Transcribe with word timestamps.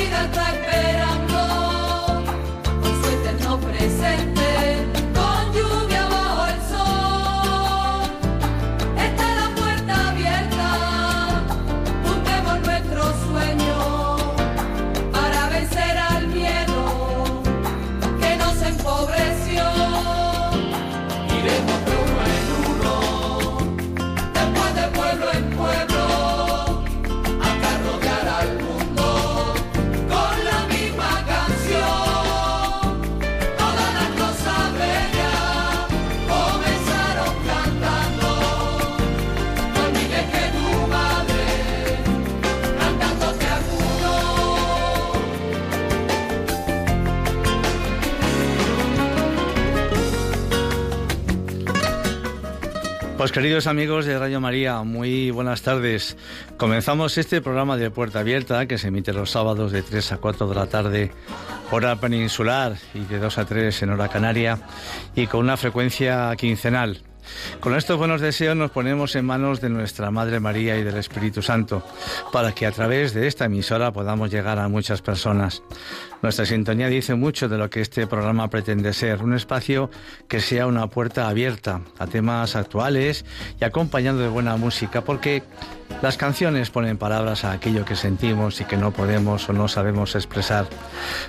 vida 0.00 0.24
está 0.24 0.49
Pues 53.20 53.32
queridos 53.32 53.66
amigos 53.66 54.06
de 54.06 54.18
Radio 54.18 54.40
María, 54.40 54.82
muy 54.82 55.30
buenas 55.30 55.60
tardes. 55.60 56.16
Comenzamos 56.56 57.18
este 57.18 57.42
programa 57.42 57.76
de 57.76 57.90
Puerta 57.90 58.20
Abierta 58.20 58.64
que 58.64 58.78
se 58.78 58.88
emite 58.88 59.12
los 59.12 59.30
sábados 59.30 59.72
de 59.72 59.82
3 59.82 60.12
a 60.12 60.16
4 60.16 60.48
de 60.48 60.54
la 60.54 60.68
tarde, 60.68 61.10
hora 61.70 61.96
peninsular, 61.96 62.78
y 62.94 63.00
de 63.00 63.18
2 63.18 63.36
a 63.36 63.44
3 63.44 63.82
en 63.82 63.90
hora 63.90 64.08
canaria, 64.08 64.58
y 65.14 65.26
con 65.26 65.40
una 65.40 65.58
frecuencia 65.58 66.34
quincenal. 66.34 67.02
Con 67.60 67.76
estos 67.76 67.98
buenos 67.98 68.22
deseos 68.22 68.56
nos 68.56 68.70
ponemos 68.70 69.14
en 69.14 69.26
manos 69.26 69.60
de 69.60 69.68
nuestra 69.68 70.10
Madre 70.10 70.40
María 70.40 70.78
y 70.78 70.82
del 70.82 70.96
Espíritu 70.96 71.42
Santo, 71.42 71.82
para 72.32 72.52
que 72.52 72.64
a 72.64 72.72
través 72.72 73.12
de 73.12 73.26
esta 73.26 73.44
emisora 73.44 73.92
podamos 73.92 74.30
llegar 74.30 74.58
a 74.58 74.68
muchas 74.68 75.02
personas. 75.02 75.62
Nuestra 76.22 76.44
sintonía 76.44 76.88
dice 76.88 77.14
mucho 77.14 77.48
de 77.48 77.56
lo 77.56 77.70
que 77.70 77.80
este 77.80 78.06
programa 78.06 78.48
pretende 78.48 78.92
ser, 78.92 79.22
un 79.22 79.34
espacio 79.34 79.90
que 80.28 80.40
sea 80.40 80.66
una 80.66 80.86
puerta 80.88 81.28
abierta 81.28 81.80
a 81.98 82.06
temas 82.06 82.56
actuales 82.56 83.24
y 83.58 83.64
acompañado 83.64 84.18
de 84.18 84.28
buena 84.28 84.56
música, 84.56 85.02
porque 85.02 85.42
las 86.02 86.16
canciones 86.16 86.70
ponen 86.70 86.96
palabras 86.96 87.44
a 87.44 87.52
aquello 87.52 87.84
que 87.84 87.94
sentimos 87.94 88.60
y 88.60 88.64
que 88.64 88.76
no 88.76 88.90
podemos 88.90 89.48
o 89.48 89.52
no 89.52 89.68
sabemos 89.68 90.14
expresar. 90.14 90.66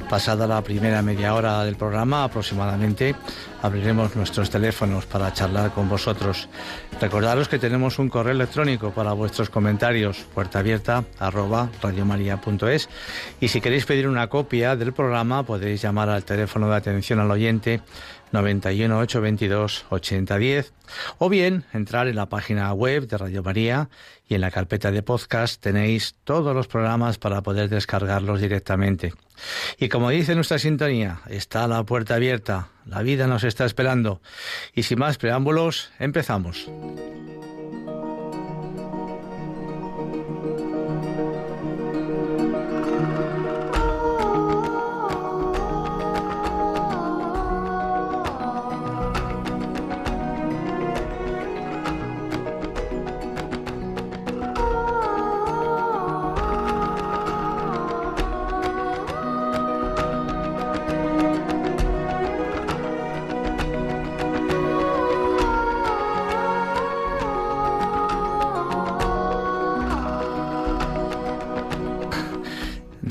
Pasada 0.09 0.47
la 0.47 0.61
primera 0.61 1.01
media 1.01 1.33
hora 1.33 1.63
del 1.65 1.75
programa 1.75 2.23
aproximadamente, 2.23 3.15
abriremos 3.61 4.15
nuestros 4.15 4.49
teléfonos 4.49 5.05
para 5.05 5.33
charlar 5.33 5.71
con 5.71 5.89
vosotros. 5.89 6.47
Recordaros 6.99 7.49
que 7.49 7.59
tenemos 7.59 7.99
un 7.99 8.09
correo 8.09 8.33
electrónico 8.33 8.91
para 8.91 9.13
vuestros 9.13 9.49
comentarios, 9.49 10.25
puerta 10.33 10.59
abierta 10.59 11.03
arroba 11.19 11.69
radiomaria.es 11.81 12.89
y 13.39 13.47
si 13.49 13.59
queréis 13.59 13.85
pedir 13.85 14.07
una 14.07 14.27
copia 14.27 14.75
del 14.75 14.93
programa 14.93 15.43
podéis 15.43 15.81
llamar 15.81 16.09
al 16.09 16.23
teléfono 16.23 16.69
de 16.69 16.75
atención 16.75 17.19
al 17.19 17.31
oyente 17.31 17.81
91 18.31 18.97
822 18.99 19.85
8010 19.89 20.73
o 21.17 21.29
bien 21.29 21.65
entrar 21.73 22.07
en 22.07 22.15
la 22.15 22.27
página 22.27 22.71
web 22.73 23.07
de 23.07 23.17
Radio 23.17 23.43
María 23.43 23.89
y 24.27 24.35
en 24.35 24.41
la 24.41 24.51
carpeta 24.51 24.91
de 24.91 25.03
podcast 25.03 25.61
tenéis 25.61 26.15
todos 26.23 26.55
los 26.55 26.67
programas 26.67 27.17
para 27.17 27.41
poder 27.41 27.69
descargarlos 27.69 28.41
directamente. 28.41 29.13
Y 29.77 29.89
como 29.89 30.09
dice 30.09 30.35
nuestra 30.35 30.59
sintonía, 30.59 31.21
está 31.27 31.67
la 31.67 31.83
puerta 31.83 32.15
abierta, 32.15 32.69
la 32.85 33.01
vida 33.01 33.27
nos 33.27 33.43
está 33.43 33.65
esperando 33.65 34.21
y 34.73 34.83
sin 34.83 34.99
más 34.99 35.17
preámbulos, 35.17 35.91
empezamos. 35.99 36.69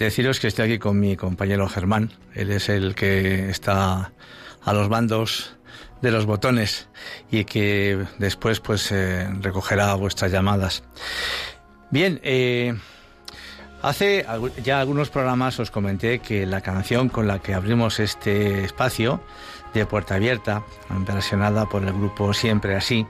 Deciros 0.00 0.41
que 0.41 0.47
estoy 0.47 0.65
aquí 0.65 0.78
con 0.78 0.99
mi 0.99 1.15
compañero 1.15 1.69
Germán. 1.69 2.11
Él 2.34 2.50
es 2.53 2.71
el 2.71 2.94
que 2.94 3.50
está 3.50 4.12
a 4.65 4.72
los 4.72 4.88
mandos 4.88 5.59
de 6.00 6.11
los 6.11 6.25
botones 6.25 6.88
y 7.31 7.44
que 7.44 8.06
después 8.16 8.60
pues 8.60 8.91
eh, 8.93 9.28
recogerá 9.43 9.94
vuestras 9.97 10.33
llamadas. 10.33 10.84
Bien, 11.91 12.19
eh, 12.22 12.75
hace 13.83 14.24
ya 14.65 14.80
algunos 14.80 15.10
programas 15.10 15.60
os 15.60 15.71
comenté 15.71 16.21
que 16.21 16.47
la 16.47 16.63
canción 16.63 17.10
con 17.10 17.27
la 17.27 17.41
que 17.41 17.53
abrimos 17.53 18.01
este 18.01 18.65
espacio 18.65 19.22
de 19.74 19.84
Puerta 19.84 20.15
Abierta, 20.15 20.65
versionada 21.07 21.66
por 21.66 21.84
el 21.84 21.92
grupo 21.92 22.33
Siempre 22.33 22.74
Así, 22.74 23.07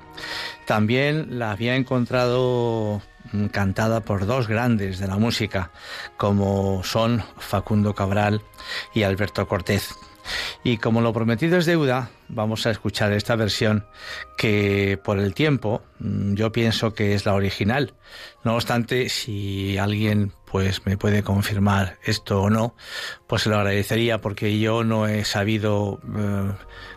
también 0.67 1.39
la 1.39 1.53
había 1.53 1.77
encontrado 1.77 3.01
cantada 3.53 4.01
por 4.01 4.27
dos 4.27 4.49
grandes 4.49 4.99
de 4.99 5.07
la 5.07 5.17
música, 5.17 5.71
como 6.17 6.83
son 6.85 7.23
Facundo 7.39 7.95
Cabral 7.95 8.43
y 8.95 9.03
Alberto 9.03 9.47
Cortés. 9.47 9.95
Y 10.63 10.77
como 10.77 11.01
lo 11.01 11.13
prometido 11.13 11.59
es 11.59 11.67
deuda, 11.67 12.11
vamos 12.29 12.67
a 12.67 12.71
escuchar 12.71 13.13
esta 13.13 13.37
versión 13.37 13.87
que 14.37 14.99
por 15.03 15.19
el 15.19 15.35
tiempo 15.35 15.83
mm, 15.99 16.35
yo 16.35 16.53
pienso 16.53 16.95
que 16.95 17.15
es 17.15 17.27
la 17.27 17.35
original. 17.35 17.95
No 18.45 18.55
obstante, 18.55 19.09
si 19.09 19.79
alguien 19.79 20.33
pues 20.51 20.85
me 20.85 20.97
puede 20.97 21.23
confirmar 21.23 21.99
esto 22.05 22.43
o 22.43 22.51
no, 22.51 22.75
pues 23.27 23.43
se 23.43 23.51
lo 23.51 23.57
agradecería 23.57 24.21
porque 24.21 24.59
yo 24.59 24.83
no 24.85 25.07
he 25.07 25.25
sabido 25.25 26.01
eh, 26.17 26.53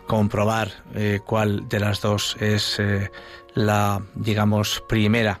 comprobar 0.06 0.72
eh, 0.94 1.20
cuál 1.24 1.68
de 1.68 1.80
las 1.80 2.00
dos 2.00 2.36
es 2.40 2.78
eh, 2.80 3.10
la, 3.54 4.02
digamos, 4.14 4.82
primera. 4.88 5.40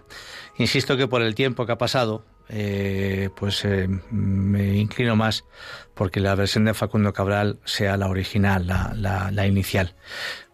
Insisto 0.58 0.96
que 0.96 1.08
por 1.08 1.22
el 1.22 1.34
tiempo 1.34 1.66
que 1.66 1.72
ha 1.72 1.78
pasado, 1.78 2.24
eh, 2.48 3.30
pues 3.34 3.64
eh, 3.64 3.88
me 4.10 4.76
inclino 4.76 5.16
más 5.16 5.44
porque 5.94 6.20
la 6.20 6.34
versión 6.34 6.64
de 6.64 6.74
Facundo 6.74 7.12
Cabral 7.12 7.58
sea 7.64 7.96
la 7.96 8.08
original, 8.08 8.66
la, 8.66 8.92
la, 8.94 9.30
la 9.30 9.46
inicial. 9.46 9.94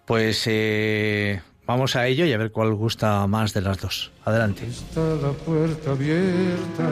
Pues 0.07 0.45
eh, 0.47 1.41
vamos 1.67 1.97
a 1.97 2.07
ello 2.07 2.25
y 2.25 2.33
a 2.33 2.39
ver 2.39 2.51
cuál 2.53 2.75
gusta 2.75 3.27
más 3.27 3.53
de 3.53 3.61
las 3.63 3.81
dos. 3.81 4.13
Adelante. 4.25 4.67
Está 4.67 5.01
la 5.17 5.33
puerta 5.33 5.91
abierta, 5.91 6.91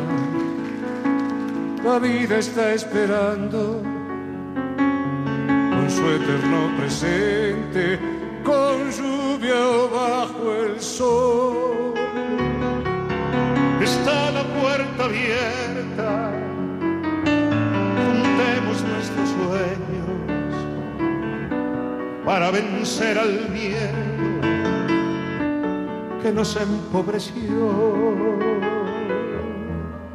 la 1.85 1.99
vida 1.99 2.39
está 2.39 2.73
esperando 2.75 3.83
con 4.77 5.91
su 5.91 6.07
eterno 6.11 6.77
presente, 6.77 7.99
con 8.45 8.91
lluvia 8.91 9.67
o 9.67 9.89
bajo 9.91 10.55
el 10.55 10.81
sol. 10.81 11.95
Abierta, 15.09 16.31
juntemos 18.05 18.83
nuestros 18.83 19.29
sueños 19.31 20.55
para 22.25 22.51
vencer 22.51 23.19
al 23.19 23.49
miedo 23.51 24.41
que 26.23 26.33
nos 26.33 26.57
empobreció. 26.57 28.37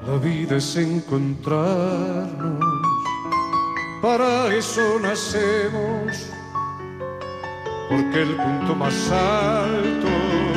La 0.05 0.17
vida 0.17 0.57
es 0.57 0.75
encontrarnos, 0.75 2.59
para 4.01 4.53
eso 4.53 4.99
nacemos, 5.01 6.29
porque 7.89 8.21
el 8.21 8.35
punto 8.35 8.75
más 8.75 9.11
alto 9.11 10.52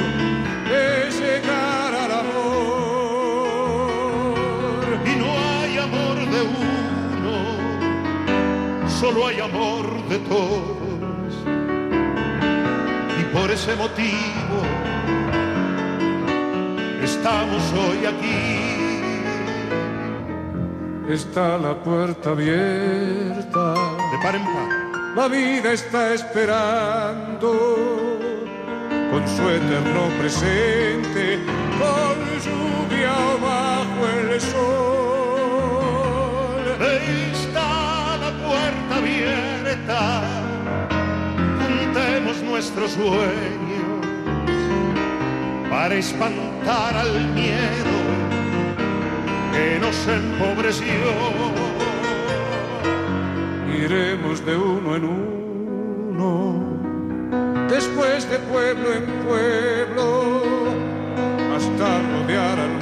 solo 9.00 9.26
hay 9.26 9.40
amor 9.40 9.86
de 10.08 10.18
todos. 10.20 11.32
Y 13.20 13.24
por 13.34 13.50
ese 13.50 13.76
motivo 13.76 14.62
estamos 17.02 17.62
hoy 17.72 18.06
aquí. 18.06 18.62
Está 21.12 21.58
la 21.58 21.74
puerta 21.74 22.30
abierta, 22.30 23.74
De 24.10 24.18
par 24.22 24.34
en 24.34 24.44
par. 24.44 24.68
la 25.14 25.28
vida 25.28 25.72
está 25.72 26.14
esperando 26.14 27.52
con 29.10 29.28
su 29.28 29.42
eterno 29.48 30.08
presente, 30.18 31.38
con 31.78 32.16
lluvia 32.44 33.12
o 33.30 33.38
bajo 33.46 34.00
el 34.18 34.40
sol. 34.40 35.16
La 36.80 36.88
abierta, 39.16 40.22
juntemos 41.60 42.42
nuestros 42.42 42.90
sueños 42.92 44.06
para 45.70 45.94
espantar 45.94 46.96
al 46.96 47.28
miedo 47.34 47.96
que 49.52 49.78
nos 49.80 50.08
empobreció. 50.08 50.94
Iremos 53.84 54.44
de 54.44 54.56
uno 54.56 54.96
en 54.96 55.04
uno, 55.04 56.64
después 57.68 58.28
de 58.28 58.38
pueblo 58.38 58.92
en 58.92 59.04
pueblo, 59.26 60.32
hasta 61.54 62.00
rodear 62.00 62.58
al 62.58 62.75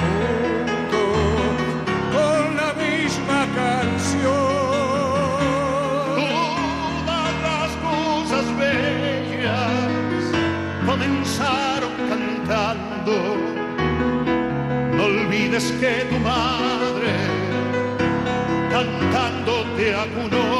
olvides 15.44 15.72
que 15.80 16.04
tu 16.08 16.18
madre 16.20 17.12
cantando 18.70 19.64
te 19.76 19.94
acunó. 19.94 20.53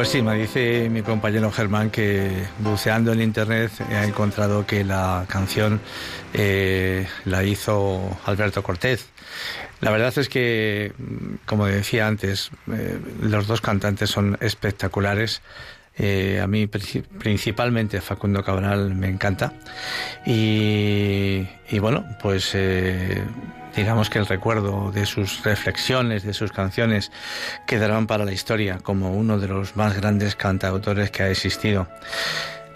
Pues 0.00 0.08
sí, 0.12 0.22
me 0.22 0.34
dice 0.34 0.88
mi 0.88 1.02
compañero 1.02 1.52
Germán 1.52 1.90
que 1.90 2.30
buceando 2.60 3.12
en 3.12 3.20
internet 3.20 3.70
ha 3.90 4.02
encontrado 4.06 4.64
que 4.66 4.82
la 4.82 5.26
canción 5.28 5.78
eh, 6.32 7.06
la 7.26 7.44
hizo 7.44 8.18
Alberto 8.24 8.62
Cortés. 8.62 9.10
La 9.82 9.90
verdad 9.90 10.16
es 10.16 10.30
que, 10.30 10.94
mm, 10.96 11.34
como 11.44 11.66
decía 11.66 12.06
antes, 12.06 12.50
eh, 12.72 12.98
los 13.20 13.46
dos 13.46 13.60
cantantes 13.60 14.08
son 14.08 14.38
espectaculares. 14.40 15.42
Eh, 15.98 16.40
a 16.42 16.46
mí 16.46 16.66
princi- 16.66 17.04
principalmente 17.04 18.00
Facundo 18.00 18.42
Cabral 18.42 18.94
me 18.94 19.06
encanta. 19.10 19.52
Y, 20.24 21.44
bueno, 21.78 22.06
pues 22.22 22.52
digamos 23.76 24.10
que 24.10 24.18
el 24.18 24.26
recuerdo 24.26 24.90
de 24.92 25.06
sus 25.06 25.42
reflexiones, 25.44 26.22
de 26.22 26.34
sus 26.34 26.52
canciones, 26.52 27.10
quedarán 27.66 28.06
para 28.06 28.24
la 28.24 28.32
historia 28.32 28.78
como 28.82 29.12
uno 29.12 29.38
de 29.38 29.48
los 29.48 29.76
más 29.76 29.96
grandes 29.96 30.36
cantautores 30.36 31.10
que 31.10 31.22
ha 31.22 31.30
existido. 31.30 31.88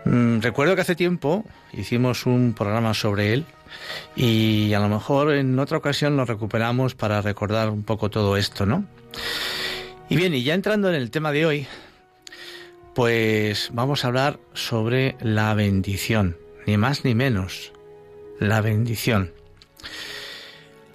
Mm, 0.05 0.41
recuerdo 0.41 0.75
que 0.75 0.83
hace 0.83 0.97
tiempo 0.97 1.45
hicimos 1.73 2.27
un 2.27 2.53
programa 2.53 2.95
sobre 2.95 3.33
él 3.33 3.47
y 4.15 4.73
a 4.75 4.81
lo 4.81 4.89
mejor 4.89 5.33
en 5.33 5.59
otra 5.59 5.79
ocasión 5.79 6.17
lo 6.17 6.25
recuperamos 6.25 6.95
para 6.95 7.21
recordar 7.23 7.71
un 7.71 7.83
poco 7.83 8.11
todo 8.11 8.37
esto, 8.37 8.67
¿no? 8.67 8.85
Y 10.09 10.17
bien, 10.17 10.35
y 10.35 10.43
ya 10.43 10.55
entrando 10.55 10.89
en 10.89 10.95
el 10.95 11.11
tema 11.11 11.33
de 11.33 11.47
hoy, 11.47 11.67
pues 12.95 13.71
vamos 13.73 14.05
a 14.05 14.09
hablar 14.09 14.39
sobre 14.53 15.17
la 15.21 15.55
bendición, 15.55 16.37
ni 16.67 16.77
más 16.77 17.05
ni 17.05 17.15
menos, 17.15 17.73
la 18.39 18.61
bendición. 18.61 19.33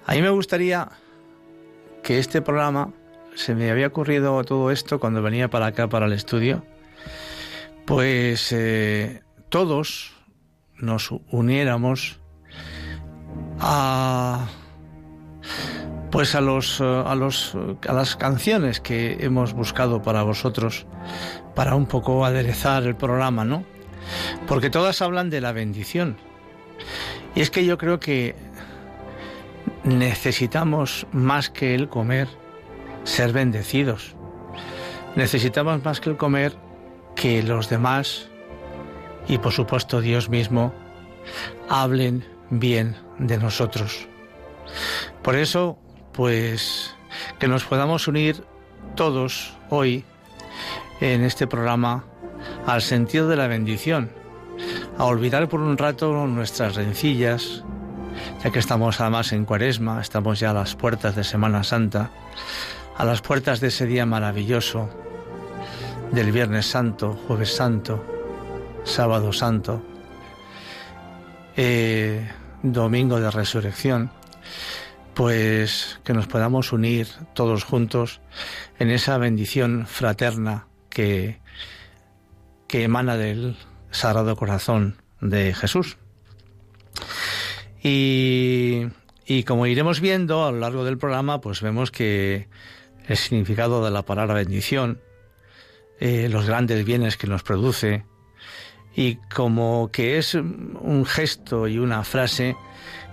A 0.09 0.13
mí 0.13 0.23
me 0.23 0.31
gustaría 0.31 0.89
que 2.01 2.17
este 2.17 2.41
programa, 2.41 2.91
se 3.35 3.53
me 3.53 3.69
había 3.69 3.85
ocurrido 3.85 4.43
todo 4.43 4.71
esto 4.71 4.99
cuando 4.99 5.21
venía 5.21 5.51
para 5.51 5.67
acá, 5.67 5.87
para 5.87 6.07
el 6.07 6.13
estudio, 6.13 6.65
pues 7.85 8.51
eh, 8.51 9.21
todos 9.49 10.13
nos 10.79 11.11
uniéramos 11.29 12.19
a 13.59 14.47
pues 16.09 16.33
a 16.33 16.41
los 16.41 16.81
eh, 16.81 17.03
a 17.05 17.13
los 17.13 17.55
a 17.87 17.93
las 17.93 18.15
canciones 18.15 18.79
que 18.79 19.17
hemos 19.19 19.53
buscado 19.53 20.01
para 20.01 20.23
vosotros 20.23 20.87
para 21.53 21.75
un 21.75 21.85
poco 21.85 22.25
aderezar 22.25 22.81
el 22.81 22.95
programa, 22.95 23.45
¿no? 23.45 23.63
Porque 24.47 24.71
todas 24.71 25.03
hablan 25.03 25.29
de 25.29 25.39
la 25.39 25.51
bendición. 25.51 26.17
Y 27.35 27.41
es 27.41 27.51
que 27.51 27.63
yo 27.63 27.77
creo 27.77 27.99
que 27.99 28.35
necesitamos 29.83 31.07
más 31.11 31.49
que 31.49 31.75
el 31.75 31.89
comer 31.89 32.27
ser 33.03 33.33
bendecidos. 33.33 34.15
Necesitamos 35.15 35.83
más 35.83 35.99
que 35.99 36.09
el 36.09 36.17
comer 36.17 36.53
que 37.15 37.43
los 37.43 37.69
demás 37.69 38.29
y 39.27 39.37
por 39.37 39.51
supuesto 39.51 40.01
Dios 40.01 40.29
mismo 40.29 40.73
hablen 41.69 42.25
bien 42.49 42.95
de 43.17 43.37
nosotros. 43.37 44.07
Por 45.21 45.35
eso, 45.35 45.77
pues, 46.13 46.95
que 47.39 47.47
nos 47.47 47.63
podamos 47.63 48.07
unir 48.07 48.43
todos 48.95 49.55
hoy 49.69 50.03
en 51.01 51.23
este 51.23 51.47
programa 51.47 52.05
al 52.65 52.81
sentido 52.81 53.27
de 53.27 53.35
la 53.35 53.47
bendición, 53.47 54.11
a 54.97 55.05
olvidar 55.05 55.47
por 55.49 55.59
un 55.61 55.77
rato 55.77 56.27
nuestras 56.27 56.75
rencillas, 56.75 57.63
ya 58.43 58.51
que 58.51 58.59
estamos 58.59 59.01
además 59.01 59.33
en 59.33 59.45
cuaresma, 59.45 60.01
estamos 60.01 60.39
ya 60.39 60.51
a 60.51 60.53
las 60.53 60.75
puertas 60.75 61.15
de 61.15 61.23
Semana 61.23 61.63
Santa, 61.63 62.11
a 62.97 63.05
las 63.05 63.21
puertas 63.21 63.59
de 63.59 63.67
ese 63.67 63.85
día 63.85 64.05
maravilloso, 64.05 64.89
del 66.11 66.31
Viernes 66.31 66.65
Santo, 66.65 67.13
Jueves 67.27 67.53
Santo, 67.53 68.03
Sábado 68.83 69.31
Santo. 69.33 69.83
Eh, 71.55 72.27
domingo 72.63 73.19
de 73.19 73.31
resurrección, 73.31 74.11
pues 75.13 75.99
que 76.03 76.13
nos 76.13 76.27
podamos 76.27 76.71
unir 76.71 77.07
todos 77.33 77.63
juntos 77.63 78.21
en 78.79 78.89
esa 78.89 79.17
bendición 79.17 79.85
fraterna 79.85 80.67
que, 80.89 81.39
que 82.67 82.83
emana 82.83 83.17
del 83.17 83.57
Sagrado 83.91 84.35
Corazón 84.35 85.01
de 85.21 85.53
Jesús. 85.53 85.97
Y, 87.81 89.43
como 89.45 89.65
iremos 89.67 90.01
viendo 90.01 90.45
a 90.45 90.51
lo 90.51 90.59
largo 90.59 90.83
del 90.83 90.97
programa, 90.97 91.41
pues 91.41 91.61
vemos 91.61 91.91
que 91.91 92.47
el 93.07 93.17
significado 93.17 93.83
de 93.83 93.91
la 93.91 94.03
palabra 94.03 94.33
bendición, 94.35 95.01
eh, 95.99 96.27
los 96.29 96.45
grandes 96.45 96.85
bienes 96.85 97.17
que 97.17 97.27
nos 97.27 97.43
produce, 97.43 98.05
y 98.95 99.15
como 99.33 99.89
que 99.91 100.17
es 100.17 100.33
un 100.33 101.05
gesto 101.05 101.67
y 101.67 101.79
una 101.79 102.03
frase 102.03 102.55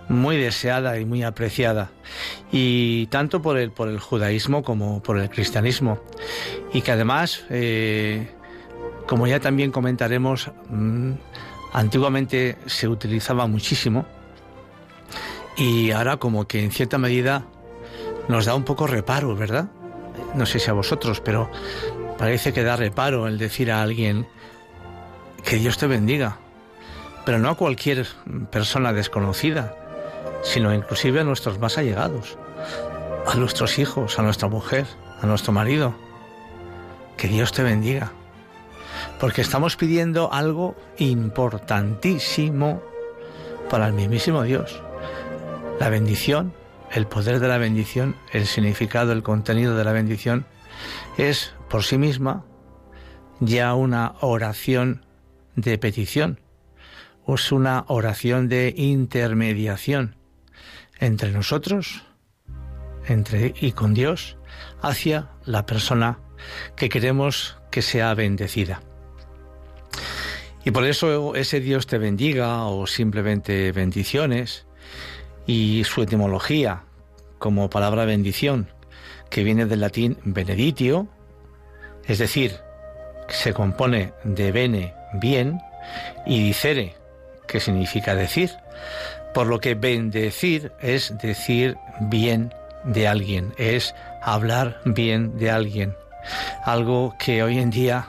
muy 0.08 0.37
deseada 0.37 0.99
y 0.99 1.04
muy 1.04 1.23
apreciada. 1.23 1.90
Y 2.52 3.06
tanto 3.06 3.42
por 3.42 3.58
el 3.58 3.73
por 3.73 3.88
el 3.88 3.99
judaísmo 3.99 4.62
como 4.62 5.02
por 5.02 5.18
el 5.18 5.28
cristianismo. 5.28 6.00
Y 6.73 6.80
que 6.82 6.92
además 6.92 7.44
eh, 7.50 8.28
como 9.06 9.26
ya 9.26 9.40
también 9.40 9.70
comentaremos 9.70 10.50
mm, 10.70 11.12
antiguamente 11.73 12.56
se 12.66 12.88
utilizaba 12.88 13.46
muchísimo 13.46 14.06
y 15.56 15.90
ahora 15.90 16.18
como 16.18 16.46
que 16.46 16.62
en 16.62 16.70
cierta 16.70 16.98
medida 16.98 17.44
nos 18.28 18.44
da 18.44 18.54
un 18.54 18.64
poco 18.64 18.86
reparo 18.86 19.34
verdad 19.36 19.68
no 20.34 20.46
sé 20.46 20.58
si 20.58 20.70
a 20.70 20.75
vosotros 20.75 21.20
pero 21.20 21.50
parece 22.18 22.52
que 22.52 22.62
da 22.62 22.76
reparo 22.76 23.26
el 23.26 23.38
decir 23.38 23.70
a 23.70 23.82
alguien 23.82 24.26
que 25.44 25.56
Dios 25.56 25.78
te 25.78 25.86
bendiga 25.86 26.38
pero 27.25 27.38
no 27.38 27.50
a 27.50 27.56
cualquier 27.56 28.06
persona 28.50 28.92
desconocida 28.92 29.76
sino 30.46 30.72
inclusive 30.72 31.20
a 31.20 31.25
nuestros 31.25 31.58
más 31.58 31.76
allegados, 31.76 32.38
a 33.26 33.34
nuestros 33.34 33.78
hijos, 33.78 34.18
a 34.18 34.22
nuestra 34.22 34.48
mujer, 34.48 34.86
a 35.20 35.26
nuestro 35.26 35.52
marido. 35.52 35.94
Que 37.16 37.28
Dios 37.28 37.52
te 37.52 37.62
bendiga. 37.62 38.12
Porque 39.18 39.40
estamos 39.40 39.76
pidiendo 39.76 40.32
algo 40.32 40.76
importantísimo 40.98 42.82
para 43.68 43.86
el 43.86 43.92
mismísimo 43.94 44.42
Dios. 44.42 44.82
La 45.78 45.90
bendición, 45.90 46.54
el 46.90 47.06
poder 47.06 47.38
de 47.38 47.49
la 47.49 47.59
bendición, 47.59 48.16
el 48.33 48.47
significado, 48.47 49.12
el 49.12 49.23
contenido 49.23 49.76
de 49.76 49.85
la 49.85 49.92
bendición, 49.92 50.47
es 51.18 51.54
por 51.68 51.85
sí 51.85 51.99
misma 51.99 52.45
ya 53.40 53.75
una 53.75 54.14
oración 54.21 55.04
de 55.54 55.76
petición, 55.78 56.40
es 57.28 57.52
una 57.52 57.85
oración 57.88 58.49
de 58.49 58.73
intermediación 58.76 60.16
entre 60.99 61.33
nosotros 61.33 62.04
entre 63.06 63.54
y 63.61 63.73
con 63.73 63.95
Dios 63.95 64.38
hacia 64.80 65.30
la 65.45 65.66
persona 65.66 66.18
que 66.75 66.88
queremos 66.88 67.59
que 67.71 67.83
sea 67.83 68.14
bendecida. 68.14 68.83
Y 70.64 70.73
por 70.73 70.85
eso 70.85 71.35
ese 71.35 71.61
Dios 71.61 71.87
te 71.87 71.99
bendiga 71.99 72.64
o 72.64 72.87
simplemente 72.87 73.71
bendiciones 73.73 74.65
y 75.46 75.84
su 75.84 76.02
etimología 76.02 76.82
como 77.38 77.70
palabra 77.70 78.04
bendición 78.04 78.68
que 79.30 79.44
viene 79.44 79.66
del 79.66 79.80
latín 79.80 80.18
beneditio, 80.24 81.08
es 82.06 82.18
decir, 82.18 82.56
se 83.28 83.52
compone 83.52 84.12
de 84.24 84.52
bene, 84.52 84.94
bien, 85.14 85.60
y 86.24 86.42
dicere, 86.42 86.94
que 87.46 87.60
significa 87.60 88.14
decir, 88.14 88.50
por 89.34 89.46
lo 89.46 89.60
que 89.60 89.74
bendecir 89.74 90.72
es 90.80 91.16
decir 91.18 91.76
bien 92.00 92.54
de 92.84 93.08
alguien, 93.08 93.52
es 93.58 93.94
hablar 94.22 94.80
bien 94.84 95.36
de 95.38 95.50
alguien. 95.50 95.94
Algo 96.64 97.14
que 97.18 97.42
hoy 97.42 97.58
en 97.58 97.70
día, 97.70 98.08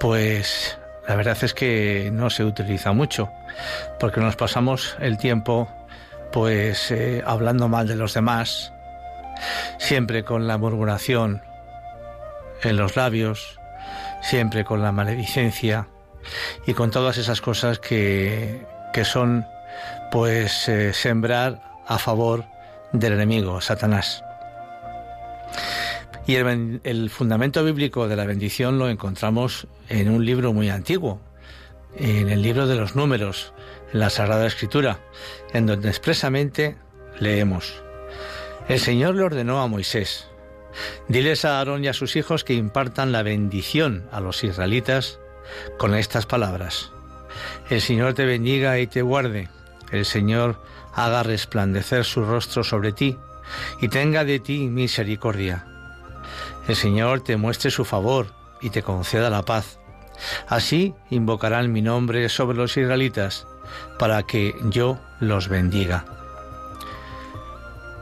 pues 0.00 0.78
la 1.08 1.16
verdad 1.16 1.36
es 1.42 1.52
que 1.54 2.10
no 2.12 2.30
se 2.30 2.44
utiliza 2.44 2.92
mucho, 2.92 3.30
porque 3.98 4.20
nos 4.20 4.36
pasamos 4.36 4.96
el 5.00 5.18
tiempo 5.18 5.68
pues 6.34 6.90
eh, 6.90 7.22
hablando 7.24 7.68
mal 7.68 7.86
de 7.86 7.94
los 7.94 8.12
demás, 8.12 8.72
siempre 9.78 10.24
con 10.24 10.48
la 10.48 10.58
murmuración 10.58 11.40
en 12.64 12.76
los 12.76 12.96
labios, 12.96 13.60
siempre 14.20 14.64
con 14.64 14.82
la 14.82 14.90
maledicencia 14.90 15.86
y 16.66 16.74
con 16.74 16.90
todas 16.90 17.18
esas 17.18 17.40
cosas 17.40 17.78
que, 17.78 18.66
que 18.92 19.04
son 19.04 19.46
pues 20.10 20.68
eh, 20.68 20.92
sembrar 20.92 21.62
a 21.86 21.98
favor 21.98 22.44
del 22.90 23.12
enemigo, 23.12 23.60
Satanás. 23.60 24.24
Y 26.26 26.34
el, 26.34 27.10
fundamento 27.10 27.62
bíblico 27.62 28.08
de 28.08 28.16
la 28.16 28.24
bendición 28.24 28.80
lo 28.80 28.88
encontramos 28.88 29.68
en 29.88 30.10
un 30.10 30.24
libro 30.24 30.52
muy 30.52 30.68
antiguo, 30.68 31.20
en 31.96 32.28
el 32.28 32.42
libro 32.42 32.66
de 32.66 32.74
los 32.74 32.96
números, 32.96 33.52
la 33.94 34.10
Sagrada 34.10 34.46
Escritura, 34.46 35.00
en 35.54 35.64
donde 35.64 35.88
expresamente 35.88 36.76
leemos, 37.18 37.82
el 38.68 38.78
Señor 38.78 39.14
le 39.14 39.22
ordenó 39.22 39.62
a 39.62 39.66
Moisés, 39.68 40.28
diles 41.08 41.46
a 41.46 41.58
Aarón 41.58 41.82
y 41.82 41.88
a 41.88 41.94
sus 41.94 42.16
hijos 42.16 42.44
que 42.44 42.52
impartan 42.52 43.10
la 43.10 43.22
bendición 43.22 44.06
a 44.12 44.20
los 44.20 44.44
israelitas 44.44 45.18
con 45.78 45.94
estas 45.94 46.26
palabras, 46.26 46.92
el 47.70 47.80
Señor 47.80 48.12
te 48.12 48.26
bendiga 48.26 48.78
y 48.78 48.86
te 48.86 49.00
guarde 49.00 49.48
el 49.94 50.04
Señor 50.04 50.60
haga 50.92 51.22
resplandecer 51.22 52.04
su 52.04 52.24
rostro 52.24 52.64
sobre 52.64 52.92
ti 52.92 53.16
y 53.80 53.88
tenga 53.88 54.24
de 54.24 54.40
ti 54.40 54.68
misericordia. 54.68 55.66
El 56.66 56.76
Señor 56.76 57.22
te 57.22 57.36
muestre 57.36 57.70
su 57.70 57.84
favor 57.84 58.32
y 58.60 58.70
te 58.70 58.82
conceda 58.82 59.30
la 59.30 59.44
paz. 59.44 59.78
Así 60.48 60.94
invocarán 61.10 61.72
mi 61.72 61.82
nombre 61.82 62.28
sobre 62.28 62.56
los 62.56 62.76
israelitas, 62.76 63.46
para 63.98 64.22
que 64.24 64.54
yo 64.70 64.98
los 65.20 65.48
bendiga. 65.48 66.04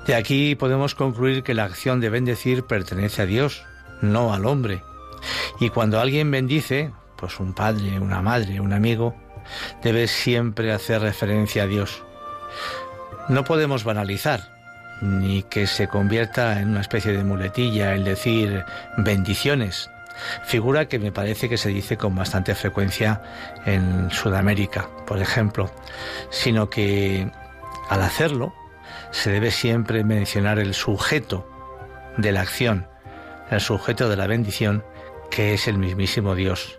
De 0.07 0.15
aquí 0.17 0.57
podemos 0.57 0.95
concluir 0.95 1.43
que 1.43 1.55
la 1.55 1.65
acción 1.65 2.01
de 2.01 2.11
bendecir 2.11 2.65
pertenece 2.65 3.23
a 3.23 3.27
Dios, 3.27 3.65
no 4.01 4.35
al 4.35 4.47
hombre. 4.47 4.83
Y 5.61 5.69
cuando 5.71 6.01
alguien 6.01 6.31
bendice, 6.31 6.91
pues 7.17 7.39
un 7.39 7.53
padre, 7.53 8.01
una 8.01 8.21
madre, 8.21 8.61
un 8.61 8.73
amigo, 8.73 9.15
debe 9.83 10.09
siempre 10.09 10.73
hacer 10.73 11.03
referencia 11.03 11.65
a 11.65 11.67
Dios. 11.67 12.03
No 13.29 13.45
podemos 13.45 13.85
banalizar, 13.85 14.53
ni 15.01 15.45
que 15.45 15.69
se 15.69 15.87
convierta 15.87 16.61
en 16.61 16.71
una 16.71 16.81
especie 16.81 17.13
de 17.13 17.23
muletilla 17.23 17.95
el 17.95 18.05
decir 18.05 18.65
bendiciones, 18.97 19.89
figura 20.45 20.89
que 20.89 20.99
me 20.99 21.13
parece 21.13 21.49
que 21.49 21.59
se 21.59 21.71
dice 21.71 21.97
con 21.97 22.15
bastante 22.15 22.55
frecuencia 22.55 23.23
en 23.67 24.11
Sudamérica, 24.11 24.89
por 25.07 25.21
ejemplo, 25.21 25.71
sino 26.31 26.71
que 26.71 27.31
al 27.89 28.03
hacerlo 28.03 28.55
se 29.11 29.31
debe 29.31 29.51
siempre 29.51 30.05
mencionar 30.05 30.59
el 30.59 30.75
sujeto 30.75 31.49
de 32.17 32.33
la 32.33 32.43
acción, 32.43 32.87
el 33.51 33.61
sujeto 33.61 34.09
de 34.09 34.17
la 34.17 34.27
bendición, 34.27 34.85
que 35.31 35.55
es 35.55 35.69
el 35.69 35.79
mismísimo 35.79 36.35
Dios. 36.35 36.79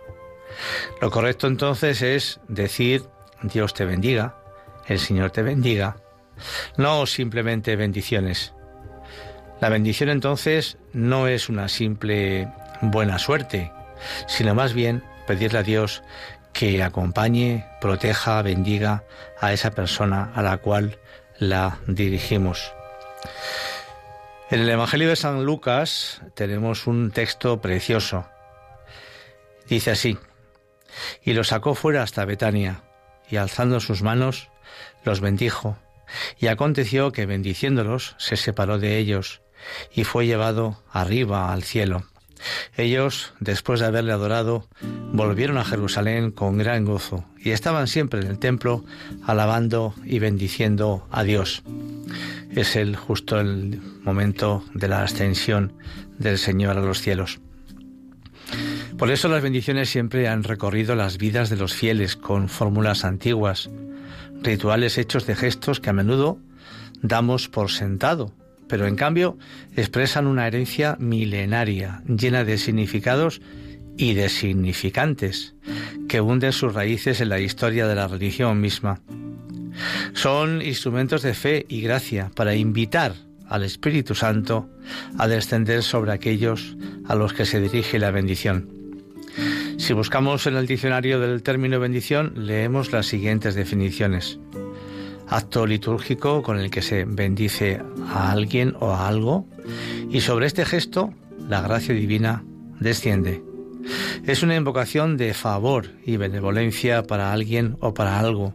Lo 1.00 1.10
correcto 1.10 1.46
entonces 1.46 2.02
es 2.02 2.40
decir 2.48 3.04
Dios 3.42 3.74
te 3.74 3.84
bendiga, 3.84 4.36
el 4.86 4.98
Señor 4.98 5.30
te 5.30 5.42
bendiga, 5.42 5.96
no 6.76 7.06
simplemente 7.06 7.76
bendiciones. 7.76 8.54
La 9.60 9.68
bendición 9.68 10.08
entonces 10.08 10.78
no 10.92 11.26
es 11.28 11.48
una 11.48 11.68
simple 11.68 12.48
buena 12.80 13.18
suerte, 13.18 13.72
sino 14.26 14.54
más 14.54 14.72
bien 14.72 15.02
pedirle 15.26 15.58
a 15.58 15.62
Dios 15.62 16.02
que 16.52 16.82
acompañe, 16.82 17.66
proteja, 17.80 18.40
bendiga 18.42 19.04
a 19.40 19.52
esa 19.52 19.72
persona 19.72 20.30
a 20.34 20.42
la 20.42 20.58
cual 20.58 20.98
la 21.38 21.78
dirigimos. 21.86 22.72
En 24.50 24.60
el 24.60 24.68
Evangelio 24.68 25.08
de 25.08 25.16
San 25.16 25.44
Lucas 25.44 26.22
tenemos 26.34 26.86
un 26.86 27.10
texto 27.10 27.60
precioso. 27.60 28.26
Dice 29.68 29.90
así, 29.90 30.18
y 31.22 31.32
los 31.32 31.48
sacó 31.48 31.74
fuera 31.74 32.02
hasta 32.02 32.24
Betania, 32.24 32.82
y 33.28 33.36
alzando 33.36 33.80
sus 33.80 34.02
manos, 34.02 34.50
los 35.02 35.20
bendijo. 35.20 35.76
Y 36.38 36.48
aconteció 36.48 37.10
que 37.10 37.26
bendiciéndolos 37.26 38.14
se 38.18 38.36
separó 38.36 38.78
de 38.78 38.98
ellos, 38.98 39.40
y 39.92 40.04
fue 40.04 40.26
llevado 40.26 40.82
arriba 40.92 41.52
al 41.52 41.64
cielo. 41.64 42.04
Ellos, 42.76 43.32
después 43.40 43.80
de 43.80 43.86
haberle 43.86 44.12
adorado, 44.12 44.68
volvieron 45.12 45.58
a 45.58 45.64
Jerusalén 45.64 46.30
con 46.30 46.58
gran 46.58 46.84
gozo, 46.84 47.24
y 47.38 47.50
estaban 47.50 47.86
siempre 47.86 48.20
en 48.20 48.26
el 48.26 48.38
templo 48.38 48.84
alabando 49.24 49.94
y 50.04 50.18
bendiciendo 50.18 51.06
a 51.10 51.22
Dios. 51.22 51.62
Es 52.50 52.76
el 52.76 52.96
justo 52.96 53.40
el 53.40 53.80
momento 54.02 54.64
de 54.74 54.88
la 54.88 55.02
ascensión 55.02 55.72
del 56.18 56.38
Señor 56.38 56.78
a 56.78 56.80
los 56.80 57.00
cielos. 57.00 57.40
Por 58.98 59.10
eso 59.10 59.28
las 59.28 59.42
bendiciones 59.42 59.90
siempre 59.90 60.28
han 60.28 60.44
recorrido 60.44 60.94
las 60.94 61.18
vidas 61.18 61.50
de 61.50 61.56
los 61.56 61.74
fieles 61.74 62.14
con 62.14 62.48
fórmulas 62.48 63.04
antiguas, 63.04 63.68
rituales 64.40 64.98
hechos 64.98 65.26
de 65.26 65.34
gestos 65.34 65.80
que 65.80 65.90
a 65.90 65.92
menudo 65.92 66.38
damos 67.02 67.48
por 67.48 67.70
sentado, 67.70 68.32
pero 68.68 68.86
en 68.86 68.96
cambio 68.96 69.38
expresan 69.76 70.26
una 70.26 70.46
herencia 70.46 70.96
milenaria, 70.98 72.02
llena 72.06 72.44
de 72.44 72.58
significados 72.58 73.40
y 73.96 74.14
de 74.14 74.28
significantes, 74.28 75.54
que 76.08 76.20
hunden 76.20 76.52
sus 76.52 76.74
raíces 76.74 77.20
en 77.20 77.28
la 77.28 77.40
historia 77.40 77.86
de 77.86 77.94
la 77.94 78.08
religión 78.08 78.60
misma. 78.60 79.00
Son 80.12 80.62
instrumentos 80.62 81.22
de 81.22 81.34
fe 81.34 81.66
y 81.68 81.80
gracia 81.80 82.30
para 82.34 82.54
invitar 82.54 83.14
al 83.48 83.64
Espíritu 83.64 84.14
Santo 84.14 84.68
a 85.18 85.28
descender 85.28 85.82
sobre 85.82 86.12
aquellos 86.12 86.76
a 87.06 87.14
los 87.14 87.32
que 87.32 87.44
se 87.44 87.60
dirige 87.60 87.98
la 87.98 88.10
bendición. 88.10 88.68
Si 89.78 89.92
buscamos 89.92 90.46
en 90.46 90.56
el 90.56 90.66
diccionario 90.66 91.20
del 91.20 91.42
término 91.42 91.80
bendición, 91.80 92.32
leemos 92.36 92.92
las 92.92 93.06
siguientes 93.06 93.54
definiciones. 93.54 94.38
Acto 95.28 95.66
litúrgico 95.66 96.42
con 96.42 96.58
el 96.58 96.70
que 96.70 96.82
se 96.82 97.04
bendice 97.04 97.80
a 98.08 98.30
alguien 98.30 98.74
o 98.80 98.90
a 98.90 99.08
algo 99.08 99.46
y 100.10 100.20
sobre 100.20 100.46
este 100.46 100.64
gesto 100.64 101.12
la 101.48 101.60
gracia 101.60 101.94
divina 101.94 102.44
desciende. 102.80 103.42
Es 104.26 104.42
una 104.42 104.56
invocación 104.56 105.16
de 105.16 105.34
favor 105.34 105.90
y 106.04 106.16
benevolencia 106.16 107.02
para 107.02 107.32
alguien 107.32 107.76
o 107.80 107.94
para 107.94 108.18
algo. 108.18 108.54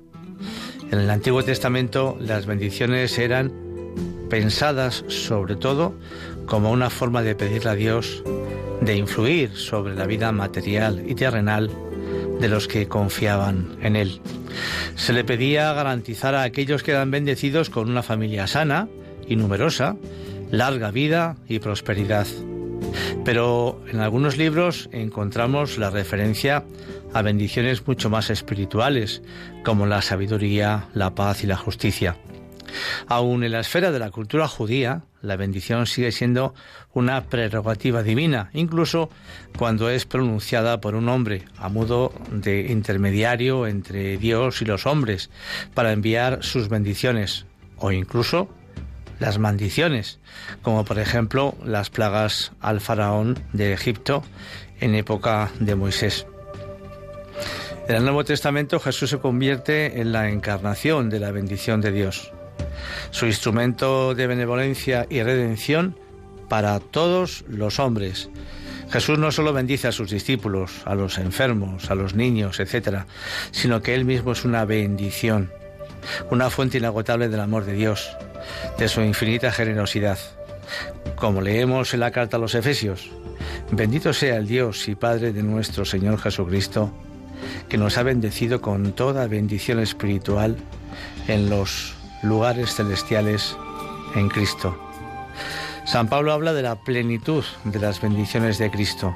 En 0.92 1.00
el 1.00 1.10
Antiguo 1.10 1.44
Testamento 1.44 2.18
las 2.20 2.46
bendiciones 2.46 3.18
eran 3.18 3.52
pensadas 4.30 5.04
sobre 5.08 5.56
todo 5.56 5.94
como 6.46 6.72
una 6.72 6.90
forma 6.90 7.22
de 7.22 7.36
pedirle 7.36 7.70
a 7.70 7.76
Dios 7.76 8.24
de 8.82 8.96
influir 8.96 9.56
sobre 9.56 9.96
la 9.96 10.06
vida 10.06 10.32
material 10.32 11.04
y 11.08 11.16
terrenal 11.16 11.70
de 12.40 12.50
los 12.50 12.68
que 12.68 12.88
confiaban 12.88 13.78
en 13.82 13.96
Él. 13.96 14.22
Se 14.96 15.14
le 15.14 15.24
pedía 15.24 15.74
garantizar 15.74 16.36
a 16.36 16.44
aquellos 16.44 16.84
que 16.84 16.92
eran 16.92 17.12
bendecidos 17.12 17.70
con 17.70 17.90
una 17.90 18.04
familia 18.04 18.48
sana 18.48 18.88
y 19.28 19.36
numerosa, 19.36 19.96
larga 20.52 20.92
vida 20.92 21.38
y 21.48 21.60
prosperidad. 21.60 22.28
Pero 23.26 23.82
en 23.88 24.00
algunos 24.00 24.38
libros 24.38 24.90
encontramos 24.92 25.78
la 25.78 25.90
referencia 25.90 26.64
a 27.14 27.22
bendiciones 27.22 27.86
mucho 27.86 28.10
más 28.10 28.30
espirituales, 28.30 29.22
como 29.64 29.86
la 29.86 30.02
sabiduría, 30.02 30.88
la 30.94 31.14
paz 31.16 31.44
y 31.44 31.48
la 31.48 31.58
justicia. 31.58 32.18
Aún 33.10 33.44
en 33.44 33.54
la 33.54 33.62
esfera 33.62 33.92
de 33.92 33.98
la 33.98 34.12
cultura 34.12 34.48
judía, 34.48 35.02
la 35.24 35.36
bendición 35.36 35.88
sigue 35.88 36.12
siendo 36.12 36.54
una 36.94 37.26
prerrogativa 37.26 38.04
divina, 38.04 38.52
incluso 38.54 39.10
cuando 39.58 39.90
es 39.90 40.06
pronunciada 40.06 40.80
por 40.80 40.94
un 40.94 41.10
hombre, 41.10 41.46
a 41.58 41.70
modo 41.70 42.14
de 42.32 42.68
intermediario 42.70 43.66
entre 43.66 44.20
Dios 44.20 44.62
y 44.62 44.66
los 44.66 44.86
hombres, 44.86 45.32
para 45.74 45.92
enviar 45.92 46.44
sus 46.44 46.70
bendiciones, 46.70 47.48
o 47.78 47.92
incluso 47.92 48.48
las 49.18 49.40
maldiciones, 49.40 50.20
como 50.62 50.86
por 50.86 51.00
ejemplo 51.00 51.56
las 51.66 51.90
plagas 51.90 52.52
al 52.62 52.80
faraón 52.80 53.40
de 53.54 53.74
Egipto 53.74 54.24
en 54.82 54.94
época 54.94 55.50
de 55.60 55.74
Moisés. 55.74 56.28
En 57.88 57.96
el 57.96 58.04
Nuevo 58.04 58.24
Testamento 58.24 58.80
Jesús 58.80 59.10
se 59.10 59.18
convierte 59.18 60.00
en 60.00 60.12
la 60.12 60.30
encarnación 60.30 61.10
de 61.10 61.20
la 61.20 61.32
bendición 61.32 61.82
de 61.82 61.92
Dios 61.92 62.34
su 63.12 63.26
instrumento 63.26 64.16
de 64.16 64.28
benevolencia 64.28 65.06
y 65.10 65.22
redención 65.24 65.96
para 66.48 66.80
todos 66.80 67.46
los 67.48 67.80
hombres. 67.80 68.30
Jesús 68.92 69.20
no 69.20 69.32
solo 69.32 69.54
bendice 69.54 69.88
a 69.88 69.92
sus 69.92 70.10
discípulos, 70.10 70.82
a 70.86 70.96
los 70.96 71.20
enfermos, 71.20 71.92
a 71.92 71.96
los 71.96 72.16
niños, 72.16 72.60
etc., 72.60 73.04
sino 73.52 73.82
que 73.82 73.94
Él 73.94 74.04
mismo 74.04 74.32
es 74.32 74.46
una 74.46 74.66
bendición, 74.66 75.52
una 76.32 76.50
fuente 76.50 76.80
inagotable 76.80 77.30
del 77.30 77.40
amor 77.40 77.66
de 77.66 77.74
Dios, 77.74 78.10
de 78.80 78.88
su 78.88 79.02
infinita 79.02 79.52
generosidad. 79.52 80.18
Como 81.16 81.42
leemos 81.42 81.94
en 81.94 82.00
la 82.00 82.12
carta 82.12 82.38
a 82.38 82.40
los 82.40 82.56
Efesios, 82.56 83.10
bendito 83.72 84.12
sea 84.12 84.38
el 84.38 84.48
Dios 84.48 84.88
y 84.88 84.96
Padre 84.96 85.34
de 85.34 85.44
nuestro 85.44 85.86
Señor 85.86 86.20
Jesucristo, 86.20 86.92
que 87.68 87.78
nos 87.78 87.98
ha 87.98 88.04
bendecido 88.04 88.60
con 88.60 88.94
toda 88.94 89.28
bendición 89.28 89.80
espiritual 89.80 90.58
en 91.28 91.50
los 91.50 91.99
lugares 92.22 92.76
celestiales 92.76 93.58
en 94.16 94.30
Cristo. 94.30 94.78
San 95.86 96.08
Pablo 96.08 96.34
habla 96.34 96.54
de 96.54 96.62
la 96.62 96.76
plenitud 96.76 97.44
de 97.64 97.80
las 97.80 98.02
bendiciones 98.02 98.58
de 98.58 98.70
Cristo. 98.70 99.16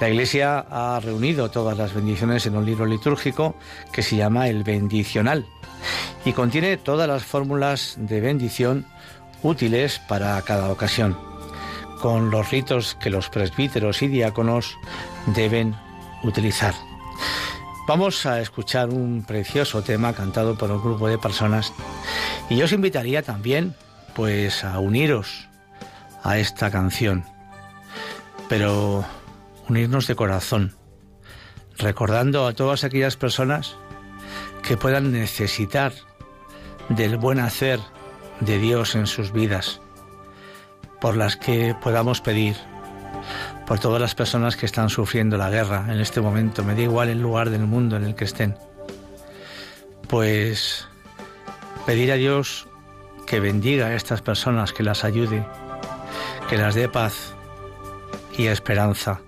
La 0.00 0.08
Iglesia 0.08 0.66
ha 0.70 1.00
reunido 1.00 1.50
todas 1.50 1.78
las 1.78 1.94
bendiciones 1.94 2.46
en 2.46 2.56
un 2.56 2.66
libro 2.66 2.84
litúrgico 2.84 3.54
que 3.92 4.02
se 4.02 4.16
llama 4.16 4.48
el 4.48 4.64
bendicional 4.64 5.46
y 6.24 6.32
contiene 6.32 6.76
todas 6.76 7.08
las 7.08 7.24
fórmulas 7.24 7.96
de 7.98 8.20
bendición 8.20 8.86
útiles 9.42 10.00
para 10.08 10.40
cada 10.42 10.70
ocasión, 10.70 11.16
con 12.00 12.30
los 12.30 12.50
ritos 12.50 12.96
que 13.00 13.10
los 13.10 13.28
presbíteros 13.28 14.02
y 14.02 14.08
diáconos 14.08 14.76
deben 15.26 15.76
utilizar. 16.22 16.74
Vamos 17.86 18.24
a 18.24 18.40
escuchar 18.40 18.88
un 18.88 19.24
precioso 19.24 19.82
tema 19.82 20.14
cantado 20.14 20.56
por 20.56 20.70
un 20.70 20.80
grupo 20.82 21.06
de 21.06 21.18
personas. 21.18 21.74
Y 22.48 22.56
yo 22.56 22.64
os 22.64 22.72
invitaría 22.72 23.22
también 23.22 23.74
pues 24.14 24.64
a 24.64 24.78
uniros 24.78 25.48
a 26.22 26.38
esta 26.38 26.70
canción, 26.70 27.26
pero 28.48 29.04
unirnos 29.68 30.06
de 30.06 30.16
corazón, 30.16 30.74
recordando 31.76 32.46
a 32.46 32.54
todas 32.54 32.84
aquellas 32.84 33.16
personas 33.16 33.76
que 34.62 34.78
puedan 34.78 35.12
necesitar 35.12 35.92
del 36.88 37.18
buen 37.18 37.38
hacer 37.38 37.80
de 38.40 38.58
Dios 38.58 38.94
en 38.94 39.06
sus 39.06 39.30
vidas, 39.30 39.82
por 41.02 41.16
las 41.16 41.36
que 41.36 41.76
podamos 41.82 42.22
pedir 42.22 42.56
por 43.66 43.78
todas 43.78 44.00
las 44.00 44.14
personas 44.14 44.56
que 44.56 44.66
están 44.66 44.90
sufriendo 44.90 45.36
la 45.36 45.50
guerra 45.50 45.86
en 45.88 46.00
este 46.00 46.20
momento, 46.20 46.62
me 46.62 46.74
da 46.74 46.82
igual 46.82 47.08
el 47.08 47.20
lugar 47.20 47.50
del 47.50 47.66
mundo 47.66 47.96
en 47.96 48.04
el 48.04 48.14
que 48.14 48.24
estén. 48.24 48.56
Pues 50.08 50.86
pedir 51.86 52.12
a 52.12 52.16
Dios 52.16 52.66
que 53.26 53.40
bendiga 53.40 53.86
a 53.86 53.94
estas 53.94 54.20
personas, 54.20 54.72
que 54.72 54.82
las 54.82 55.04
ayude, 55.04 55.46
que 56.48 56.58
las 56.58 56.74
dé 56.74 56.88
paz 56.88 57.34
y 58.36 58.46
esperanza, 58.46 59.20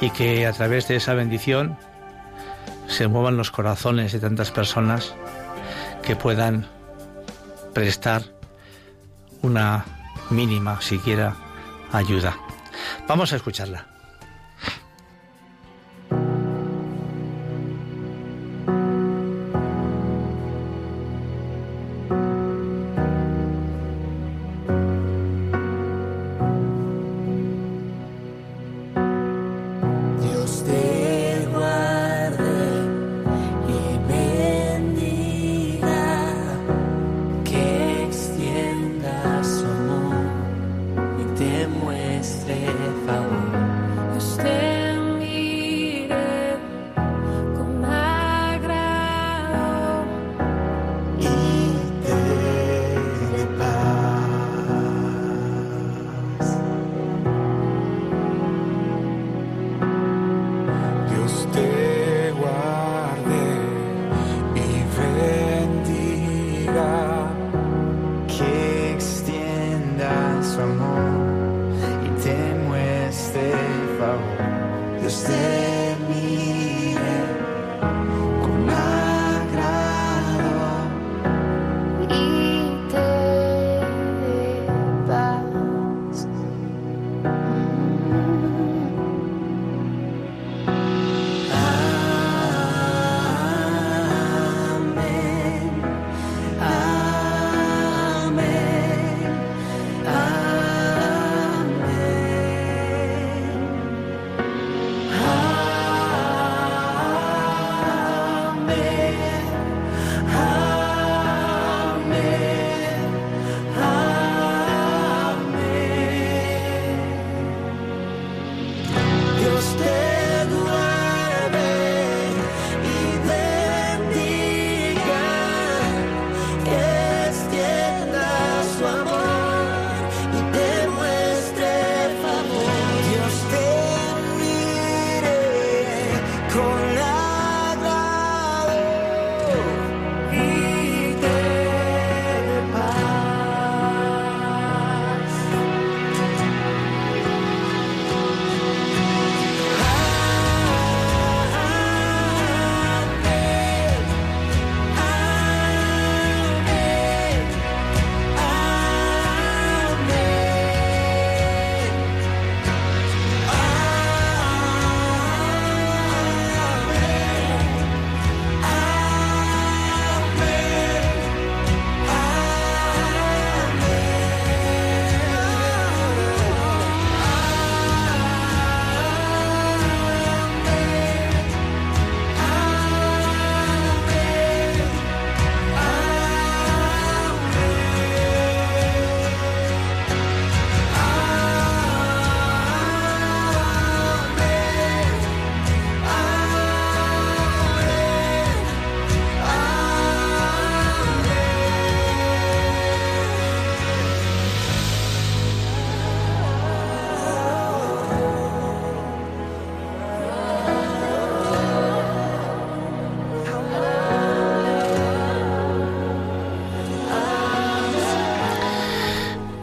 y 0.00 0.10
que 0.10 0.46
a 0.46 0.52
través 0.52 0.88
de 0.88 0.96
esa 0.96 1.14
bendición 1.14 1.78
se 2.88 3.08
muevan 3.08 3.36
los 3.36 3.50
corazones 3.50 4.12
de 4.12 4.20
tantas 4.20 4.50
personas 4.50 5.14
que 6.02 6.14
puedan 6.14 6.66
prestar 7.72 8.22
una 9.42 9.84
mínima 10.30 10.80
siquiera 10.80 11.36
ayuda. 11.92 12.36
Vamos 13.08 13.32
a 13.32 13.36
escucharla. 13.36 13.95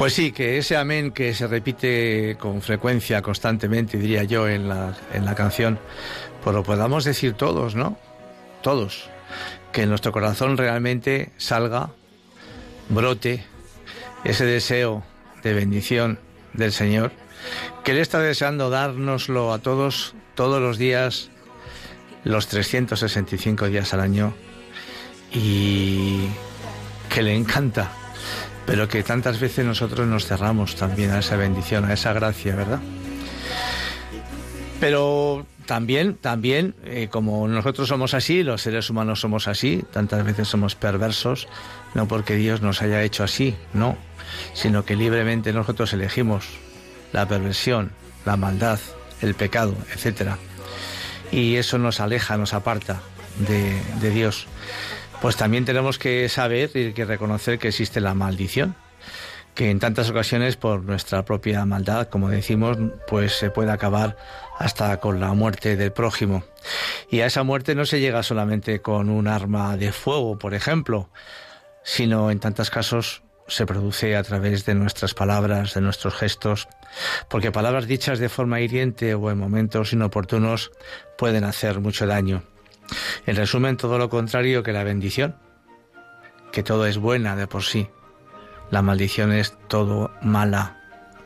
Pues 0.03 0.15
sí, 0.15 0.33
que 0.33 0.57
ese 0.57 0.75
amén 0.75 1.11
que 1.11 1.33
se 1.33 1.47
repite 1.47 2.35
con 2.37 2.61
frecuencia, 2.61 3.21
constantemente, 3.21 3.97
diría 3.97 4.25
yo, 4.25 4.49
en 4.49 4.67
la, 4.67 4.97
en 5.13 5.23
la 5.23 5.33
canción, 5.33 5.79
pues 6.43 6.53
lo 6.53 6.61
podamos 6.61 7.05
decir 7.05 7.35
todos, 7.35 7.73
¿no? 7.75 7.97
Todos. 8.61 9.09
Que 9.71 9.83
en 9.83 9.89
nuestro 9.89 10.11
corazón 10.11 10.57
realmente 10.57 11.31
salga, 11.37 11.91
brote 12.89 13.45
ese 14.25 14.43
deseo 14.43 15.05
de 15.41 15.53
bendición 15.53 16.19
del 16.51 16.73
Señor, 16.73 17.13
que 17.85 17.91
Él 17.91 17.99
está 17.99 18.19
deseando 18.19 18.69
dárnoslo 18.69 19.53
a 19.53 19.59
todos, 19.59 20.15
todos 20.35 20.61
los 20.61 20.77
días, 20.77 21.29
los 22.25 22.49
365 22.49 23.67
días 23.67 23.93
al 23.93 24.01
año, 24.01 24.33
y 25.31 26.27
que 27.07 27.21
le 27.21 27.33
encanta 27.33 28.02
pero 28.65 28.87
que 28.87 29.03
tantas 29.03 29.39
veces 29.39 29.65
nosotros 29.65 30.07
nos 30.07 30.25
cerramos 30.25 30.75
también 30.75 31.11
a 31.11 31.19
esa 31.19 31.35
bendición, 31.35 31.85
a 31.85 31.93
esa 31.93 32.13
gracia, 32.13 32.55
¿verdad? 32.55 32.79
Pero 34.79 35.45
también, 35.65 36.15
también, 36.15 36.75
eh, 36.83 37.07
como 37.09 37.47
nosotros 37.47 37.87
somos 37.87 38.13
así, 38.13 38.43
los 38.43 38.61
seres 38.61 38.89
humanos 38.89 39.21
somos 39.21 39.47
así, 39.47 39.83
tantas 39.91 40.23
veces 40.25 40.47
somos 40.47 40.75
perversos, 40.75 41.47
no 41.93 42.07
porque 42.07 42.35
Dios 42.35 42.61
nos 42.61 42.81
haya 42.81 43.01
hecho 43.03 43.23
así, 43.23 43.55
no, 43.73 43.97
sino 44.53 44.85
que 44.85 44.95
libremente 44.95 45.53
nosotros 45.53 45.93
elegimos 45.93 46.45
la 47.11 47.27
perversión, 47.27 47.91
la 48.25 48.37
maldad, 48.37 48.79
el 49.21 49.35
pecado, 49.35 49.75
etcétera. 49.93 50.37
Y 51.31 51.55
eso 51.55 51.77
nos 51.77 51.99
aleja, 51.99 52.37
nos 52.37 52.53
aparta 52.53 53.01
de, 53.47 53.81
de 54.01 54.09
Dios 54.09 54.47
pues 55.23 55.37
también 55.37 55.63
tenemos 55.63 55.99
que 55.99 56.27
saber 56.27 56.71
y 56.73 56.91
que 56.91 57.05
reconocer 57.05 57.57
que 57.57 57.69
existe 57.69 58.01
la 58.01 58.13
maldición, 58.13 58.75
que 59.55 59.69
en 59.69 59.79
tantas 59.79 60.09
ocasiones 60.09 60.57
por 60.57 60.83
nuestra 60.83 61.23
propia 61.23 61.63
maldad, 61.63 62.09
como 62.09 62.27
decimos, 62.27 62.77
pues 63.07 63.31
se 63.31 63.49
puede 63.49 63.71
acabar 63.71 64.17
hasta 64.59 64.99
con 64.99 65.21
la 65.21 65.33
muerte 65.33 65.77
del 65.77 65.93
prójimo. 65.93 66.43
Y 67.09 67.21
a 67.21 67.27
esa 67.27 67.43
muerte 67.43 67.73
no 67.73 67.85
se 67.85 68.01
llega 68.01 68.21
solamente 68.21 68.81
con 68.81 69.09
un 69.09 69.29
arma 69.29 69.77
de 69.77 69.93
fuego, 69.93 70.37
por 70.37 70.53
ejemplo, 70.53 71.09
sino 71.83 72.29
en 72.29 72.41
tantos 72.41 72.69
casos 72.69 73.23
se 73.47 73.65
produce 73.65 74.17
a 74.17 74.23
través 74.23 74.65
de 74.65 74.75
nuestras 74.75 75.13
palabras, 75.13 75.73
de 75.73 75.79
nuestros 75.79 76.15
gestos, 76.15 76.67
porque 77.29 77.49
palabras 77.49 77.87
dichas 77.87 78.19
de 78.19 78.27
forma 78.27 78.59
hiriente 78.59 79.13
o 79.13 79.31
en 79.31 79.37
momentos 79.37 79.93
inoportunos 79.93 80.73
pueden 81.17 81.45
hacer 81.45 81.79
mucho 81.79 82.07
daño. 82.07 82.43
En 83.25 83.35
resumen, 83.35 83.77
todo 83.77 83.97
lo 83.97 84.09
contrario 84.09 84.63
que 84.63 84.73
la 84.73 84.83
bendición, 84.83 85.35
que 86.51 86.63
todo 86.63 86.85
es 86.85 86.97
buena 86.97 87.35
de 87.35 87.47
por 87.47 87.63
sí. 87.63 87.87
La 88.69 88.81
maldición 88.81 89.31
es 89.31 89.57
todo 89.67 90.11
mala, 90.21 90.79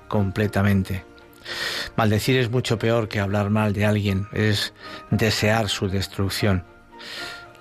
completamente. 0.08 1.06
Maldecir 1.96 2.38
es 2.38 2.50
mucho 2.50 2.78
peor 2.78 3.08
que 3.08 3.20
hablar 3.20 3.50
mal 3.50 3.74
de 3.74 3.86
alguien, 3.86 4.28
es 4.34 4.74
desear 5.12 5.70
su 5.70 5.88
destrucción. 5.88 6.66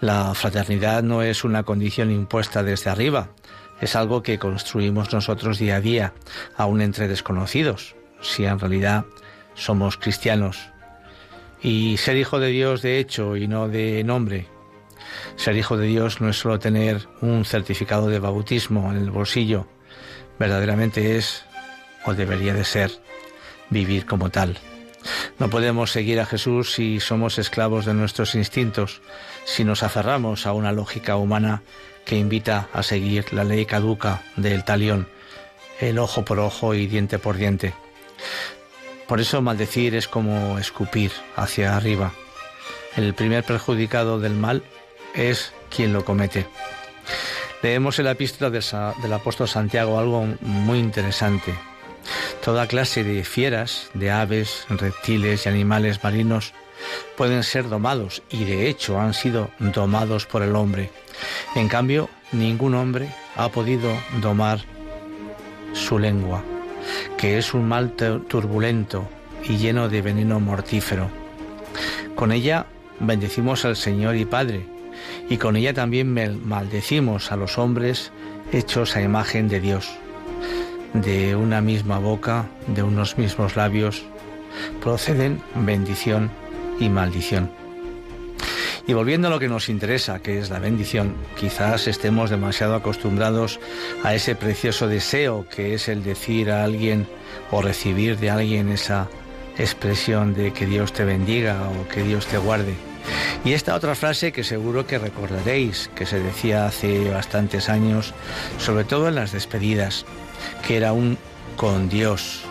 La 0.00 0.34
fraternidad 0.34 1.02
no 1.02 1.22
es 1.22 1.44
una 1.44 1.62
condición 1.62 2.10
impuesta 2.10 2.62
desde 2.62 2.90
arriba, 2.90 3.28
es 3.80 3.96
algo 3.96 4.22
que 4.22 4.38
construimos 4.38 5.12
nosotros 5.12 5.58
día 5.58 5.76
a 5.76 5.80
día, 5.80 6.12
aún 6.56 6.80
entre 6.80 7.08
desconocidos, 7.08 7.96
si 8.20 8.44
en 8.44 8.58
realidad 8.58 9.04
somos 9.54 9.96
cristianos. 9.96 10.70
Y 11.66 11.96
ser 11.96 12.16
hijo 12.16 12.38
de 12.38 12.46
Dios 12.50 12.80
de 12.80 13.00
hecho 13.00 13.34
y 13.34 13.48
no 13.48 13.66
de 13.66 14.04
nombre. 14.04 14.46
Ser 15.34 15.56
hijo 15.56 15.76
de 15.76 15.88
Dios 15.88 16.20
no 16.20 16.28
es 16.28 16.38
solo 16.38 16.60
tener 16.60 17.08
un 17.22 17.44
certificado 17.44 18.06
de 18.06 18.20
bautismo 18.20 18.88
en 18.92 18.98
el 18.98 19.10
bolsillo, 19.10 19.66
verdaderamente 20.38 21.16
es, 21.16 21.44
o 22.04 22.14
debería 22.14 22.54
de 22.54 22.62
ser, 22.62 22.92
vivir 23.68 24.06
como 24.06 24.30
tal. 24.30 24.56
No 25.40 25.50
podemos 25.50 25.90
seguir 25.90 26.20
a 26.20 26.26
Jesús 26.26 26.72
si 26.72 27.00
somos 27.00 27.36
esclavos 27.36 27.84
de 27.84 27.94
nuestros 27.94 28.36
instintos, 28.36 29.02
si 29.44 29.64
nos 29.64 29.82
aferramos 29.82 30.46
a 30.46 30.52
una 30.52 30.70
lógica 30.70 31.16
humana 31.16 31.64
que 32.04 32.16
invita 32.16 32.68
a 32.74 32.84
seguir 32.84 33.32
la 33.32 33.42
ley 33.42 33.66
caduca 33.66 34.22
del 34.36 34.62
talión, 34.62 35.08
el 35.80 35.98
ojo 35.98 36.24
por 36.24 36.38
ojo 36.38 36.74
y 36.74 36.86
diente 36.86 37.18
por 37.18 37.36
diente. 37.36 37.74
Por 39.06 39.20
eso 39.20 39.40
maldecir 39.40 39.94
es 39.94 40.08
como 40.08 40.58
escupir 40.58 41.12
hacia 41.36 41.76
arriba. 41.76 42.12
El 42.96 43.14
primer 43.14 43.44
perjudicado 43.44 44.18
del 44.18 44.34
mal 44.34 44.62
es 45.14 45.52
quien 45.74 45.92
lo 45.92 46.04
comete. 46.04 46.46
Leemos 47.62 47.98
en 47.98 48.06
la 48.06 48.12
epístola 48.12 48.50
del 48.50 49.12
apóstol 49.12 49.48
Santiago 49.48 49.98
algo 49.98 50.26
muy 50.40 50.78
interesante. 50.78 51.54
Toda 52.44 52.66
clase 52.66 53.04
de 53.04 53.24
fieras, 53.24 53.90
de 53.94 54.10
aves, 54.10 54.66
reptiles 54.68 55.46
y 55.46 55.48
animales 55.48 56.02
marinos 56.02 56.52
pueden 57.16 57.42
ser 57.42 57.68
domados 57.68 58.22
y 58.30 58.44
de 58.44 58.68
hecho 58.68 59.00
han 59.00 59.14
sido 59.14 59.50
domados 59.58 60.26
por 60.26 60.42
el 60.42 60.54
hombre. 60.54 60.90
En 61.54 61.68
cambio, 61.68 62.08
ningún 62.32 62.74
hombre 62.74 63.08
ha 63.36 63.48
podido 63.48 63.90
domar 64.20 64.60
su 65.72 65.98
lengua 65.98 66.44
que 67.16 67.38
es 67.38 67.54
un 67.54 67.68
mal 67.68 67.92
turbulento 67.92 69.08
y 69.44 69.56
lleno 69.56 69.88
de 69.88 70.02
veneno 70.02 70.40
mortífero. 70.40 71.08
Con 72.14 72.32
ella 72.32 72.66
bendecimos 73.00 73.64
al 73.64 73.76
Señor 73.76 74.16
y 74.16 74.24
Padre, 74.24 74.66
y 75.28 75.36
con 75.36 75.56
ella 75.56 75.74
también 75.74 76.12
maldecimos 76.46 77.32
a 77.32 77.36
los 77.36 77.58
hombres 77.58 78.12
hechos 78.52 78.96
a 78.96 79.02
imagen 79.02 79.48
de 79.48 79.60
Dios. 79.60 79.90
De 80.94 81.36
una 81.36 81.60
misma 81.60 81.98
boca, 81.98 82.46
de 82.68 82.82
unos 82.82 83.18
mismos 83.18 83.56
labios, 83.56 84.04
proceden 84.80 85.40
bendición 85.54 86.30
y 86.80 86.88
maldición. 86.88 87.50
Y 88.86 88.92
volviendo 88.92 89.26
a 89.26 89.30
lo 89.30 89.40
que 89.40 89.48
nos 89.48 89.68
interesa, 89.68 90.20
que 90.20 90.38
es 90.38 90.48
la 90.48 90.60
bendición, 90.60 91.14
quizás 91.38 91.88
estemos 91.88 92.30
demasiado 92.30 92.76
acostumbrados 92.76 93.58
a 94.04 94.14
ese 94.14 94.36
precioso 94.36 94.86
deseo 94.86 95.46
que 95.48 95.74
es 95.74 95.88
el 95.88 96.04
decir 96.04 96.50
a 96.52 96.62
alguien 96.62 97.08
o 97.50 97.62
recibir 97.62 98.16
de 98.18 98.30
alguien 98.30 98.70
esa 98.70 99.08
expresión 99.58 100.34
de 100.34 100.52
que 100.52 100.66
Dios 100.66 100.92
te 100.92 101.04
bendiga 101.04 101.68
o 101.68 101.88
que 101.88 102.02
Dios 102.02 102.26
te 102.26 102.38
guarde. 102.38 102.74
Y 103.44 103.52
esta 103.52 103.74
otra 103.74 103.94
frase 103.94 104.32
que 104.32 104.44
seguro 104.44 104.86
que 104.86 104.98
recordaréis, 104.98 105.90
que 105.94 106.06
se 106.06 106.20
decía 106.20 106.66
hace 106.66 107.10
bastantes 107.10 107.68
años, 107.68 108.14
sobre 108.58 108.84
todo 108.84 109.08
en 109.08 109.14
las 109.14 109.32
despedidas, 109.32 110.04
que 110.66 110.76
era 110.76 110.92
un 110.92 111.18
con 111.56 111.88
Dios. 111.88 112.42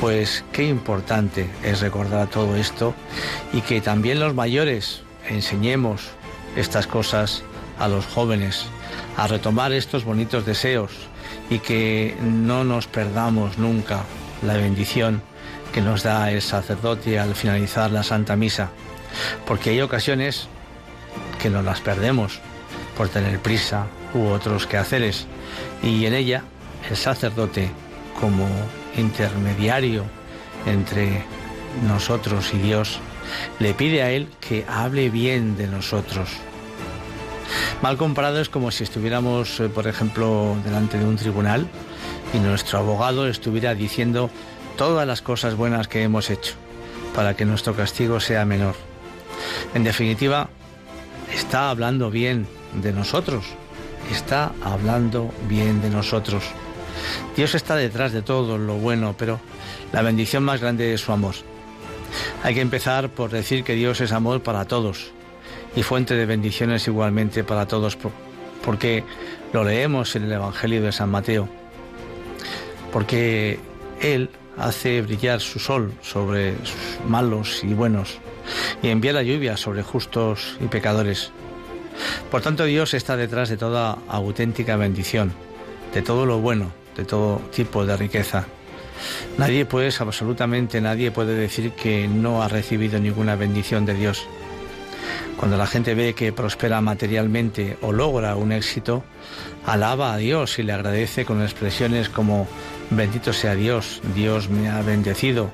Pues 0.00 0.44
qué 0.52 0.64
importante 0.64 1.48
es 1.62 1.80
recordar 1.80 2.28
todo 2.28 2.56
esto 2.56 2.94
y 3.52 3.60
que 3.60 3.80
también 3.80 4.20
los 4.20 4.34
mayores, 4.34 5.03
enseñemos 5.28 6.10
estas 6.56 6.86
cosas 6.86 7.42
a 7.78 7.88
los 7.88 8.06
jóvenes, 8.06 8.66
a 9.16 9.26
retomar 9.26 9.72
estos 9.72 10.04
bonitos 10.04 10.46
deseos 10.46 10.90
y 11.50 11.58
que 11.58 12.16
no 12.22 12.64
nos 12.64 12.86
perdamos 12.86 13.58
nunca 13.58 14.04
la 14.42 14.54
bendición 14.54 15.22
que 15.72 15.80
nos 15.80 16.02
da 16.04 16.30
el 16.30 16.40
sacerdote 16.40 17.18
al 17.18 17.34
finalizar 17.34 17.90
la 17.90 18.02
Santa 18.02 18.36
Misa, 18.36 18.70
porque 19.46 19.70
hay 19.70 19.80
ocasiones 19.80 20.46
que 21.42 21.50
nos 21.50 21.64
las 21.64 21.80
perdemos 21.80 22.40
por 22.96 23.08
tener 23.08 23.40
prisa 23.40 23.86
u 24.14 24.26
otros 24.26 24.66
quehaceres 24.66 25.26
y 25.82 26.06
en 26.06 26.14
ella 26.14 26.44
el 26.88 26.96
sacerdote 26.96 27.70
como 28.20 28.46
intermediario 28.96 30.04
entre 30.66 31.24
nosotros 31.86 32.54
y 32.54 32.58
Dios 32.58 33.00
le 33.58 33.74
pide 33.74 34.02
a 34.02 34.10
él 34.10 34.28
que 34.40 34.64
hable 34.68 35.10
bien 35.10 35.56
de 35.56 35.66
nosotros. 35.66 36.28
Mal 37.82 37.96
comparado 37.96 38.40
es 38.40 38.48
como 38.48 38.70
si 38.70 38.84
estuviéramos, 38.84 39.60
eh, 39.60 39.68
por 39.68 39.86
ejemplo, 39.86 40.56
delante 40.64 40.98
de 40.98 41.04
un 41.04 41.16
tribunal 41.16 41.66
y 42.32 42.38
nuestro 42.38 42.78
abogado 42.78 43.28
estuviera 43.28 43.74
diciendo 43.74 44.30
todas 44.76 45.06
las 45.06 45.22
cosas 45.22 45.54
buenas 45.54 45.88
que 45.88 46.02
hemos 46.02 46.30
hecho 46.30 46.54
para 47.14 47.36
que 47.36 47.44
nuestro 47.44 47.74
castigo 47.74 48.20
sea 48.20 48.44
menor. 48.44 48.74
En 49.74 49.84
definitiva, 49.84 50.48
está 51.32 51.70
hablando 51.70 52.10
bien 52.10 52.46
de 52.82 52.92
nosotros, 52.92 53.44
está 54.10 54.52
hablando 54.64 55.32
bien 55.48 55.80
de 55.80 55.90
nosotros. 55.90 56.42
Dios 57.36 57.54
está 57.54 57.76
detrás 57.76 58.12
de 58.12 58.22
todo 58.22 58.58
lo 58.58 58.74
bueno, 58.76 59.14
pero 59.18 59.40
la 59.92 60.02
bendición 60.02 60.42
más 60.42 60.60
grande 60.60 60.94
es 60.94 61.02
su 61.02 61.12
amor. 61.12 61.34
Hay 62.42 62.54
que 62.54 62.60
empezar 62.60 63.10
por 63.10 63.30
decir 63.30 63.64
que 63.64 63.74
Dios 63.74 64.00
es 64.00 64.12
amor 64.12 64.42
para 64.42 64.64
todos 64.66 65.12
y 65.76 65.82
fuente 65.82 66.14
de 66.14 66.26
bendiciones 66.26 66.86
igualmente 66.86 67.44
para 67.44 67.66
todos, 67.66 67.98
porque 68.64 69.04
lo 69.52 69.64
leemos 69.64 70.14
en 70.16 70.24
el 70.24 70.32
Evangelio 70.32 70.82
de 70.82 70.92
San 70.92 71.10
Mateo, 71.10 71.48
porque 72.92 73.58
Él 74.00 74.30
hace 74.56 75.02
brillar 75.02 75.40
su 75.40 75.58
sol 75.58 75.92
sobre 76.00 76.54
malos 77.08 77.64
y 77.64 77.74
buenos 77.74 78.18
y 78.82 78.88
envía 78.88 79.12
la 79.12 79.22
lluvia 79.22 79.56
sobre 79.56 79.82
justos 79.82 80.56
y 80.60 80.66
pecadores. 80.66 81.30
Por 82.30 82.42
tanto, 82.42 82.64
Dios 82.64 82.94
está 82.94 83.16
detrás 83.16 83.48
de 83.48 83.56
toda 83.56 83.98
auténtica 84.08 84.76
bendición, 84.76 85.32
de 85.92 86.02
todo 86.02 86.26
lo 86.26 86.38
bueno, 86.38 86.72
de 86.96 87.04
todo 87.04 87.40
tipo 87.54 87.86
de 87.86 87.96
riqueza. 87.96 88.46
Nadie, 89.38 89.66
pues, 89.66 90.00
absolutamente 90.00 90.80
nadie 90.80 91.10
puede 91.10 91.34
decir 91.34 91.72
que 91.72 92.08
no 92.08 92.42
ha 92.42 92.48
recibido 92.48 92.98
ninguna 92.98 93.36
bendición 93.36 93.86
de 93.86 93.94
Dios. 93.94 94.26
Cuando 95.36 95.56
la 95.56 95.66
gente 95.66 95.94
ve 95.94 96.14
que 96.14 96.32
prospera 96.32 96.80
materialmente 96.80 97.76
o 97.82 97.92
logra 97.92 98.36
un 98.36 98.52
éxito, 98.52 99.04
alaba 99.66 100.14
a 100.14 100.16
Dios 100.16 100.58
y 100.58 100.62
le 100.62 100.72
agradece 100.72 101.24
con 101.24 101.42
expresiones 101.42 102.08
como 102.08 102.46
bendito 102.90 103.32
sea 103.32 103.54
Dios, 103.54 104.00
Dios 104.14 104.48
me 104.48 104.68
ha 104.68 104.80
bendecido, 104.82 105.50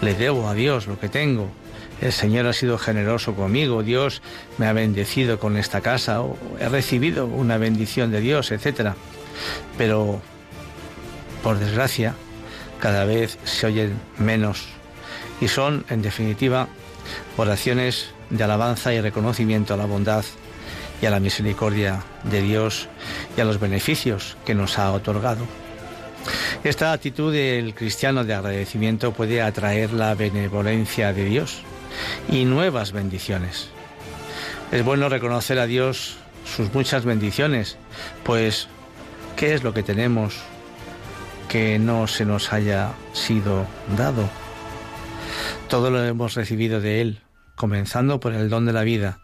le 0.00 0.14
debo 0.14 0.48
a 0.48 0.54
Dios 0.54 0.86
lo 0.86 0.98
que 1.00 1.08
tengo, 1.08 1.48
el 2.02 2.12
Señor 2.12 2.46
ha 2.46 2.52
sido 2.52 2.78
generoso 2.78 3.34
conmigo, 3.34 3.84
Dios 3.84 4.22
me 4.58 4.66
ha 4.66 4.72
bendecido 4.72 5.38
con 5.38 5.56
esta 5.56 5.80
casa, 5.80 6.20
o 6.20 6.36
he 6.58 6.68
recibido 6.68 7.26
una 7.26 7.58
bendición 7.58 8.10
de 8.10 8.20
Dios, 8.20 8.50
etc. 8.50 8.94
Pero, 9.78 10.20
por 11.44 11.60
desgracia, 11.60 12.14
cada 12.82 13.04
vez 13.04 13.38
se 13.44 13.68
oyen 13.68 13.96
menos 14.18 14.64
y 15.40 15.46
son, 15.46 15.84
en 15.88 16.02
definitiva, 16.02 16.66
oraciones 17.36 18.10
de 18.28 18.42
alabanza 18.42 18.92
y 18.92 19.00
reconocimiento 19.00 19.72
a 19.72 19.76
la 19.76 19.86
bondad 19.86 20.24
y 21.00 21.06
a 21.06 21.10
la 21.10 21.20
misericordia 21.20 22.02
de 22.24 22.42
Dios 22.42 22.88
y 23.36 23.40
a 23.40 23.44
los 23.44 23.60
beneficios 23.60 24.36
que 24.44 24.56
nos 24.56 24.80
ha 24.80 24.90
otorgado. 24.90 25.46
Esta 26.64 26.92
actitud 26.92 27.32
del 27.32 27.72
cristiano 27.76 28.24
de 28.24 28.34
agradecimiento 28.34 29.12
puede 29.12 29.42
atraer 29.42 29.92
la 29.92 30.16
benevolencia 30.16 31.12
de 31.12 31.24
Dios 31.24 31.62
y 32.28 32.44
nuevas 32.46 32.90
bendiciones. 32.90 33.68
Es 34.72 34.84
bueno 34.84 35.08
reconocer 35.08 35.60
a 35.60 35.66
Dios 35.66 36.16
sus 36.44 36.74
muchas 36.74 37.04
bendiciones, 37.04 37.76
pues 38.24 38.66
¿qué 39.36 39.54
es 39.54 39.62
lo 39.62 39.72
que 39.72 39.84
tenemos 39.84 40.34
que 41.52 41.78
no 41.78 42.06
se 42.06 42.24
nos 42.24 42.50
haya 42.54 42.94
sido 43.12 43.66
dado? 43.98 44.26
Todo 45.68 45.90
lo 45.90 46.02
hemos 46.02 46.34
recibido 46.34 46.80
de 46.80 47.02
Él, 47.02 47.20
comenzando 47.56 48.20
por 48.20 48.32
el 48.32 48.48
don 48.48 48.64
de 48.64 48.72
la 48.72 48.84
vida. 48.84 49.20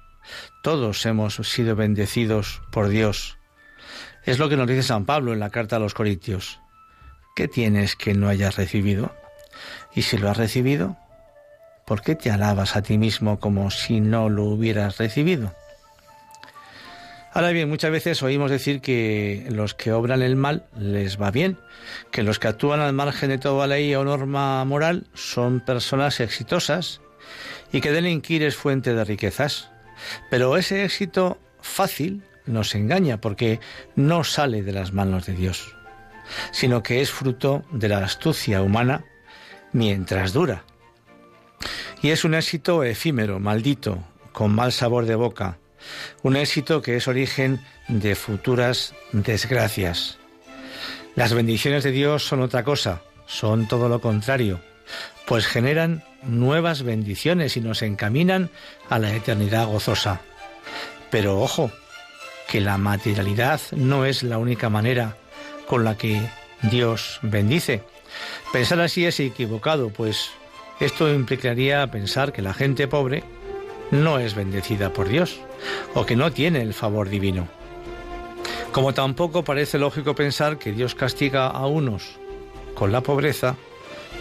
Todos 0.62 1.06
hemos 1.06 1.36
sido 1.36 1.74
bendecidos 1.74 2.60
por 2.70 2.88
Dios. 2.88 3.38
Es 4.26 4.38
lo 4.38 4.50
que 4.50 4.58
nos 4.58 4.68
dice 4.68 4.82
San 4.82 5.06
Pablo 5.06 5.32
en 5.32 5.40
la 5.40 5.48
carta 5.48 5.76
a 5.76 5.78
los 5.78 5.94
Corintios. 5.94 6.60
¿Qué 7.34 7.48
tienes 7.48 7.96
que 7.96 8.12
no 8.12 8.28
hayas 8.28 8.56
recibido? 8.56 9.10
Y 9.94 10.02
si 10.02 10.18
lo 10.18 10.28
has 10.28 10.36
recibido, 10.36 10.98
¿por 11.86 12.02
qué 12.02 12.14
te 12.14 12.30
alabas 12.30 12.76
a 12.76 12.82
ti 12.82 12.98
mismo 12.98 13.40
como 13.40 13.70
si 13.70 14.02
no 14.02 14.28
lo 14.28 14.44
hubieras 14.44 14.98
recibido? 14.98 15.54
Ahora 17.38 17.52
bien, 17.52 17.68
muchas 17.68 17.92
veces 17.92 18.20
oímos 18.24 18.50
decir 18.50 18.80
que 18.80 19.46
los 19.48 19.72
que 19.72 19.92
obran 19.92 20.22
el 20.22 20.34
mal 20.34 20.66
les 20.76 21.22
va 21.22 21.30
bien, 21.30 21.56
que 22.10 22.24
los 22.24 22.40
que 22.40 22.48
actúan 22.48 22.80
al 22.80 22.92
margen 22.92 23.28
de 23.28 23.38
toda 23.38 23.68
ley 23.68 23.94
o 23.94 24.02
norma 24.02 24.64
moral 24.64 25.06
son 25.14 25.60
personas 25.60 26.18
exitosas 26.18 27.00
y 27.70 27.80
que 27.80 27.92
delinquir 27.92 28.42
es 28.42 28.56
fuente 28.56 28.92
de 28.92 29.04
riquezas. 29.04 29.70
Pero 30.30 30.56
ese 30.56 30.84
éxito 30.84 31.38
fácil 31.60 32.24
nos 32.44 32.74
engaña 32.74 33.20
porque 33.20 33.60
no 33.94 34.24
sale 34.24 34.64
de 34.64 34.72
las 34.72 34.92
manos 34.92 35.26
de 35.26 35.34
Dios, 35.34 35.76
sino 36.50 36.82
que 36.82 37.02
es 37.02 37.12
fruto 37.12 37.62
de 37.70 37.88
la 37.88 37.98
astucia 37.98 38.62
humana 38.62 39.04
mientras 39.70 40.32
dura. 40.32 40.64
Y 42.02 42.10
es 42.10 42.24
un 42.24 42.34
éxito 42.34 42.82
efímero, 42.82 43.38
maldito, 43.38 44.02
con 44.32 44.52
mal 44.52 44.72
sabor 44.72 45.06
de 45.06 45.14
boca, 45.14 45.58
un 46.22 46.36
éxito 46.36 46.82
que 46.82 46.96
es 46.96 47.08
origen 47.08 47.60
de 47.88 48.14
futuras 48.14 48.94
desgracias. 49.12 50.18
Las 51.14 51.32
bendiciones 51.32 51.84
de 51.84 51.90
Dios 51.90 52.26
son 52.26 52.42
otra 52.42 52.64
cosa, 52.64 53.02
son 53.26 53.66
todo 53.66 53.88
lo 53.88 54.00
contrario, 54.00 54.60
pues 55.26 55.46
generan 55.46 56.04
nuevas 56.22 56.82
bendiciones 56.82 57.56
y 57.56 57.60
nos 57.60 57.82
encaminan 57.82 58.50
a 58.88 58.98
la 58.98 59.14
eternidad 59.14 59.66
gozosa. 59.66 60.20
Pero 61.10 61.40
ojo, 61.40 61.70
que 62.48 62.60
la 62.60 62.78
materialidad 62.78 63.60
no 63.72 64.04
es 64.04 64.22
la 64.22 64.38
única 64.38 64.68
manera 64.70 65.16
con 65.66 65.84
la 65.84 65.96
que 65.96 66.20
Dios 66.62 67.18
bendice. 67.22 67.82
Pensar 68.52 68.80
así 68.80 69.04
es 69.04 69.20
equivocado, 69.20 69.90
pues 69.90 70.30
esto 70.80 71.12
implicaría 71.12 71.86
pensar 71.88 72.32
que 72.32 72.42
la 72.42 72.54
gente 72.54 72.88
pobre 72.88 73.22
no 73.90 74.18
es 74.18 74.34
bendecida 74.34 74.92
por 74.92 75.08
Dios 75.08 75.40
o 75.94 76.06
que 76.06 76.16
no 76.16 76.32
tiene 76.32 76.62
el 76.62 76.74
favor 76.74 77.08
divino. 77.08 77.48
Como 78.72 78.94
tampoco 78.94 79.44
parece 79.44 79.78
lógico 79.78 80.14
pensar 80.14 80.58
que 80.58 80.72
Dios 80.72 80.94
castiga 80.94 81.46
a 81.48 81.66
unos 81.66 82.18
con 82.74 82.92
la 82.92 83.00
pobreza 83.00 83.56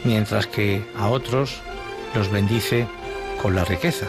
mientras 0.04 0.48
que 0.48 0.84
a 0.98 1.10
otros 1.10 1.62
los 2.16 2.32
bendice 2.32 2.88
con 3.42 3.56
la 3.56 3.66
riqueza. 3.66 4.08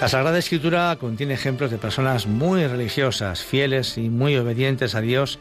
La 0.00 0.08
Sagrada 0.08 0.38
Escritura 0.38 0.94
contiene 1.00 1.34
ejemplos 1.34 1.70
de 1.70 1.78
personas 1.78 2.26
muy 2.26 2.66
religiosas, 2.66 3.42
fieles 3.42 3.96
y 3.96 4.10
muy 4.10 4.36
obedientes 4.36 4.94
a 4.94 5.00
Dios, 5.00 5.38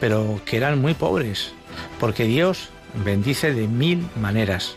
pero 0.00 0.40
que 0.44 0.56
eran 0.56 0.80
muy 0.80 0.94
pobres, 0.94 1.52
porque 1.98 2.24
Dios 2.24 2.68
bendice 3.04 3.54
de 3.54 3.68
mil 3.68 4.06
maneras. 4.16 4.76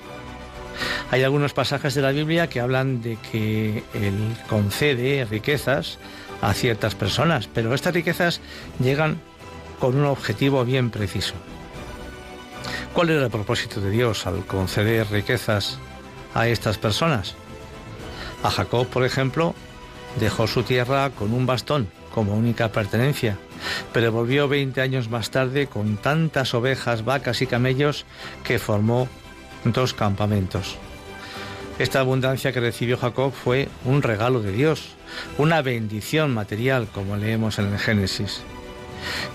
Hay 1.12 1.24
algunos 1.24 1.54
pasajes 1.54 1.94
de 1.94 2.02
la 2.02 2.12
Biblia 2.12 2.48
que 2.48 2.60
hablan 2.60 3.02
de 3.02 3.18
que 3.32 3.84
Él 3.94 4.36
concede 4.48 5.26
riquezas 5.26 5.98
a 6.42 6.54
ciertas 6.54 6.96
personas, 6.96 7.48
pero 7.54 7.74
estas 7.74 7.94
riquezas 7.94 8.42
llegan 8.80 9.20
con 9.80 9.96
un 9.96 10.06
objetivo 10.06 10.66
bien 10.66 10.90
preciso. 10.90 11.34
¿Cuál 12.94 13.10
era 13.10 13.26
el 13.26 13.32
propósito 13.32 13.82
de 13.82 13.90
Dios 13.90 14.26
al 14.26 14.46
conceder 14.46 15.08
riquezas 15.12 15.80
a 16.34 16.48
estas 16.48 16.78
personas? 16.78 17.36
A 18.44 18.50
Jacob, 18.50 18.88
por 18.88 19.04
ejemplo, 19.06 19.54
dejó 20.20 20.48
su 20.48 20.64
tierra 20.64 21.10
con 21.10 21.34
un 21.34 21.46
bastón 21.46 21.90
como 22.14 22.36
única 22.36 22.72
pertenencia, 22.72 23.38
pero 23.92 24.12
volvió 24.12 24.48
20 24.48 24.80
años 24.80 25.10
más 25.10 25.30
tarde 25.30 25.68
con 25.68 25.98
tantas 25.98 26.54
ovejas, 26.54 27.04
vacas 27.04 27.42
y 27.42 27.48
camellos 27.48 28.06
que 28.44 28.60
formó 28.60 29.10
dos 29.66 29.94
campamentos. 29.94 30.78
Esta 31.78 32.00
abundancia 32.00 32.54
que 32.54 32.62
recibió 32.62 32.98
Jacob 32.98 33.34
fue 33.34 33.68
un 33.84 34.02
regalo 34.02 34.42
de 34.42 34.54
Dios, 34.54 34.96
una 35.38 35.62
bendición 35.62 36.34
material, 36.34 36.88
como 36.94 37.18
leemos 37.18 37.60
en 37.60 37.74
el 37.74 37.80
Génesis. 37.80 38.44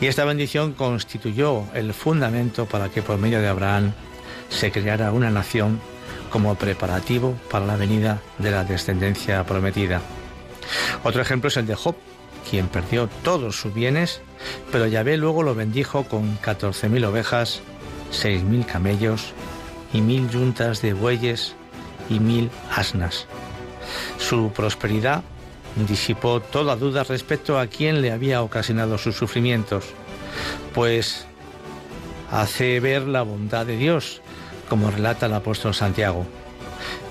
Y 0.00 0.06
esta 0.06 0.24
bendición 0.24 0.72
constituyó 0.72 1.64
el 1.74 1.92
fundamento 1.92 2.64
para 2.64 2.88
que 2.88 3.02
por 3.02 3.18
medio 3.18 3.40
de 3.40 3.48
Abraham 3.48 3.92
se 4.48 4.72
creara 4.72 5.12
una 5.12 5.30
nación 5.30 5.80
como 6.30 6.54
preparativo 6.54 7.34
para 7.50 7.66
la 7.66 7.76
venida 7.76 8.22
de 8.38 8.50
la 8.50 8.64
descendencia 8.64 9.44
prometida. 9.44 10.00
Otro 11.04 11.20
ejemplo 11.20 11.48
es 11.48 11.56
el 11.58 11.66
de 11.66 11.74
Job, 11.74 11.96
quien 12.48 12.68
perdió 12.68 13.08
todos 13.22 13.60
sus 13.60 13.74
bienes, 13.74 14.22
pero 14.72 14.86
Yahvé 14.86 15.18
luego 15.18 15.42
lo 15.42 15.54
bendijo 15.54 16.04
con 16.04 16.38
14.000 16.40 17.04
ovejas, 17.04 17.60
6.000 18.12 18.64
camellos 18.64 19.34
y 19.92 20.00
mil 20.00 20.28
yuntas 20.30 20.82
de 20.82 20.92
bueyes 20.92 21.54
y 22.08 22.20
mil 22.20 22.50
asnas. 22.74 23.26
Su 24.18 24.52
prosperidad 24.52 25.22
disipó 25.88 26.40
toda 26.40 26.76
duda 26.76 27.04
respecto 27.04 27.58
a 27.58 27.66
quién 27.66 28.02
le 28.02 28.12
había 28.12 28.42
ocasionado 28.42 28.98
sus 28.98 29.16
sufrimientos, 29.16 29.84
pues 30.74 31.26
hace 32.30 32.80
ver 32.80 33.02
la 33.02 33.22
bondad 33.22 33.66
de 33.66 33.76
Dios, 33.76 34.20
como 34.68 34.90
relata 34.90 35.26
el 35.26 35.34
apóstol 35.34 35.74
Santiago. 35.74 36.26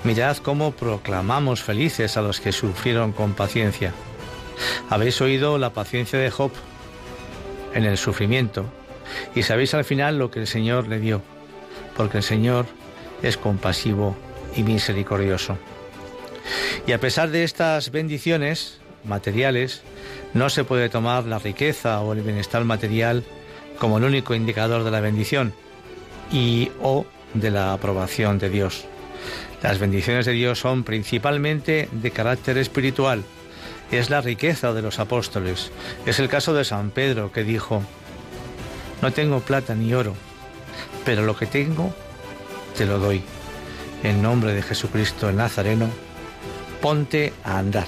Mirad 0.04 0.38
cómo 0.38 0.72
proclamamos 0.72 1.62
felices 1.62 2.16
a 2.16 2.22
los 2.22 2.40
que 2.40 2.52
sufrieron 2.52 3.12
con 3.12 3.34
paciencia. 3.34 3.92
Habéis 4.88 5.20
oído 5.20 5.58
la 5.58 5.70
paciencia 5.70 6.18
de 6.18 6.30
Job 6.30 6.52
en 7.74 7.84
el 7.84 7.98
sufrimiento 7.98 8.64
y 9.34 9.42
sabéis 9.42 9.74
al 9.74 9.84
final 9.84 10.18
lo 10.18 10.30
que 10.30 10.40
el 10.40 10.46
Señor 10.46 10.88
le 10.88 10.98
dio, 10.98 11.22
porque 11.96 12.18
el 12.18 12.22
Señor 12.22 12.66
es 13.22 13.36
compasivo 13.36 14.16
y 14.56 14.62
misericordioso. 14.62 15.58
Y 16.86 16.92
a 16.92 17.00
pesar 17.00 17.30
de 17.30 17.44
estas 17.44 17.90
bendiciones 17.90 18.78
materiales, 19.04 19.82
no 20.34 20.50
se 20.50 20.64
puede 20.64 20.88
tomar 20.88 21.24
la 21.24 21.38
riqueza 21.38 22.00
o 22.00 22.12
el 22.12 22.22
bienestar 22.22 22.64
material 22.64 23.24
como 23.78 23.98
el 23.98 24.04
único 24.04 24.34
indicador 24.34 24.84
de 24.84 24.90
la 24.90 25.00
bendición 25.00 25.52
y 26.32 26.70
o 26.82 27.06
de 27.34 27.50
la 27.50 27.72
aprobación 27.72 28.38
de 28.38 28.50
Dios. 28.50 28.84
Las 29.62 29.78
bendiciones 29.78 30.26
de 30.26 30.32
Dios 30.32 30.58
son 30.58 30.84
principalmente 30.84 31.88
de 31.92 32.10
carácter 32.10 32.58
espiritual. 32.58 33.24
Es 33.90 34.08
la 34.08 34.20
riqueza 34.20 34.72
de 34.72 34.82
los 34.82 34.98
apóstoles. 34.98 35.70
Es 36.06 36.18
el 36.18 36.28
caso 36.28 36.54
de 36.54 36.64
San 36.64 36.90
Pedro 36.90 37.32
que 37.32 37.44
dijo, 37.44 37.82
no 39.02 39.12
tengo 39.12 39.40
plata 39.40 39.74
ni 39.74 39.92
oro, 39.92 40.14
pero 41.04 41.24
lo 41.24 41.36
que 41.36 41.46
tengo 41.46 41.92
te 42.76 42.86
lo 42.86 42.98
doy. 42.98 43.22
En 44.02 44.22
nombre 44.22 44.54
de 44.54 44.62
Jesucristo 44.62 45.28
el 45.28 45.36
Nazareno, 45.36 45.88
ponte 46.80 47.32
a 47.44 47.58
andar. 47.58 47.86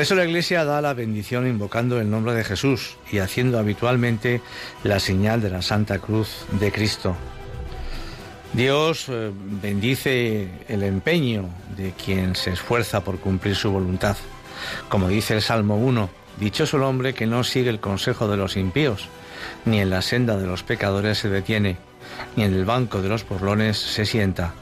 Eso 0.00 0.14
la 0.14 0.24
Iglesia 0.24 0.64
da 0.64 0.80
la 0.80 0.94
bendición 0.94 1.46
invocando 1.46 2.00
el 2.00 2.10
nombre 2.10 2.34
de 2.34 2.44
Jesús 2.44 2.96
y 3.10 3.18
haciendo 3.18 3.58
habitualmente 3.58 4.40
la 4.82 4.98
señal 4.98 5.42
de 5.42 5.50
la 5.50 5.62
Santa 5.62 5.98
Cruz 5.98 6.46
de 6.52 6.72
Cristo. 6.72 7.16
Dios 8.52 9.06
eh, 9.08 9.30
bendice 9.34 10.48
el 10.68 10.82
empeño 10.82 11.50
de 11.76 11.92
quien 11.92 12.34
se 12.34 12.50
esfuerza 12.50 13.04
por 13.04 13.18
cumplir 13.20 13.54
su 13.54 13.70
voluntad. 13.70 14.16
Como 14.88 15.08
dice 15.08 15.34
el 15.34 15.42
Salmo 15.42 15.76
1, 15.76 16.10
dichoso 16.38 16.78
el 16.78 16.84
hombre 16.84 17.12
que 17.14 17.26
no 17.26 17.44
sigue 17.44 17.70
el 17.70 17.80
consejo 17.80 18.26
de 18.26 18.36
los 18.36 18.56
impíos, 18.56 19.08
ni 19.64 19.80
en 19.80 19.90
la 19.90 20.02
senda 20.02 20.36
de 20.36 20.46
los 20.46 20.62
pecadores 20.62 21.18
se 21.18 21.28
detiene, 21.28 21.76
ni 22.36 22.44
en 22.44 22.54
el 22.54 22.64
banco 22.64 23.02
de 23.02 23.08
los 23.08 23.24
porlones 23.24 23.78
se 23.78 24.06
sienta, 24.06 24.54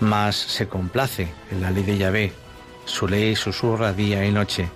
mas 0.00 0.36
se 0.36 0.68
complace 0.68 1.28
en 1.50 1.60
la 1.60 1.70
ley 1.70 1.84
de 1.84 1.98
Yahvé, 1.98 2.32
su 2.84 3.08
ley 3.08 3.36
susurra 3.36 3.92
día 3.92 4.24
y 4.24 4.32
noche. 4.32 4.68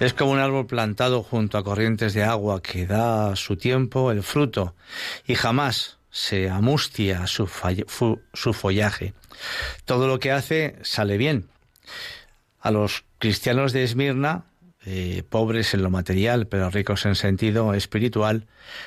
Es 0.00 0.12
como 0.14 0.32
un 0.32 0.38
árbol 0.38 0.66
plantado 0.66 1.22
junto 1.22 1.58
a 1.58 1.64
corrientes 1.64 2.14
de 2.14 2.24
agua 2.24 2.62
que 2.62 2.86
da 2.86 3.32
a 3.32 3.36
su 3.36 3.56
tiempo 3.56 4.10
el 4.10 4.22
fruto 4.22 4.74
y 5.26 5.34
jamás 5.34 5.98
se 6.10 6.50
amustia 6.50 7.26
su, 7.26 7.48
su 8.32 8.52
follaje. 8.52 9.14
Todo 9.84 10.06
lo 10.06 10.18
que 10.18 10.32
hace 10.32 10.76
sale 10.82 11.16
bien. 11.16 11.48
A 12.60 12.70
los 12.70 13.04
cristianos 13.18 13.72
de 13.72 13.84
Esmirna, 13.84 14.44
eh, 14.84 15.22
pobres 15.28 15.74
en 15.74 15.82
lo 15.82 15.90
material 15.90 16.48
pero 16.48 16.70
ricos 16.70 17.06
en 17.06 17.14
sentido 17.14 17.74
espiritual, 17.74 18.46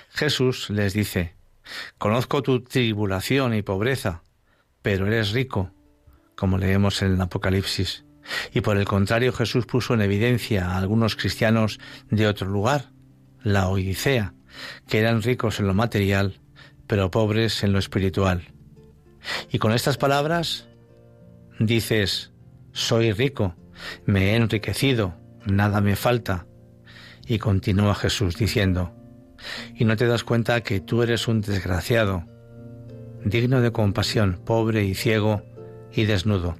Jesús 0.09 0.69
les 0.69 0.93
dice, 0.93 1.35
Conozco 1.97 2.43
tu 2.43 2.61
tribulación 2.61 3.53
y 3.53 3.61
pobreza, 3.61 4.21
pero 4.81 5.07
eres 5.07 5.31
rico, 5.31 5.71
como 6.35 6.57
leemos 6.57 7.01
en 7.01 7.13
el 7.13 7.21
Apocalipsis. 7.21 8.04
Y 8.53 8.61
por 8.61 8.77
el 8.77 8.85
contrario, 8.85 9.33
Jesús 9.33 9.65
puso 9.65 9.93
en 9.93 10.01
evidencia 10.01 10.69
a 10.69 10.77
algunos 10.77 11.15
cristianos 11.15 11.79
de 12.09 12.27
otro 12.27 12.47
lugar, 12.47 12.91
la 13.43 13.67
Odisea, 13.67 14.33
que 14.87 14.99
eran 14.99 15.21
ricos 15.21 15.59
en 15.59 15.67
lo 15.67 15.73
material, 15.73 16.39
pero 16.87 17.11
pobres 17.11 17.63
en 17.63 17.73
lo 17.73 17.79
espiritual. 17.79 18.53
Y 19.51 19.59
con 19.59 19.71
estas 19.71 19.97
palabras 19.97 20.67
dices, 21.59 22.31
soy 22.71 23.11
rico, 23.11 23.55
me 24.05 24.31
he 24.31 24.35
enriquecido, 24.35 25.15
nada 25.45 25.81
me 25.81 25.95
falta. 25.95 26.45
Y 27.27 27.39
continúa 27.39 27.95
Jesús 27.95 28.35
diciendo, 28.35 28.93
y 29.75 29.85
no 29.85 29.95
te 29.95 30.07
das 30.07 30.23
cuenta 30.23 30.61
que 30.61 30.79
tú 30.79 31.01
eres 31.01 31.27
un 31.27 31.41
desgraciado, 31.41 32.25
digno 33.23 33.61
de 33.61 33.71
compasión, 33.71 34.39
pobre 34.45 34.83
y 34.83 34.93
ciego 34.93 35.43
y 35.91 36.05
desnudo. 36.05 36.55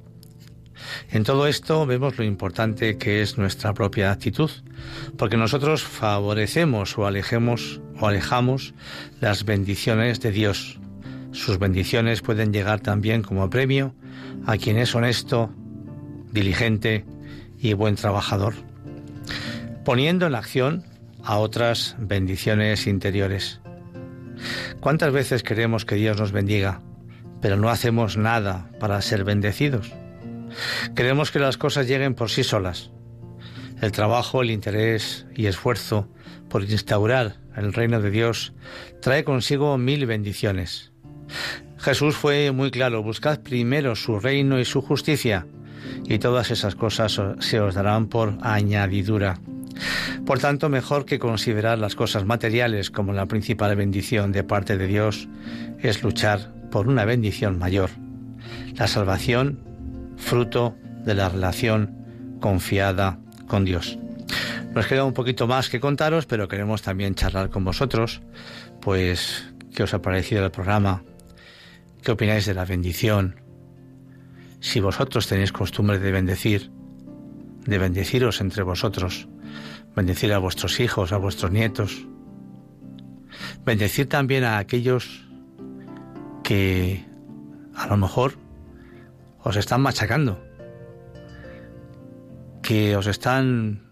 En 1.10 1.24
todo 1.24 1.48
esto 1.48 1.86
vemos 1.86 2.18
lo 2.18 2.24
importante 2.24 2.98
que 2.98 3.22
es 3.22 3.38
nuestra 3.38 3.74
propia 3.74 4.12
actitud, 4.12 4.50
porque 5.18 5.38
nosotros 5.38 5.84
favorecemos 5.84 6.98
o 6.98 7.06
alejemos 7.06 7.82
o 8.00 8.08
alejamos 8.08 8.74
las 9.22 9.46
bendiciones 9.46 10.20
de 10.20 10.32
Dios. 10.32 10.80
Sus 11.32 11.60
bendiciones 11.60 12.22
pueden 12.22 12.54
llegar 12.54 12.80
también 12.80 13.22
como 13.22 13.50
premio 13.50 13.94
a 14.46 14.58
quien 14.58 14.78
es 14.78 14.96
honesto, 14.96 15.54
diligente 16.32 17.06
y 17.60 17.74
buen 17.74 17.96
trabajador, 17.96 18.54
poniendo 19.84 20.28
en 20.28 20.36
acción 20.36 20.84
a 21.24 21.38
otras 21.38 21.96
bendiciones 21.98 22.88
interiores. 22.88 23.60
¿Cuántas 24.80 25.12
veces 25.12 25.44
queremos 25.44 25.86
que 25.86 25.96
Dios 25.96 26.20
nos 26.20 26.32
bendiga, 26.32 26.82
pero 27.42 27.58
no 27.58 27.70
hacemos 27.70 28.18
nada 28.18 28.70
para 28.80 29.02
ser 29.02 29.24
bendecidos? 29.24 29.92
Queremos 30.96 31.32
que 31.32 31.40
las 31.40 31.58
cosas 31.58 31.88
lleguen 31.88 32.16
por 32.16 32.30
sí 32.30 32.44
solas. 32.44 32.92
El 33.82 33.92
trabajo, 33.92 34.42
el 34.42 34.52
interés 34.52 35.26
y 35.36 35.48
esfuerzo 35.48 36.08
por 36.50 36.64
instaurar 36.64 37.38
el 37.56 37.74
reino 37.74 38.02
de 38.02 38.12
Dios 38.12 38.54
trae 39.02 39.24
consigo 39.24 39.78
mil 39.78 40.06
bendiciones. 40.06 40.92
Jesús 41.78 42.16
fue 42.16 42.52
muy 42.52 42.72
claro, 42.72 43.04
buscad 43.04 43.42
primero 43.42 43.96
su 43.96 44.20
reino 44.20 44.60
y 44.60 44.66
su 44.66 44.82
justicia, 44.82 45.46
y 46.06 46.20
todas 46.20 46.52
esas 46.52 46.76
cosas 46.76 47.22
se 47.40 47.60
os 47.60 47.76
darán 47.76 48.08
por 48.08 48.38
añadidura. 48.42 49.40
Por 50.26 50.40
tanto, 50.40 50.70
mejor 50.70 51.06
que 51.06 51.20
considerar 51.20 51.78
las 51.78 51.96
cosas 51.96 52.26
materiales 52.26 52.90
como 52.90 53.14
la 53.14 53.26
principal 53.26 53.76
bendición 53.76 54.32
de 54.32 54.44
parte 54.44 54.78
de 54.78 54.88
Dios 54.88 55.28
es 55.80 56.02
luchar 56.02 56.54
por 56.72 56.88
una 56.88 57.06
bendición 57.06 57.60
mayor, 57.60 57.90
la 58.76 58.88
salvación 58.88 59.60
fruto 60.26 60.76
de 61.06 61.14
la 61.14 61.30
relación 61.30 62.38
confiada 62.42 63.20
con 63.48 63.64
Dios. 63.64 63.98
Nos 64.74 64.88
queda 64.88 65.06
un 65.06 65.14
poquito 65.14 65.48
más 65.48 65.70
que 65.70 65.80
contaros, 65.80 66.26
pero 66.26 66.48
queremos 66.48 66.82
también 66.82 67.16
charlar 67.16 67.50
con 67.50 67.64
vosotros, 67.64 68.22
pues 68.82 69.54
qué 69.74 69.84
os 69.84 69.94
ha 69.94 70.02
parecido 70.02 70.44
el 70.44 70.52
programa, 70.52 71.04
qué 72.02 72.12
opináis 72.12 72.46
de 72.46 72.56
la 72.56 72.66
bendición, 72.66 73.40
si 74.60 74.80
vosotros 74.80 75.28
tenéis 75.28 75.52
costumbre 75.52 76.00
de 76.00 76.12
bendecir, 76.12 76.72
de 77.66 77.78
bendeciros 77.78 78.42
entre 78.42 78.64
vosotros, 78.64 79.28
bendecir 79.96 80.34
a 80.34 80.40
vuestros 80.40 80.80
hijos, 80.80 81.12
a 81.12 81.18
vuestros 81.18 81.52
nietos, 81.52 82.08
bendecir 83.64 84.10
también 84.10 84.44
a 84.44 84.58
aquellos 84.58 85.24
que 86.44 87.06
a 87.76 87.88
lo 87.88 87.98
mejor 87.98 88.45
os 89.46 89.56
están 89.56 89.80
machacando, 89.82 90.44
que 92.64 92.98
os 92.98 93.06
están 93.06 93.84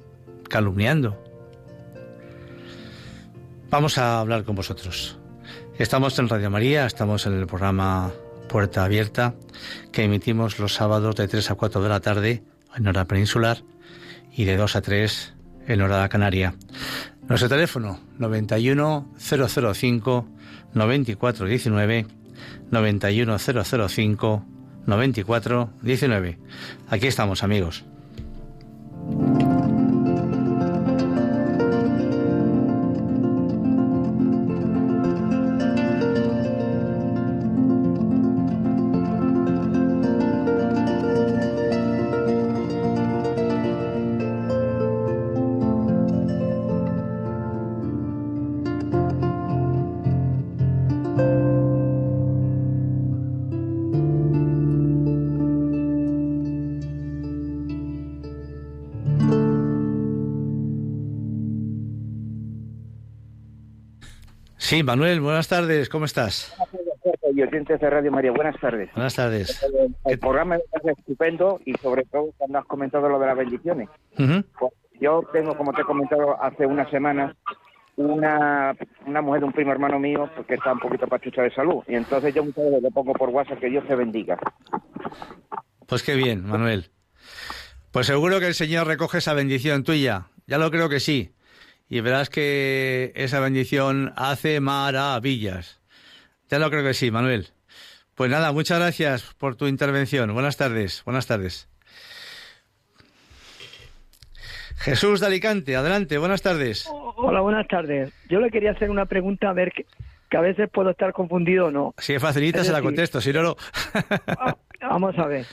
calumniando. 0.50 1.22
Vamos 3.70 4.00
a 4.00 4.20
hablar 4.20 4.46
con 4.46 4.56
vosotros. 4.56 5.20
Estamos 5.78 6.18
en 6.18 6.28
Radio 6.28 6.50
María, 6.50 6.88
estamos 6.88 7.28
en 7.28 7.34
el 7.34 7.46
programa 7.46 8.12
Puerta 8.50 8.84
Abierta, 8.84 9.36
que 9.92 10.04
emitimos 10.04 10.58
los 10.58 10.74
sábados 10.74 11.16
de 11.16 11.28
3 11.28 11.52
a 11.52 11.56
4 11.56 11.84
de 11.84 11.90
la 11.90 12.00
tarde 12.00 12.44
en 12.76 12.88
hora 12.88 13.06
peninsular 13.06 13.60
y 14.36 14.46
de 14.46 14.58
2 14.58 14.76
a 14.76 14.82
3 14.82 15.36
en 15.68 15.82
hora 15.82 16.10
canaria. 16.10 16.56
Nuestro 17.28 17.48
teléfono 17.48 18.00
91005 18.18 20.28
9419 20.74 22.08
91005 24.86 25.70
9419. 25.80 26.38
Aquí 26.90 27.08
estamos, 27.08 27.44
amigos. 27.44 27.84
Sí, 64.74 64.82
Manuel, 64.82 65.22
buenas 65.22 65.48
tardes, 65.48 65.88
¿cómo 65.88 66.06
estás? 66.06 66.52
Y 67.32 67.44
oyentes 67.44 67.80
de 67.80 67.90
Radio 67.92 68.12
María, 68.12 68.32
buenas 68.32 68.60
tardes. 68.60 68.90
Buenas 68.96 69.14
tardes. 69.14 69.64
El 70.04 70.18
programa 70.18 70.56
es 70.56 70.98
estupendo 70.98 71.60
y 71.64 71.76
sobre 71.76 72.06
todo 72.06 72.32
cuando 72.40 72.58
has 72.58 72.66
comentado 72.66 73.08
lo 73.08 73.20
de 73.20 73.28
las 73.28 73.38
bendiciones. 73.38 73.88
Pues 74.18 74.74
yo 75.00 75.30
tengo, 75.32 75.56
como 75.56 75.74
te 75.74 75.84
he 75.84 75.86
comentado 75.86 76.42
hace 76.42 76.66
unas 76.66 76.90
semanas, 76.90 77.36
una, 77.98 78.76
una 79.06 79.22
mujer 79.22 79.42
de 79.42 79.46
un 79.46 79.54
primo 79.54 79.72
hermano 79.74 80.00
mío 80.00 80.28
porque 80.36 80.56
pues, 80.56 80.58
está 80.58 80.74
un 80.74 80.80
poquito 80.80 81.06
pachucha 81.06 81.44
de 81.44 81.54
salud. 81.54 81.84
Y 81.88 81.94
entonces 81.94 82.34
yo 82.34 82.44
muchas 82.44 82.66
veces 82.66 82.82
le 82.82 82.90
pongo 82.90 83.14
por 83.14 83.30
WhatsApp 83.30 83.60
que 83.60 83.70
Dios 83.70 83.86
te 83.88 83.94
bendiga. 83.94 84.40
Pues 85.86 86.02
qué 86.02 86.16
bien, 86.16 86.48
Manuel. 86.48 86.90
Pues 87.92 88.08
seguro 88.08 88.40
que 88.40 88.48
el 88.48 88.56
Señor 88.56 88.88
recoge 88.88 89.20
esa 89.20 89.36
bendición 89.36 89.84
tuya. 89.84 90.30
Ya 90.48 90.58
lo 90.58 90.72
creo 90.72 90.90
que 90.90 91.00
sí 91.00 91.36
y 91.94 92.02
verás 92.02 92.32
que 92.32 93.12
esa 93.14 93.40
bendición 93.40 94.14
hace 94.16 94.60
maravillas. 94.60 95.80
Ya 96.50 96.58
lo 96.58 96.72
creo 96.72 96.84
que 96.84 96.96
sí, 96.96 97.12
Manuel. 97.12 97.50
Pues 98.16 98.32
nada, 98.32 98.52
muchas 98.52 98.80
gracias 98.80 99.36
por 99.38 99.56
tu 99.56 99.68
intervención. 99.68 100.34
Buenas 100.34 100.58
tardes, 100.58 101.04
buenas 101.06 101.28
tardes. 101.28 101.70
Jesús 104.78 105.20
de 105.20 105.28
Alicante, 105.28 105.76
adelante, 105.76 106.18
buenas 106.18 106.42
tardes. 106.42 106.90
Hola, 106.92 107.42
buenas 107.42 107.68
tardes. 107.68 108.12
Yo 108.28 108.40
le 108.40 108.50
quería 108.50 108.72
hacer 108.72 108.90
una 108.90 109.06
pregunta 109.06 109.52
a 109.52 109.54
ver 109.54 109.72
que, 109.72 109.86
a 110.36 110.42
veces 110.42 110.72
puedo 110.72 110.90
estar 110.90 111.14
confundido 111.14 111.68
o 111.68 111.72
no. 111.72 111.94
Si 112.00 112.16
es 112.16 112.22
facilita, 112.24 112.64
se 112.64 112.72
la 112.72 112.82
contesto, 112.82 113.22
si 113.22 113.32
no, 113.32 113.44
no. 113.44 113.56
Ah, 114.40 114.58
vamos 114.82 115.16
a 115.20 115.28
ver. 115.28 115.46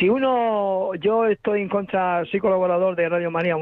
si 0.00 0.08
uno, 0.08 0.96
yo 0.96 1.26
estoy 1.26 1.62
en 1.62 1.68
contra, 1.68 2.24
soy 2.24 2.40
colaborador 2.40 2.96
de 2.96 3.08
Radio 3.08 3.30
María 3.30 3.56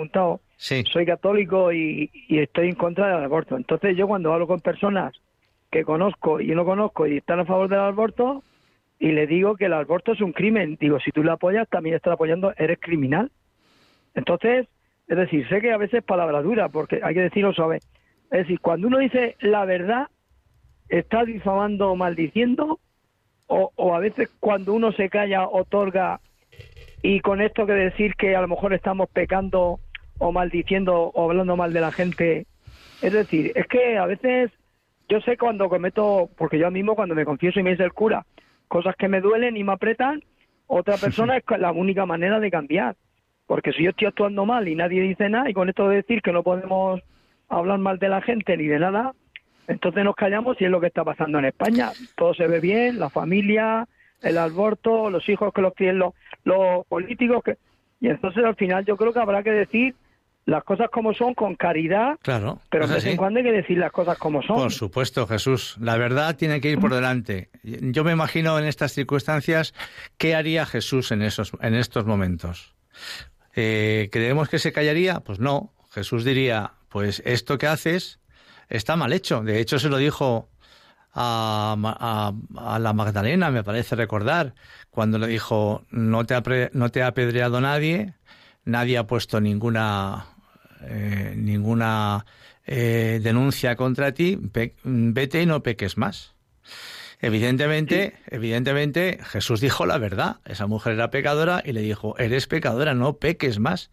Soy 0.56 1.06
católico 1.06 1.72
y, 1.72 2.10
estoy 2.28 2.68
en 2.68 2.74
contra 2.74 3.08
del 3.08 3.24
aborto. 3.24 3.56
Entonces 3.56 3.96
yo 3.96 4.06
cuando 4.06 4.32
hablo 4.32 4.46
con 4.46 4.60
personas 4.60 5.14
que 5.70 5.84
conozco 5.84 6.40
y 6.40 6.48
no 6.54 6.64
conozco 6.64 7.06
y 7.06 7.18
están 7.18 7.40
a 7.40 7.44
favor 7.44 7.68
del 7.68 7.80
aborto, 7.80 8.42
y 8.98 9.12
le 9.12 9.26
digo 9.26 9.56
que 9.56 9.66
el 9.66 9.72
aborto 9.72 10.12
es 10.12 10.20
un 10.20 10.32
crimen, 10.32 10.78
digo, 10.80 11.00
si 11.00 11.10
tú 11.10 11.22
lo 11.24 11.32
apoyas, 11.32 11.68
también 11.68 11.96
estás 11.96 12.14
apoyando, 12.14 12.54
eres 12.56 12.78
criminal. 12.80 13.30
Entonces, 14.14 14.68
es 15.08 15.16
decir, 15.16 15.46
sé 15.48 15.60
que 15.60 15.72
a 15.72 15.76
veces 15.76 15.98
es 15.98 16.04
palabra 16.04 16.40
dura, 16.42 16.68
porque 16.68 17.00
hay 17.02 17.14
que 17.14 17.22
decirlo 17.22 17.52
suave. 17.52 17.80
Es 18.30 18.46
decir, 18.46 18.60
cuando 18.60 18.86
uno 18.86 18.98
dice 18.98 19.36
la 19.40 19.64
verdad, 19.64 20.06
está 20.88 21.24
difamando 21.24 21.90
o 21.90 21.96
maldiciendo, 21.96 22.78
o, 23.48 23.72
o 23.74 23.94
a 23.94 23.98
veces 23.98 24.30
cuando 24.40 24.72
uno 24.72 24.92
se 24.92 25.10
calla, 25.10 25.48
otorga, 25.48 26.20
y 27.02 27.20
con 27.20 27.42
esto 27.42 27.66
que 27.66 27.72
decir 27.72 28.14
que 28.14 28.34
a 28.34 28.40
lo 28.40 28.48
mejor 28.48 28.72
estamos 28.72 29.10
pecando 29.10 29.80
o 30.18 30.32
maldiciendo 30.32 31.10
o 31.14 31.30
hablando 31.30 31.56
mal 31.56 31.72
de 31.72 31.80
la 31.80 31.92
gente. 31.92 32.46
Es 33.02 33.12
decir, 33.12 33.52
es 33.54 33.66
que 33.66 33.98
a 33.98 34.06
veces 34.06 34.50
yo 35.08 35.20
sé 35.20 35.36
cuando 35.36 35.68
cometo, 35.68 36.30
porque 36.36 36.58
yo 36.58 36.70
mismo 36.70 36.94
cuando 36.94 37.14
me 37.14 37.24
confieso 37.24 37.60
y 37.60 37.62
me 37.62 37.70
dice 37.70 37.84
el 37.84 37.92
cura, 37.92 38.24
cosas 38.68 38.96
que 38.96 39.08
me 39.08 39.20
duelen 39.20 39.56
y 39.56 39.64
me 39.64 39.72
apretan, 39.72 40.22
otra 40.66 40.96
persona 40.96 41.36
es 41.36 41.44
la 41.58 41.72
única 41.72 42.06
manera 42.06 42.40
de 42.40 42.50
cambiar. 42.50 42.96
Porque 43.46 43.72
si 43.72 43.82
yo 43.82 43.90
estoy 43.90 44.08
actuando 44.08 44.46
mal 44.46 44.66
y 44.68 44.74
nadie 44.74 45.02
dice 45.02 45.28
nada, 45.28 45.50
y 45.50 45.54
con 45.54 45.68
esto 45.68 45.88
de 45.88 45.96
decir 45.96 46.22
que 46.22 46.32
no 46.32 46.42
podemos 46.42 47.00
hablar 47.48 47.78
mal 47.78 47.98
de 47.98 48.08
la 48.08 48.22
gente 48.22 48.56
ni 48.56 48.66
de 48.66 48.78
nada, 48.78 49.12
entonces 49.68 50.04
nos 50.04 50.16
callamos 50.16 50.60
y 50.60 50.64
es 50.64 50.70
lo 50.70 50.80
que 50.80 50.86
está 50.86 51.04
pasando 51.04 51.38
en 51.38 51.46
España. 51.46 51.90
Todo 52.16 52.34
se 52.34 52.46
ve 52.46 52.60
bien, 52.60 52.98
la 52.98 53.10
familia, 53.10 53.86
el 54.22 54.38
aborto, 54.38 55.10
los 55.10 55.28
hijos 55.28 55.52
que 55.52 55.62
los 55.62 55.74
tienen 55.74 55.98
los, 55.98 56.14
los 56.44 56.86
políticos. 56.86 57.42
Que... 57.44 57.58
Y 58.00 58.08
entonces 58.08 58.44
al 58.44 58.56
final 58.56 58.84
yo 58.84 58.96
creo 58.96 59.12
que 59.12 59.20
habrá 59.20 59.42
que 59.42 59.52
decir 59.52 59.94
las 60.46 60.62
cosas 60.64 60.88
como 60.90 61.14
son 61.14 61.34
con 61.34 61.54
caridad, 61.54 62.18
claro, 62.22 62.60
pero 62.70 62.86
de 62.86 62.94
vez 62.94 63.06
en 63.06 63.16
cuando 63.16 63.38
hay 63.38 63.44
que 63.44 63.52
decir 63.52 63.78
las 63.78 63.92
cosas 63.92 64.18
como 64.18 64.42
son. 64.42 64.56
Por 64.56 64.72
supuesto, 64.72 65.26
Jesús. 65.26 65.76
La 65.80 65.96
verdad 65.96 66.36
tiene 66.36 66.60
que 66.60 66.70
ir 66.70 66.78
por 66.78 66.94
delante. 66.94 67.50
Yo 67.62 68.04
me 68.04 68.12
imagino 68.12 68.58
en 68.58 68.66
estas 68.66 68.92
circunstancias 68.92 69.74
qué 70.18 70.34
haría 70.34 70.66
Jesús 70.66 71.12
en 71.12 71.22
esos 71.22 71.52
en 71.60 71.74
estos 71.74 72.04
momentos. 72.04 72.74
Eh, 73.56 74.08
¿Creemos 74.12 74.48
que 74.48 74.58
se 74.58 74.72
callaría? 74.72 75.20
Pues 75.20 75.38
no. 75.38 75.72
Jesús 75.92 76.24
diría, 76.24 76.72
pues 76.88 77.22
esto 77.24 77.56
que 77.56 77.68
haces 77.68 78.20
está 78.68 78.96
mal 78.96 79.12
hecho. 79.12 79.42
De 79.42 79.60
hecho, 79.60 79.78
se 79.78 79.88
lo 79.88 79.96
dijo 79.96 80.48
a, 81.14 82.32
a, 82.56 82.78
la 82.78 82.92
Magdalena, 82.92 83.50
me 83.50 83.62
parece 83.62 83.94
recordar, 83.94 84.54
cuando 84.90 85.18
le 85.18 85.28
dijo, 85.28 85.84
no 85.90 86.24
te 86.26 86.34
ha, 86.34 86.42
no 86.72 86.90
te 86.90 87.02
ha 87.02 87.06
apedreado 87.06 87.60
nadie, 87.60 88.14
nadie 88.64 88.98
ha 88.98 89.06
puesto 89.06 89.40
ninguna, 89.40 90.26
eh, 90.82 91.34
ninguna 91.36 92.26
eh, 92.66 93.20
denuncia 93.22 93.76
contra 93.76 94.12
ti, 94.12 94.38
vete 94.84 95.42
y 95.42 95.46
no 95.46 95.62
peques 95.62 95.96
más. 95.96 96.34
Evidentemente, 97.20 98.14
evidentemente, 98.28 99.18
Jesús 99.22 99.60
dijo 99.60 99.86
la 99.86 99.98
verdad. 99.98 100.40
Esa 100.44 100.66
mujer 100.66 100.94
era 100.94 101.10
pecadora 101.10 101.62
y 101.64 101.72
le 101.72 101.80
dijo, 101.80 102.18
eres 102.18 102.46
pecadora, 102.46 102.94
no 102.94 103.16
peques 103.16 103.58
más. 103.58 103.90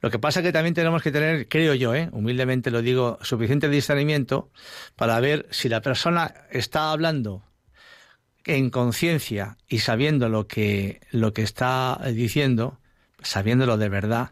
Lo 0.00 0.10
que 0.10 0.18
pasa 0.18 0.40
es 0.40 0.46
que 0.46 0.52
también 0.52 0.74
tenemos 0.74 1.02
que 1.02 1.10
tener, 1.10 1.48
creo 1.48 1.74
yo, 1.74 1.94
¿eh? 1.94 2.08
humildemente 2.12 2.70
lo 2.70 2.82
digo, 2.82 3.18
suficiente 3.22 3.68
discernimiento 3.68 4.50
para 4.96 5.18
ver 5.20 5.46
si 5.50 5.68
la 5.68 5.80
persona 5.80 6.34
está 6.50 6.92
hablando 6.92 7.42
en 8.44 8.70
conciencia 8.70 9.56
y 9.68 9.80
sabiendo 9.80 10.28
lo 10.28 10.46
que, 10.46 11.00
lo 11.10 11.32
que 11.32 11.42
está 11.42 11.98
diciendo, 12.14 12.78
sabiéndolo 13.22 13.76
de 13.76 13.88
verdad, 13.88 14.30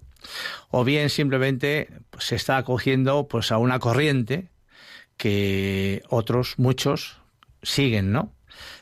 o 0.70 0.85
bien 0.85 1.11
simplemente 1.11 1.89
se 2.18 2.37
está 2.37 2.57
acogiendo 2.57 3.29
pues 3.29 3.53
a 3.53 3.59
una 3.59 3.79
corriente 3.79 4.49
que 5.16 6.03
otros, 6.09 6.55
muchos, 6.59 7.18
siguen, 7.62 8.12
¿no? 8.12 8.33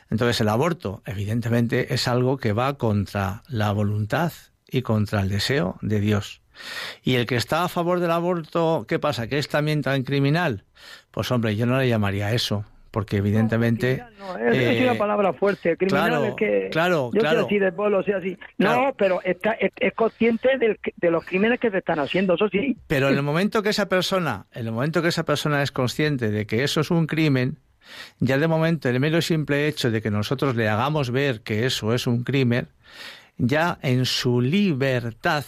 Entonces 0.09 0.41
el 0.41 0.49
aborto, 0.49 1.01
evidentemente, 1.05 1.93
es 1.93 2.07
algo 2.07 2.37
que 2.37 2.53
va 2.53 2.77
contra 2.77 3.43
la 3.47 3.71
voluntad 3.71 4.31
y 4.67 4.81
contra 4.81 5.21
el 5.21 5.29
deseo 5.29 5.77
de 5.81 5.99
Dios. 5.99 6.41
Y 7.03 7.15
el 7.15 7.25
que 7.25 7.35
está 7.35 7.63
a 7.63 7.69
favor 7.69 7.99
del 7.99 8.11
aborto, 8.11 8.85
¿qué 8.87 8.99
pasa? 8.99 9.27
¿Que 9.27 9.37
es 9.37 9.49
también 9.49 9.81
tan 9.81 10.03
criminal? 10.03 10.63
Pues 11.11 11.31
hombre, 11.31 11.55
yo 11.55 11.65
no 11.65 11.77
le 11.77 11.89
llamaría 11.89 12.33
eso, 12.33 12.65
porque 12.95 13.17
evidentemente... 13.17 14.01
No, 14.17 14.37
es, 14.37 14.79
una 14.79 14.93
eh, 14.93 14.95
palabra 14.97 15.33
fuerte, 15.33 15.75
criminal 15.75 16.07
claro, 16.11 16.25
es 16.27 16.35
que... 16.35 16.69
Claro, 16.71 17.11
yo 17.13 17.19
claro. 17.19 17.45
Así 17.45 17.59
de 17.59 17.73
pueblo, 17.73 18.01
sea 18.03 18.19
así. 18.19 18.37
No, 18.57 18.95
pero 18.97 19.21
está, 19.21 19.51
es, 19.51 19.93
consciente 19.95 20.47
de 20.57 21.11
los 21.11 21.25
crímenes 21.25 21.59
que 21.59 21.71
se 21.71 21.79
están 21.79 21.99
haciendo, 21.99 22.35
eso 22.35 22.47
sí. 22.47 22.77
Pero 22.87 23.09
en 23.09 23.17
el 23.17 23.21
momento 23.21 23.61
que 23.61 23.67
esa 23.67 23.89
persona, 23.89 24.45
en 24.53 24.67
el 24.67 24.71
momento 24.71 25.01
que 25.01 25.09
esa 25.09 25.25
persona 25.25 25.61
es 25.61 25.73
consciente 25.73 26.31
de 26.31 26.47
que 26.47 26.63
eso 26.63 26.79
es 26.79 26.89
un 26.89 27.05
crimen, 27.05 27.57
ya 28.19 28.37
de 28.37 28.47
momento 28.47 28.87
el 28.87 29.01
mero 29.01 29.21
simple 29.21 29.67
hecho 29.67 29.91
de 29.91 30.01
que 30.01 30.09
nosotros 30.09 30.55
le 30.55 30.69
hagamos 30.69 31.11
ver 31.11 31.41
que 31.41 31.65
eso 31.65 31.93
es 31.93 32.07
un 32.07 32.23
crimen, 32.23 32.69
ya 33.37 33.77
en 33.81 34.05
su 34.05 34.39
libertad 34.39 35.43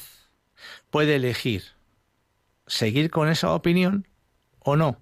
puede 0.89 1.15
elegir 1.15 1.63
seguir 2.65 3.09
con 3.09 3.29
esa 3.29 3.53
opinión 3.53 4.05
o 4.59 4.75
no, 4.75 4.97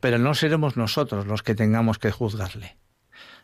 pero 0.00 0.18
no 0.18 0.34
seremos 0.34 0.76
nosotros 0.76 1.26
los 1.26 1.42
que 1.42 1.54
tengamos 1.54 1.98
que 1.98 2.10
juzgarle. 2.10 2.76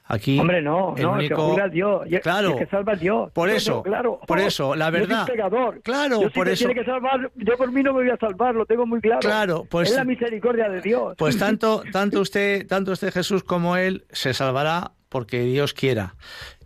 Aquí 0.05 0.39
Hombre, 0.39 0.61
no, 0.61 0.95
no, 0.97 1.19
que 1.19 1.35
juzga 1.35 1.69
Dios, 1.69 2.03
claro, 2.23 2.57
que 2.57 2.67
salva 2.67 2.97
Dios. 2.97 3.31
Por 3.33 3.49
eso, 3.49 3.83
claro, 3.83 4.21
por 4.27 4.41
eso, 4.41 4.75
la 4.75 4.91
verdad. 4.91 5.27
Yo 5.29 5.75
Claro, 5.83 6.21
por 6.35 6.49
eso. 6.49 6.67
Tiene 6.67 6.81
que 6.81 6.85
salvar, 6.85 7.31
yo 7.37 7.57
por 7.57 7.71
mí 7.71 7.83
no 7.83 7.95
me 7.95 8.03
voy 8.03 8.11
a 8.11 8.17
salvar, 8.17 8.55
lo 8.55 8.67
tengo 8.67 8.85
muy 8.85 9.01
claro. 9.01 9.21
Claro, 9.21 9.65
pues 9.71 9.91
es 9.91 9.97
la 9.97 10.05
misericordia 10.05 10.69
de 10.69 10.81
Dios. 10.81 11.15
Pues 11.17 11.39
tanto, 11.39 11.83
tanto 11.93 12.21
usted, 12.21 12.67
tanto 12.67 12.93
usted 12.93 13.13
Jesús 13.13 13.45
como 13.45 13.77
él 13.77 14.05
se 14.11 14.35
salvará 14.35 14.93
porque 15.09 15.43
Dios 15.43 15.73
quiera. 15.75 16.17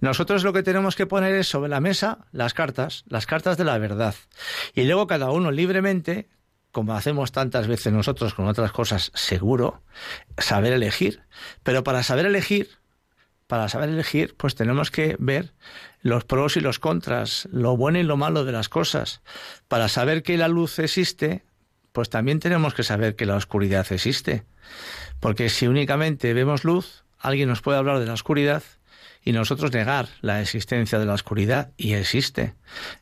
Nosotros 0.00 0.44
lo 0.44 0.52
que 0.52 0.62
tenemos 0.62 0.96
que 0.96 1.06
poner 1.06 1.34
es 1.34 1.48
sobre 1.48 1.68
la 1.68 1.80
mesa 1.80 2.26
las 2.32 2.54
cartas, 2.54 3.04
las 3.08 3.26
cartas 3.26 3.58
de 3.58 3.64
la 3.64 3.76
verdad. 3.76 4.14
Y 4.72 4.84
luego 4.84 5.06
cada 5.06 5.30
uno 5.30 5.50
libremente, 5.50 6.28
como 6.76 6.92
hacemos 6.92 7.32
tantas 7.32 7.68
veces 7.68 7.90
nosotros 7.90 8.34
con 8.34 8.48
otras 8.48 8.70
cosas, 8.70 9.10
seguro, 9.14 9.80
saber 10.36 10.74
elegir. 10.74 11.22
Pero 11.62 11.82
para 11.84 12.02
saber 12.02 12.26
elegir, 12.26 12.68
para 13.46 13.70
saber 13.70 13.88
elegir, 13.88 14.36
pues 14.36 14.56
tenemos 14.56 14.90
que 14.90 15.16
ver 15.18 15.54
los 16.02 16.26
pros 16.26 16.58
y 16.58 16.60
los 16.60 16.78
contras, 16.78 17.48
lo 17.50 17.78
bueno 17.78 17.98
y 17.98 18.02
lo 18.02 18.18
malo 18.18 18.44
de 18.44 18.52
las 18.52 18.68
cosas. 18.68 19.22
Para 19.68 19.88
saber 19.88 20.22
que 20.22 20.36
la 20.36 20.48
luz 20.48 20.78
existe, 20.78 21.46
pues 21.92 22.10
también 22.10 22.40
tenemos 22.40 22.74
que 22.74 22.82
saber 22.82 23.16
que 23.16 23.24
la 23.24 23.36
oscuridad 23.36 23.90
existe. 23.90 24.44
Porque 25.18 25.48
si 25.48 25.68
únicamente 25.68 26.34
vemos 26.34 26.62
luz, 26.62 27.04
alguien 27.18 27.48
nos 27.48 27.62
puede 27.62 27.78
hablar 27.78 28.00
de 28.00 28.06
la 28.06 28.12
oscuridad 28.12 28.62
y 29.26 29.32
nosotros 29.32 29.72
negar 29.72 30.08
la 30.20 30.40
existencia 30.40 31.00
de 31.00 31.04
la 31.04 31.12
oscuridad 31.12 31.72
y 31.76 31.94
existe. 31.94 32.54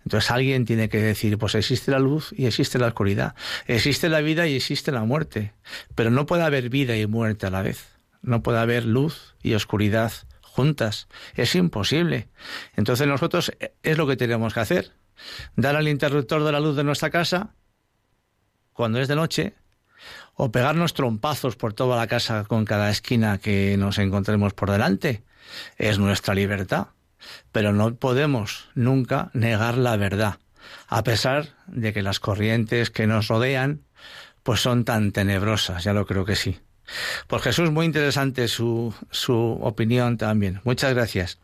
Entonces 0.05 0.31
alguien 0.31 0.65
tiene 0.65 0.89
que 0.89 0.97
decir, 0.97 1.37
pues 1.37 1.55
existe 1.55 1.91
la 1.91 1.99
luz 1.99 2.33
y 2.35 2.47
existe 2.47 2.79
la 2.79 2.87
oscuridad, 2.87 3.35
existe 3.67 4.09
la 4.09 4.23
vida 4.23 4.47
y 4.47 4.57
existe 4.57 4.91
la 4.91 5.05
muerte, 5.05 5.53
pero 5.95 6.11
no 6.11 6.25
puede 6.25 6.43
haber 6.43 6.71
vida 6.71 6.97
y 6.97 7.07
muerte 7.07 7.47
a 7.47 7.51
la 7.51 7.61
vez, 7.61 7.99
no 8.23 8.43
puede 8.43 8.59
haber 8.59 8.87
luz 8.87 9.35
y 9.43 9.53
oscuridad 9.53 10.13
juntas, 10.41 11.09
es 11.35 11.55
imposible. 11.55 12.29
Entonces 12.75 13.07
nosotros 13.07 13.53
eh, 13.61 13.75
es 13.83 13.99
lo 13.99 14.07
que 14.07 14.17
tenemos 14.17 14.55
que 14.55 14.61
hacer, 14.61 14.93
dar 15.57 15.77
al 15.77 15.89
interruptor 15.89 16.43
de 16.43 16.53
la 16.53 16.61
luz 16.61 16.75
de 16.75 16.85
nuestra 16.85 17.11
casa 17.11 17.55
cuando 18.73 18.99
es 18.99 19.09
de 19.09 19.17
noche 19.17 19.53
o 20.37 20.51
pegarnos 20.51 20.95
trompazos 20.95 21.57
por 21.57 21.75
toda 21.75 21.99
la 21.99 22.07
casa 22.07 22.45
con 22.45 22.65
cada 22.65 22.89
esquina 22.89 23.37
que 23.37 23.77
nos 23.77 23.99
encontremos 23.99 24.55
por 24.55 24.71
delante. 24.71 25.23
Es 25.77 25.99
nuestra 25.99 26.35
libertad. 26.35 26.89
Pero 27.53 27.73
no 27.73 27.95
podemos 27.95 28.69
nunca 28.75 29.31
negar 29.33 29.79
la 29.79 29.97
verdad, 29.97 30.39
a 30.89 31.03
pesar 31.03 31.49
de 31.67 31.93
que 31.93 32.03
las 32.03 32.21
corrientes 32.21 32.91
que 32.91 33.07
nos 33.07 33.29
rodean 33.29 33.81
pues 34.43 34.61
son 34.61 34.85
tan 34.85 35.11
tenebrosas, 35.13 35.85
ya 35.85 35.95
lo 35.95 36.05
creo 36.07 36.27
que 36.27 36.37
sí. 36.37 36.61
Pues 37.27 37.43
Jesús, 37.43 37.71
muy 37.71 37.87
interesante 37.87 38.47
su, 38.47 38.95
su 39.11 39.59
opinión 39.63 40.19
también. 40.19 40.61
Muchas 40.65 40.93
gracias. 40.93 41.39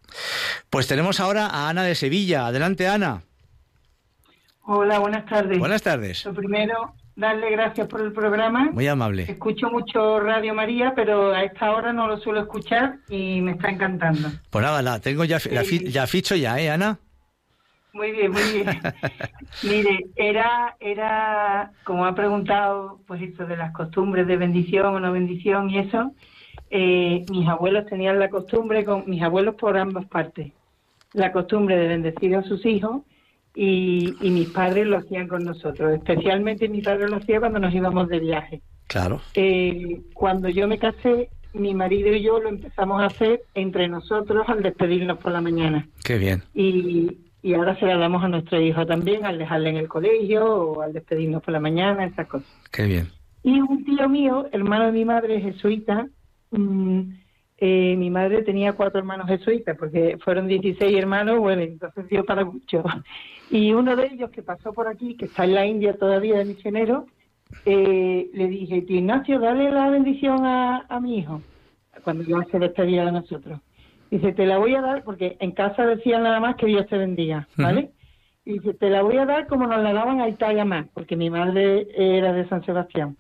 Pues 0.69 0.87
tenemos 0.87 1.19
ahora 1.19 1.47
a 1.47 1.71
Ana 1.71 1.83
de 1.83 1.95
Sevilla. 1.95 2.47
Adelante, 2.47 2.87
Ana. 2.87 3.23
Hola, 4.65 4.99
buenas 4.99 5.25
tardes. 5.27 5.59
Buenas 5.59 5.83
tardes. 5.83 6.25
Lo 6.27 6.35
primero, 6.35 6.95
darle 7.21 7.51
gracias 7.51 7.87
por 7.87 8.01
el 8.01 8.13
programa. 8.13 8.71
Muy 8.73 8.89
amable. 8.89 9.25
Escucho 9.29 9.71
mucho 9.71 10.19
Radio 10.19 10.55
María, 10.55 10.95
pero 10.97 11.33
a 11.33 11.45
esta 11.45 11.71
hora 11.73 11.93
no 11.93 12.09
lo 12.09 12.19
suelo 12.19 12.41
escuchar 12.41 12.97
y 13.09 13.41
me 13.43 13.53
está 13.53 13.69
encantando. 13.69 14.29
Pues 14.51 14.65
nada, 14.65 14.83
la 14.83 14.99
tengo 14.99 15.25
ya, 15.25 15.39
ya 15.39 16.07
ficho 16.07 16.35
ya, 16.35 16.59
¿eh, 16.59 16.71
Ana? 16.71 16.99
Muy 17.93 18.13
bien, 18.13 18.31
muy 18.31 18.43
bien. 18.55 18.69
Mire, 19.63 20.07
era, 20.17 20.77
era, 20.81 21.73
como 21.85 22.07
ha 22.07 22.15
preguntado, 22.15 23.01
pues 23.07 23.21
esto 23.21 23.47
de 23.47 23.57
las 23.57 23.73
costumbres 23.73 24.27
de 24.27 24.37
bendición 24.37 24.95
o 24.95 25.01
no 25.01 25.13
bendición 25.13 25.71
y 25.71 25.79
eso, 25.79 26.13
eh, 26.71 27.25
mis 27.31 27.49
abuelos 27.49 27.87
tenían 27.87 28.19
la 28.19 28.31
costumbre, 28.31 28.85
con 28.85 29.05
mis 29.07 29.23
abuelos 29.23 29.57
por 29.57 29.77
ambas 29.77 30.07
partes, 30.07 30.53
la 31.13 31.33
costumbre 31.33 31.77
de 31.77 31.89
bendecir 31.89 32.35
a 32.37 32.43
sus 32.43 32.65
hijos 32.65 33.03
y, 33.55 34.15
mis 34.21 34.49
padres 34.51 34.87
lo 34.87 34.99
hacían 34.99 35.29
con 35.29 35.45
nosotros. 35.45 35.93
Especialmente 35.93 36.69
mi 36.69 36.83
padre 36.83 37.09
lo 37.09 37.17
hacía 37.17 37.41
cuando 37.41 37.59
nos 37.59 37.75
íbamos 37.75 38.09
de 38.09 38.21
viaje. 38.21 38.63
Claro. 38.87 39.21
Eh, 39.35 40.01
cuando 40.15 40.49
yo 40.49 40.67
me 40.69 40.79
casé, 40.79 41.31
mi 41.53 41.75
marido 41.75 42.15
y 42.15 42.23
yo 42.23 42.41
lo 42.41 42.49
empezamos 42.49 43.03
a 43.03 43.07
hacer 43.07 43.43
entre 43.55 43.89
nosotros 43.89 44.49
al 44.49 44.63
despedirnos 44.63 45.19
por 45.19 45.33
la 45.33 45.41
mañana. 45.41 45.89
Qué 46.05 46.19
bien. 46.19 46.43
Y, 46.55 47.19
y 47.43 47.55
ahora 47.55 47.79
se 47.79 47.87
la 47.87 47.97
damos 47.97 48.23
a 48.23 48.29
nuestro 48.29 48.61
hijo 48.61 48.87
también 48.87 49.25
al 49.25 49.39
dejarle 49.39 49.71
en 49.71 49.77
el 49.77 49.89
colegio 49.89 50.45
o 50.45 50.83
al 50.83 50.93
despedirnos 50.93 51.43
por 51.43 51.53
la 51.53 51.61
mañana, 51.61 52.05
esas 52.05 52.29
cosas. 52.29 52.49
Qué 52.71 52.85
bien. 52.85 53.09
Y 53.43 53.61
un 53.61 53.85
tío 53.85 54.09
mío, 54.09 54.49
hermano 54.53 54.87
de 54.87 54.93
mi 54.93 55.05
madre, 55.05 55.41
jesuita, 55.41 56.07
mm, 56.51 57.01
eh, 57.59 57.95
mi 57.97 58.11
madre 58.11 58.43
tenía 58.43 58.73
cuatro 58.75 58.99
hermanos 58.99 59.27
jesuitas, 59.29 59.77
porque 59.79 60.19
fueron 60.23 60.47
16 60.47 60.97
hermanos, 60.97 61.39
bueno, 61.39 61.63
entonces 61.63 62.09
dio 62.09 62.25
para 62.25 62.45
mucho. 62.45 62.83
Y 63.51 63.73
uno 63.73 63.97
de 63.97 64.07
ellos 64.07 64.31
que 64.31 64.43
pasó 64.43 64.73
por 64.73 64.87
aquí, 64.87 65.17
que 65.17 65.25
está 65.27 65.45
en 65.45 65.55
la 65.55 65.67
India 65.67 65.95
todavía 65.95 66.39
de 66.39 66.45
misionero, 66.45 67.07
eh, 67.65 68.31
le 68.33 68.47
dije, 68.47 68.83
tío 68.83 68.99
Ignacio, 68.99 69.41
dale 69.41 69.71
la 69.71 69.91
bendición 69.91 70.45
a, 70.45 70.87
a 70.89 71.01
mi 71.01 71.19
hijo, 71.19 71.43
cuando 72.05 72.23
yo 72.23 72.41
se 72.51 72.59
despedía 72.59 73.05
de 73.05 73.13
nosotros. 73.13 73.61
Dice, 74.11 74.33
te 74.33 74.47
la 74.47 74.59
voy 74.59 74.75
a 74.75 74.81
dar, 74.81 75.03
porque 75.05 75.37
en 75.41 75.53
casa 75.53 75.85
decían 75.87 76.23
nada 76.23 76.41
más 76.41 76.57
que 76.57 76.67
Dios 76.67 76.87
te 76.87 76.97
bendiga, 76.97 77.49
¿vale? 77.57 77.91
Y 78.45 78.55
dice, 78.55 78.75
te 78.75 78.89
la 78.89 79.03
voy 79.03 79.19
a 79.19 79.27
dar 79.27 79.47
como 79.47 79.67
nos 79.67 79.83
la 79.83 79.93
daban 79.93 80.21
a 80.21 80.29
Italia 80.29 80.65
más, 80.65 80.87
porque 80.95 81.17
mi 81.17 81.31
madre 81.31 81.89
era 81.97 82.33
de 82.33 82.49
San 82.49 82.65
Sebastián. 82.65 83.17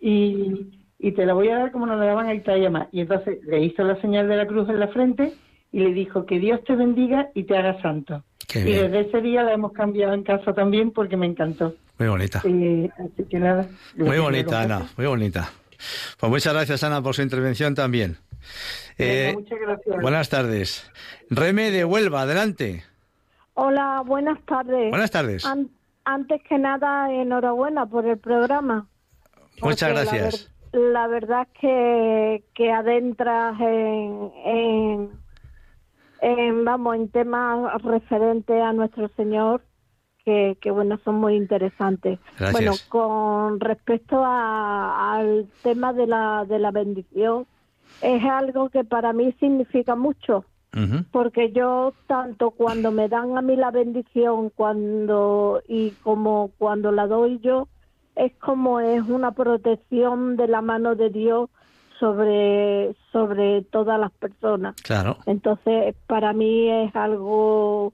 y, 0.00 0.66
y 0.98 1.12
te 1.12 1.26
la 1.26 1.34
voy 1.34 1.48
a 1.48 1.58
dar 1.58 1.72
como 1.72 1.86
nos 1.86 1.98
la 1.98 2.06
daban 2.06 2.26
a 2.26 2.34
Italia 2.34 2.70
más. 2.70 2.88
Y 2.92 3.00
entonces 3.00 3.44
le 3.44 3.62
hizo 3.62 3.84
la 3.84 4.00
señal 4.00 4.28
de 4.28 4.36
la 4.36 4.46
cruz 4.46 4.68
en 4.68 4.80
la 4.80 4.88
frente 4.88 5.32
y 5.72 5.80
le 5.80 5.92
dijo 5.92 6.26
que 6.26 6.38
Dios 6.38 6.62
te 6.64 6.74
bendiga 6.74 7.30
y 7.34 7.44
te 7.44 7.56
haga 7.56 7.80
santo. 7.82 8.24
y 8.54 8.60
desde 8.60 9.00
ese 9.00 9.20
día 9.20 9.42
la 9.42 9.52
hemos 9.52 9.72
cambiado 9.72 10.14
en 10.14 10.22
casa 10.22 10.54
también 10.54 10.90
porque 10.90 11.16
me 11.16 11.26
encantó. 11.26 11.74
Muy 11.98 12.08
bonita. 12.08 12.42
Eh, 12.44 12.88
así 12.98 13.24
que 13.24 13.38
nada. 13.38 13.68
Muy 13.96 14.18
bonita, 14.18 14.62
Ana, 14.62 14.88
muy 14.96 15.06
bonita. 15.06 15.50
Pues 16.18 16.30
muchas 16.30 16.54
gracias, 16.54 16.82
Ana, 16.82 17.02
por 17.02 17.14
su 17.14 17.22
intervención 17.22 17.74
también. 17.74 18.16
Eh, 18.98 19.32
muchas 19.34 19.58
gracias. 19.60 20.00
Buenas 20.00 20.28
tardes. 20.28 20.90
Reme 21.30 21.70
de 21.70 21.84
Huelva, 21.84 22.22
adelante. 22.22 22.84
Hola, 23.54 24.02
buenas 24.06 24.40
tardes. 24.46 24.90
Buenas 24.90 25.10
tardes. 25.10 25.44
antes 26.04 26.42
que 26.48 26.58
nada, 26.58 27.12
enhorabuena 27.12 27.86
por 27.86 28.06
el 28.06 28.18
programa. 28.18 28.86
Muchas 29.60 29.90
gracias. 29.90 30.50
La, 30.72 31.06
verdad 31.08 31.48
es 31.52 31.60
que, 31.60 32.44
que 32.54 32.70
adentras 32.70 33.58
en, 33.60 34.30
en, 34.44 35.10
vamos, 36.64 36.96
en 36.96 37.08
temas 37.08 37.82
referentes 37.82 38.60
a 38.60 38.72
nuestro 38.72 39.08
Señor 39.16 39.62
que, 40.24 40.58
que, 40.60 40.70
bueno, 40.70 40.98
son 41.04 41.16
muy 41.16 41.36
interesantes. 41.36 42.18
Gracias. 42.38 42.52
Bueno, 42.52 42.72
con 42.88 43.60
respecto 43.60 44.22
al 44.24 45.48
tema 45.62 45.92
de 45.92 46.06
la, 46.06 46.44
de 46.46 46.58
la 46.58 46.70
bendición, 46.70 47.46
es 48.02 48.24
algo 48.24 48.68
que 48.68 48.84
para 48.84 49.12
mí 49.12 49.32
significa 49.40 49.96
mucho, 49.96 50.44
porque 51.10 51.50
yo 51.50 51.92
tanto 52.06 52.50
cuando 52.50 52.92
me 52.92 53.08
dan 53.08 53.36
a 53.36 53.42
mí 53.42 53.56
la 53.56 53.72
bendición 53.72 54.50
cuando 54.50 55.60
y 55.66 55.90
como 56.02 56.50
cuando 56.58 56.92
la 56.92 57.08
doy 57.08 57.40
yo, 57.40 57.66
es 58.14 58.32
como 58.36 58.78
es 58.78 59.02
una 59.08 59.32
protección 59.32 60.36
de 60.36 60.46
la 60.46 60.60
mano 60.60 60.94
de 60.94 61.10
Dios 61.10 61.50
sobre 61.98 62.94
sobre 63.12 63.62
todas 63.62 63.98
las 63.98 64.12
personas. 64.12 64.74
Claro. 64.82 65.18
Entonces, 65.26 65.94
para 66.06 66.32
mí 66.32 66.70
es 66.70 66.94
algo 66.94 67.92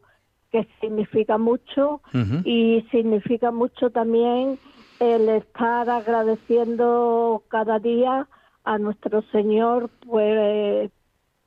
que 0.51 0.69
significa 0.81 1.37
mucho 1.37 2.01
y 2.45 2.87
significa 2.93 3.51
mucho 3.51 3.91
también 3.91 4.59
el 5.01 5.29
estar 5.29 5.91
agradeciendo 5.91 7.43
cada 7.49 7.81
día 7.81 8.29
a 8.63 8.79
nuestro 8.79 9.23
Señor, 9.33 9.91
pues, 10.07 10.91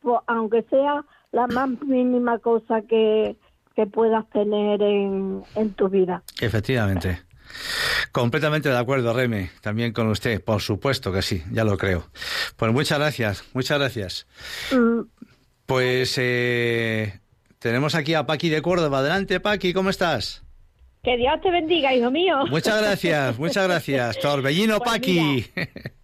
pues, 0.02 0.20
aunque 0.28 0.64
sea 0.64 1.06
la 1.32 1.48
más 1.48 1.70
mínima 1.84 2.40
cosa 2.40 2.82
que, 2.82 3.38
que 3.76 3.88
puedas 3.88 4.30
tener 4.30 4.82
en, 4.82 5.42
en 5.56 5.74
tu 5.74 5.88
vida. 5.88 6.24
Efectivamente. 6.42 7.27
Completamente 8.12 8.70
de 8.70 8.78
acuerdo, 8.78 9.14
Reme, 9.14 9.52
también 9.62 9.94
con 9.94 10.08
usted, 10.08 10.44
por 10.44 10.62
supuesto 10.62 11.12
que 11.12 11.22
sí, 11.22 11.44
ya 11.52 11.64
lo 11.64 11.78
creo. 11.78 12.10
Pues 12.56 12.72
muchas 12.72 13.00
gracias, 13.00 13.44
muchas 13.54 13.80
gracias. 13.80 14.28
Mm. 14.72 15.02
Pues 15.66 16.16
eh, 16.18 17.20
tenemos 17.60 17.96
aquí 17.96 18.14
a 18.14 18.26
Paqui 18.26 18.50
de 18.50 18.62
Córdoba. 18.62 19.00
Adelante, 19.00 19.40
Paqui, 19.40 19.74
¿cómo 19.74 19.90
estás? 19.90 20.44
Que 21.04 21.18
Dios 21.18 21.40
te 21.42 21.52
bendiga, 21.52 21.94
hijo 21.94 22.12
mío. 22.12 22.46
Muchas 22.50 22.82
gracias, 22.82 23.38
muchas 23.38 23.68
gracias. 23.68 24.20
Torbellino 24.22 24.80
pues 24.80 24.92
Paqui. 24.92 25.46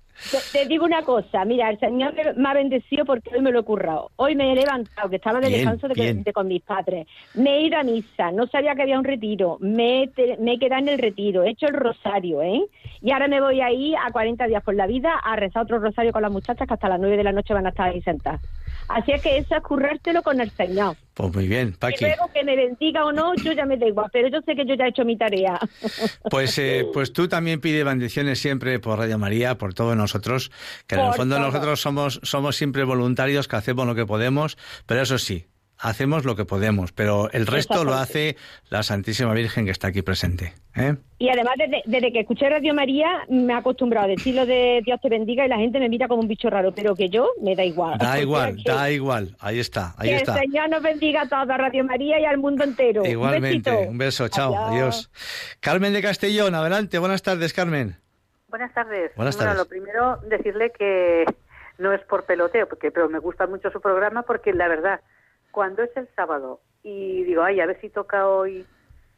Te, 0.51 0.65
digo 0.67 0.86
una 0.86 1.03
cosa, 1.03 1.45
mira, 1.45 1.69
el 1.69 1.80
Señor 1.80 2.13
me 2.36 2.49
ha 2.49 2.53
bendecido 2.53 3.05
porque 3.05 3.30
hoy 3.36 3.41
me 3.41 3.51
lo 3.51 3.59
he 3.59 3.63
currado. 3.63 4.11
Hoy 4.15 4.36
me 4.36 4.51
he 4.51 4.55
levantado, 4.55 5.09
que 5.09 5.17
estaba 5.17 5.39
de 5.39 5.49
descanso 5.49 5.88
de, 5.88 6.34
con 6.34 6.47
mis 6.47 6.61
padres. 6.61 7.07
Me 7.34 7.57
he 7.57 7.61
ido 7.63 7.78
a 7.78 7.84
misa, 7.84 8.32
no 8.32 8.47
sabía 8.47 8.76
que 8.76 8.84
había 8.84 8.97
un 8.97 9.03
retiro. 9.03 9.57
Me, 9.59 10.09
me 10.39 10.53
he 10.53 10.59
quedado 10.59 10.82
en 10.82 10.89
el 10.89 10.99
retiro, 10.99 11.43
he 11.43 11.51
hecho 11.51 11.67
el 11.67 11.74
rosario, 11.74 12.41
¿eh? 12.41 12.63
Y 13.01 13.11
ahora 13.11 13.28
me 13.28 13.41
voy 13.41 13.61
ahí 13.61 13.93
a 13.95 14.11
40 14.11 14.47
días 14.47 14.63
por 14.63 14.76
la 14.76 14.88
vida 14.88 15.13
a 15.15 15.36
rezar 15.36 15.63
otro 15.63 15.80
rosario 15.80 16.11
con 16.11 16.21
las 16.21 16.32
muchachas 16.32 16.67
que 16.67 16.74
hasta 16.74 16.89
las 16.89 16.99
9 16.99 17.17
de 17.17 17.24
la 17.24 17.32
noche 17.32 17.53
van 17.53 17.65
a 17.65 17.69
estar 17.69 17.89
ahí 17.89 18.01
sentadas. 18.01 18.41
Así 18.88 19.11
es 19.11 19.21
que 19.21 19.38
eso 19.38 19.55
es 19.55 19.63
currártelo 19.63 20.21
con 20.21 20.39
el 20.39 20.51
Señor. 20.51 20.95
Pues 21.13 21.34
muy 21.34 21.47
bien, 21.47 21.73
Paqui. 21.73 22.03
Y 22.03 22.07
luego 22.07 22.31
que 22.34 22.43
me 22.43 22.55
bendiga 22.55 23.05
o 23.05 23.11
no, 23.11 23.36
yo 23.36 23.51
ya 23.53 23.65
me 23.65 23.77
da 23.77 23.88
igual, 23.88 24.09
pero 24.11 24.29
yo 24.29 24.39
sé 24.41 24.55
que 24.55 24.65
yo 24.65 24.73
ya 24.75 24.86
he 24.86 24.89
hecho 24.89 25.05
mi 25.05 25.17
tarea. 25.17 25.59
Pues, 26.29 26.57
eh, 26.57 26.86
pues 26.91 27.13
tú 27.13 27.27
también 27.27 27.61
pide 27.61 27.84
bendiciones 27.84 28.39
siempre 28.39 28.79
por 28.79 28.97
Radio 28.97 29.19
María, 29.19 29.57
por 29.57 29.73
todos 29.73 29.95
nosotros, 29.95 30.51
que 30.88 30.95
en 30.95 31.01
el 31.01 31.13
fondo 31.13 31.38
nosotros 31.38 31.79
somos, 31.79 32.19
somos 32.23 32.55
siempre 32.55 32.84
voluntarios, 32.84 33.47
que 33.47 33.55
hacemos 33.55 33.86
lo 33.86 33.93
que 33.93 34.05
podemos, 34.05 34.57
pero 34.88 35.01
eso 35.01 35.17
sí, 35.17 35.45
hacemos 35.80 36.26
lo 36.26 36.36
que 36.36 36.45
podemos, 36.45 36.91
pero 36.91 37.30
el 37.32 37.45
resto 37.45 37.84
lo 37.84 37.93
hace 37.93 38.38
la 38.69 38.84
Santísima 38.84 39.34
Virgen 39.34 39.65
que 39.65 39.71
está 39.71 39.88
aquí 39.88 40.01
presente. 40.01 40.53
¿eh? 40.76 40.95
Y 41.19 41.30
además, 41.30 41.55
desde, 41.86 42.11
que 42.11 42.21
escuché 42.21 42.49
Radio 42.49 42.74
María, 42.74 43.26
me 43.30 43.53
he 43.53 43.55
acostumbrado 43.55 44.05
a 44.05 44.09
decirlo 44.09 44.45
de 44.45 44.82
Dios 44.86 44.99
te 45.01 45.09
bendiga 45.09 45.45
y 45.45 45.49
la 45.49 45.57
gente 45.57 45.80
me 45.80 45.89
mira 45.89 46.07
como 46.07 46.21
un 46.21 46.28
bicho 46.28 46.49
raro, 46.49 46.74
pero 46.74 46.95
que 46.95 47.09
yo 47.09 47.32
me 47.41 47.55
da 47.55 47.63
igual. 47.63 47.97
Da 47.97 48.19
igual, 48.19 48.57
da 48.63 48.91
igual. 48.91 49.36
Ahí 49.39 49.59
está, 49.59 49.93
ahí 49.97 50.09
que 50.09 50.15
está. 50.17 50.34
el 50.34 50.49
Señor 50.49 50.69
nos 50.69 50.82
bendiga 50.82 51.21
a 51.21 51.28
toda 51.30 51.57
Radio 51.57 51.84
María 51.84 52.19
y 52.19 52.26
al 52.26 52.38
mundo 52.38 52.63
entero. 52.63 53.05
Igualmente, 53.05 53.71
un, 53.71 53.97
beso, 53.97 54.28
chao, 54.30 54.55
adiós. 54.55 55.11
Carmen 55.59 55.93
de 55.93 56.01
Castellón, 56.01 56.55
adelante, 56.55 56.97
buenas 56.99 57.21
tardes, 57.21 57.53
Carmen. 57.53 57.95
Buenas 58.47 58.74
tardes. 58.74 59.11
Buenas 59.15 59.36
tardes. 59.36 59.55
Bueno, 59.55 59.63
lo 59.63 59.67
primero, 59.67 60.17
decirle 60.30 60.71
que 60.78 61.26
no 61.80 61.91
es 61.91 62.01
por 62.01 62.26
peloteo, 62.26 62.67
porque, 62.67 62.91
pero 62.91 63.09
me 63.09 63.19
gusta 63.19 63.47
mucho 63.47 63.71
su 63.71 63.82
programa 63.82 64.21
porque 64.24 64.53
la 64.53 64.67
verdad 64.67 65.01
cuando 65.53 65.83
es 65.83 65.95
el 65.95 66.09
sábado 66.15 66.59
y 66.81 67.23
digo, 67.23 67.43
ay, 67.43 67.61
a 67.61 67.65
ver 67.67 67.79
si 67.79 67.89
toca 67.89 68.27
hoy 68.27 68.65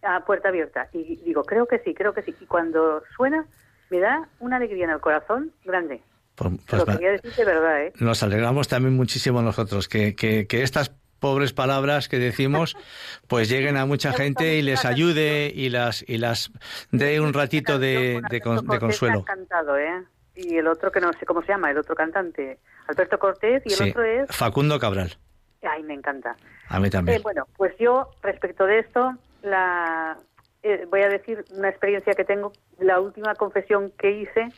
a 0.03 0.23
puerta 0.25 0.49
abierta, 0.49 0.88
y 0.93 1.15
digo, 1.23 1.43
creo 1.43 1.65
que 1.65 1.79
sí, 1.79 1.95
creo 1.95 2.13
que 2.13 2.21
sí, 2.21 2.36
y 2.39 2.45
cuando 2.45 3.01
suena, 3.15 3.47
me 3.89 3.99
da 3.99 4.29
una 4.39 4.57
alegría 4.57 4.83
en 4.83 4.91
el 4.91 4.99
corazón 4.99 5.51
grande. 5.63 6.03
Pues, 6.36 6.51
pues 6.67 6.79
Lo 6.79 6.86
quería 6.86 7.13
decir 7.13 7.33
de 7.33 7.45
verdad, 7.45 7.86
¿eh? 7.86 7.93
Nos 7.99 8.21
alegramos 8.21 8.67
también 8.67 8.95
muchísimo 8.95 9.41
nosotros 9.41 9.88
que, 9.88 10.15
que, 10.15 10.45
que 10.45 10.61
estas 10.61 10.91
pobres 11.19 11.53
palabras 11.53 12.09
que 12.09 12.19
decimos 12.19 12.75
pues 13.27 13.49
lleguen 13.49 13.77
a 13.77 13.86
mucha 13.86 14.11
gente 14.11 14.57
y 14.57 14.61
les 14.61 14.83
ayude 14.83 15.51
y 15.55 15.69
las 15.69 16.03
y 16.07 16.17
las 16.17 16.51
dé 16.91 17.21
un 17.21 17.33
ratito 17.33 17.79
de, 17.79 18.21
de, 18.29 18.41
de 18.41 18.79
consuelo. 18.79 19.19
Encantado, 19.19 19.77
¿eh? 19.77 20.03
Y 20.36 20.57
el 20.57 20.67
otro 20.67 20.91
que 20.91 20.99
no 20.99 21.13
sé 21.13 21.25
cómo 21.25 21.41
se 21.41 21.47
llama, 21.47 21.71
el 21.71 21.77
otro 21.77 21.95
cantante, 21.95 22.59
Alberto 22.88 23.17
Cortés 23.17 23.63
y 23.65 23.73
el 23.73 23.89
otro 23.89 24.03
es 24.03 24.27
Facundo 24.29 24.77
Cabral. 24.77 25.17
Ay, 25.66 25.84
me 25.84 25.93
encanta. 25.93 26.36
A 26.70 26.80
mí 26.80 26.89
también. 26.89 27.18
Eh, 27.18 27.22
bueno, 27.24 27.47
pues 27.57 27.76
yo, 27.78 28.09
respecto 28.22 28.66
de 28.66 28.80
esto, 28.80 29.13
la, 29.43 30.18
eh, 30.63 30.86
voy 30.89 31.01
a 31.01 31.09
decir 31.09 31.45
una 31.51 31.70
experiencia 31.70 32.13
que 32.13 32.26
tengo. 32.26 32.51
La 32.80 32.99
última 32.99 33.36
confesión 33.36 33.91
que 33.97 34.11
hice, 34.11 34.49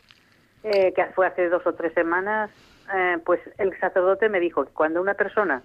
eh, 0.64 0.92
que 0.94 1.04
fue 1.14 1.26
hace 1.26 1.48
dos 1.48 1.66
o 1.66 1.74
tres 1.74 1.92
semanas, 1.94 2.50
pues 3.26 3.38
el 3.58 3.78
sacerdote 3.78 4.30
me 4.30 4.40
dijo 4.40 4.64
que 4.64 4.72
cuando 4.72 5.02
una 5.02 5.12
persona 5.12 5.62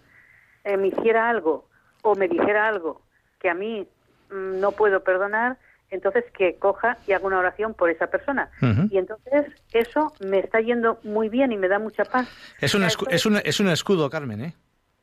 me 0.65 0.87
hiciera 0.87 1.29
algo 1.29 1.69
o 2.01 2.15
me 2.15 2.27
dijera 2.27 2.67
algo 2.67 3.01
que 3.39 3.49
a 3.49 3.53
mí 3.53 3.87
mm, 4.29 4.59
no 4.59 4.73
puedo 4.73 5.05
perdonar, 5.05 5.57
entonces 5.89 6.25
que 6.37 6.57
coja 6.57 6.97
y 7.07 7.13
haga 7.13 7.25
una 7.25 7.39
oración 7.39 7.75
por 7.75 7.89
esa 7.89 8.07
persona. 8.07 8.49
Y 8.89 8.97
entonces 8.97 9.45
eso 9.71 10.11
me 10.19 10.39
está 10.39 10.59
yendo 10.59 10.99
muy 11.03 11.29
bien 11.29 11.51
y 11.51 11.57
me 11.57 11.69
da 11.69 11.79
mucha 11.79 12.03
paz. 12.03 12.27
Es 12.59 12.75
un, 12.75 12.83
es 12.83 13.25
un, 13.25 13.37
es 13.37 13.59
un 13.61 13.69
escudo, 13.69 14.09
Carmen, 14.09 14.41
¿eh? 14.41 14.53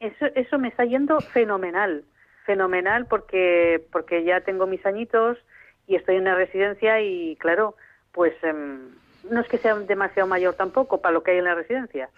Eso, 0.01 0.27
eso 0.35 0.59
me 0.59 0.69
está 0.69 0.85
yendo 0.85 1.21
fenomenal, 1.21 2.05
fenomenal 2.47 3.07
porque, 3.07 3.87
porque 3.93 4.25
ya 4.25 4.41
tengo 4.41 4.67
mis 4.67 4.85
añitos 4.85 5.39
y 5.87 5.97
estoy 5.97 6.17
en 6.17 6.23
una 6.23 6.35
residencia 6.35 7.01
y 7.01 7.37
claro, 7.37 7.77
pues 8.13 8.33
em, 8.43 8.91
no 9.31 9.41
es 9.41 9.49
que 9.49 9.59
sea 9.59 9.75
demasiado 9.75 10.29
mayor 10.29 10.55
tampoco 10.55 11.01
para 11.01 11.13
lo 11.13 11.23
que 11.23 11.33
hay 11.33 11.39
en 11.39 11.45
la 11.45 11.55
residencia, 11.55 12.09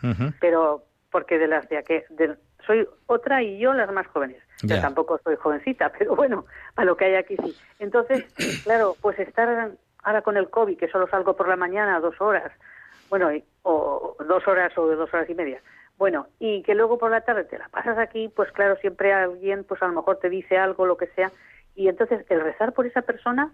pero 0.41 0.85
porque 1.11 1.39
de 1.39 1.49
las 1.49 1.69
de 1.69 1.79
aquel, 1.79 2.05
soy 2.67 2.89
otra 3.07 3.43
y 3.43 3.59
yo 3.59 3.75
las 3.75 3.93
más 3.93 4.07
jóvenes. 4.07 4.43
Yo 4.63 4.81
tampoco 4.81 5.19
soy 5.25 5.37
jovencita, 5.37 5.91
pero 5.99 6.15
bueno, 6.15 6.47
a 6.77 6.85
lo 6.85 6.97
que 6.97 7.07
hay 7.07 7.15
aquí 7.17 7.37
sí. 7.37 7.57
Entonces, 7.79 8.25
claro, 8.65 8.97
pues 9.01 9.19
estar 9.19 9.73
ahora 10.05 10.23
con 10.23 10.37
el 10.37 10.49
COVID, 10.49 10.79
que 10.79 10.89
solo 10.89 11.09
salgo 11.09 11.37
por 11.37 11.49
la 11.49 11.57
mañana 11.57 12.01
dos 12.01 12.21
horas, 12.21 12.53
bueno, 13.11 13.31
o 13.63 14.17
dos 14.27 14.47
horas 14.49 14.77
o 14.79 14.87
dos 14.87 15.13
horas 15.13 15.29
y 15.29 15.35
media, 15.35 15.61
bueno, 15.99 16.27
y 16.39 16.63
que 16.63 16.75
luego 16.75 16.99
por 16.99 17.11
la 17.11 17.21
tarde 17.21 17.45
te 17.45 17.59
la 17.59 17.69
pasas 17.69 17.99
aquí, 17.99 18.29
pues 18.35 18.51
claro, 18.53 18.77
siempre 18.77 19.13
alguien, 19.13 19.65
pues 19.65 19.83
a 19.83 19.87
lo 19.87 19.93
mejor 19.93 20.19
te 20.19 20.31
dice 20.31 20.59
algo, 20.59 20.87
lo 20.87 20.97
que 20.97 21.07
sea, 21.09 21.31
y 21.75 21.89
entonces 21.89 22.25
el 22.29 22.41
rezar 22.41 22.73
por 22.73 22.87
esa 22.87 23.03
persona, 23.03 23.53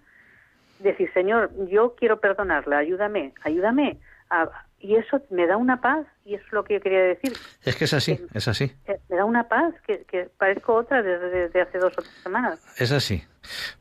decir, 0.79 1.13
Señor, 1.13 1.51
yo 1.69 1.95
quiero 1.97 2.21
perdonarla, 2.21 2.79
ayúdame, 2.79 3.35
ayúdame 3.43 3.99
a, 4.31 4.49
y 4.81 4.97
eso 4.97 5.21
me 5.31 5.47
da 5.47 5.57
una 5.57 5.81
paz 5.81 6.07
y 6.25 6.35
eso 6.35 6.45
es 6.47 6.53
lo 6.53 6.63
que 6.63 6.75
yo 6.75 6.81
quería 6.81 7.03
decir. 7.03 7.33
Es 7.65 7.75
que 7.75 7.85
es 7.85 7.95
así, 7.95 8.21
es 8.33 8.47
así. 8.47 8.73
Me 9.09 9.17
da 9.17 9.25
una 9.25 9.49
paz 9.49 9.75
que, 9.87 10.05
que 10.05 10.29
parezco 10.39 10.75
otra 10.75 11.03
desde, 11.03 11.61
hace 11.61 11.79
dos 11.79 11.93
o 11.97 12.03
tres 12.03 12.15
semanas. 12.23 12.61
Es 12.77 12.93
así. 12.93 13.25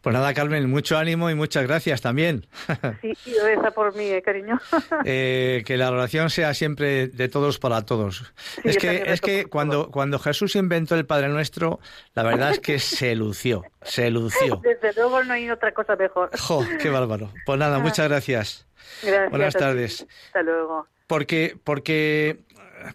Pues 0.02 0.14
nada, 0.14 0.34
Carmen, 0.34 0.70
mucho 0.70 0.98
ánimo 0.98 1.30
y 1.30 1.36
muchas 1.36 1.64
gracias 1.68 2.02
también. 2.02 2.46
Sí, 3.02 3.14
y 3.26 3.38
reza 3.40 3.72
por 3.72 3.96
mí, 3.96 4.06
eh, 4.06 4.22
cariño. 4.22 4.60
Eh, 5.06 5.64
que 5.66 5.78
la 5.78 5.92
oración 5.92 6.30
sea 6.30 6.54
siempre 6.54 7.08
de 7.08 7.30
todos 7.30 7.60
para 7.60 7.86
todos. 7.86 8.34
es 8.64 8.78
que, 8.78 9.04
es 9.06 9.22
que 9.22 9.46
cuando, 9.46 9.92
cuando 9.92 10.20
Jesús 10.20 10.56
inventó 10.56 10.96
el 10.96 11.06
Padre 11.06 11.30
Nuestro, 11.30 11.80
la 12.14 12.24
verdad 12.24 12.52
es 12.52 12.60
que 12.60 12.80
se 12.80 13.16
lució, 13.16 13.64
se 13.84 14.10
lució. 14.10 14.58
Desde 14.64 14.94
luego 14.94 15.24
no 15.24 15.34
hay 15.34 15.50
otra 15.50 15.74
cosa 15.74 15.96
mejor. 15.96 16.30
¡Jo, 16.38 16.64
qué 16.82 16.90
bárbaro! 16.90 17.30
Pues 17.46 17.60
nada, 17.60 17.80
muchas 17.80 18.08
gracias. 18.08 18.67
Buenas 19.30 19.54
tardes. 19.54 20.06
Hasta 20.28 20.42
luego. 20.44 20.88
Porque, 21.08 21.58
porque, 21.64 22.40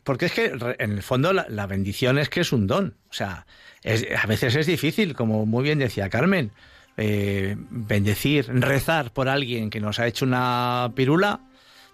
porque 0.04 0.26
es 0.26 0.32
que 0.32 0.52
en 0.78 0.92
el 0.92 1.02
fondo 1.02 1.32
la, 1.32 1.66
bendición 1.66 2.18
es 2.18 2.28
que 2.28 2.40
es 2.40 2.52
un 2.52 2.66
don. 2.66 2.96
O 3.10 3.12
sea, 3.12 3.46
a 3.84 4.26
veces 4.26 4.54
es 4.54 4.66
difícil, 4.66 5.14
como 5.14 5.46
muy 5.46 5.64
bien 5.64 5.78
decía 5.78 6.10
Carmen, 6.10 6.52
eh, 6.96 7.56
bendecir, 7.58 8.46
rezar 8.48 9.12
por 9.12 9.28
alguien 9.28 9.70
que 9.70 9.80
nos 9.80 9.98
ha 9.98 10.06
hecho 10.06 10.26
una 10.26 10.92
pirula, 10.94 11.40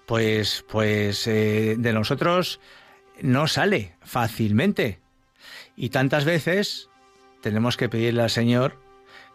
pues, 0.06 0.64
pues 0.68 1.26
eh, 1.26 1.76
de 1.78 1.92
nosotros 1.92 2.60
no 3.22 3.46
sale 3.46 3.94
fácilmente. 4.02 4.98
Y 5.76 5.90
tantas 5.90 6.24
veces 6.24 6.88
tenemos 7.42 7.76
que 7.76 7.88
pedirle 7.88 8.22
al 8.22 8.30
Señor 8.30 8.76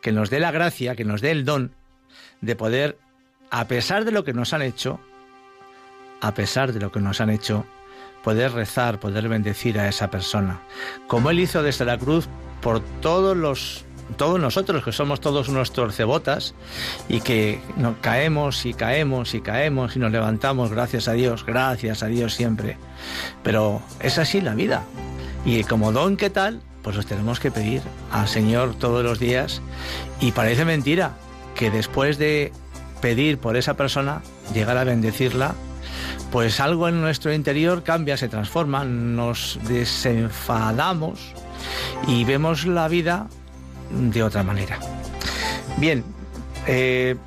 que 0.02 0.12
nos 0.12 0.30
dé 0.30 0.40
la 0.40 0.52
gracia, 0.52 0.96
que 0.96 1.06
nos 1.06 1.22
dé 1.22 1.32
el 1.32 1.46
don 1.46 1.74
de 2.42 2.56
poder 2.58 2.98
a 3.54 3.68
pesar 3.68 4.04
de 4.04 4.12
lo 4.12 4.24
que 4.24 4.34
nos 4.34 4.52
han 4.54 4.64
hecho, 4.64 5.00
a 6.22 6.34
pesar 6.34 6.74
de 6.74 6.80
lo 6.80 6.92
que 6.92 7.00
nos 7.00 7.22
han 7.22 7.30
hecho, 7.30 7.66
poder 8.24 8.52
rezar, 8.52 9.00
poder 9.00 9.30
bendecir 9.30 9.78
a 9.78 9.88
esa 9.88 10.10
persona, 10.10 10.62
como 11.08 11.30
él 11.30 11.40
hizo 11.40 11.62
desde 11.62 11.86
la 11.86 12.00
cruz 12.00 12.28
por 12.62 12.80
todos 13.00 13.38
los 13.38 13.86
todos 14.18 14.40
nosotros 14.40 14.84
que 14.84 14.92
somos 14.92 15.22
todos 15.22 15.50
unos 15.50 15.72
torcebotas 15.72 16.56
y 17.08 17.22
que 17.22 17.62
nos 17.78 17.96
caemos 17.98 18.66
y 18.66 18.74
caemos 18.74 19.36
y 19.36 19.42
caemos 19.42 19.96
y 19.96 20.00
nos 20.00 20.12
levantamos, 20.12 20.72
gracias 20.72 21.08
a 21.08 21.14
Dios, 21.14 21.46
gracias 21.46 22.02
a 22.02 22.08
Dios 22.08 22.34
siempre. 22.34 22.78
Pero 23.44 23.82
es 24.00 24.18
así 24.18 24.42
la 24.42 24.56
vida. 24.56 24.84
Y 25.46 25.64
como 25.64 25.92
don 25.92 26.18
que 26.18 26.30
tal, 26.30 26.62
pues 26.82 26.96
los 26.96 27.06
tenemos 27.06 27.40
que 27.40 27.50
pedir 27.50 27.82
al 28.12 28.28
Señor 28.28 28.76
todos 28.76 29.04
los 29.04 29.20
días. 29.20 29.62
Y 30.20 30.32
parece 30.32 30.66
mentira 30.66 31.14
que 31.56 31.72
después 31.72 32.18
de 32.18 32.52
pedir 33.04 33.38
por 33.38 33.58
esa 33.58 33.74
persona, 33.74 34.22
llegar 34.54 34.78
a 34.78 34.86
bendecirla, 34.86 35.56
pues 36.32 36.62
algo 36.62 36.88
en 36.88 37.02
nuestro 37.02 37.34
interior 37.34 37.84
cambia, 37.84 38.16
se 38.16 38.30
transforma, 38.30 38.86
nos 38.86 39.60
desenfadamos 39.68 41.34
y 42.08 42.24
vemos 42.24 42.66
la 42.66 42.88
vida 42.88 43.28
de 43.92 44.24
otra 44.24 44.44
manera. 44.44 44.80
Bien, 45.76 46.06
eh, 46.66 47.18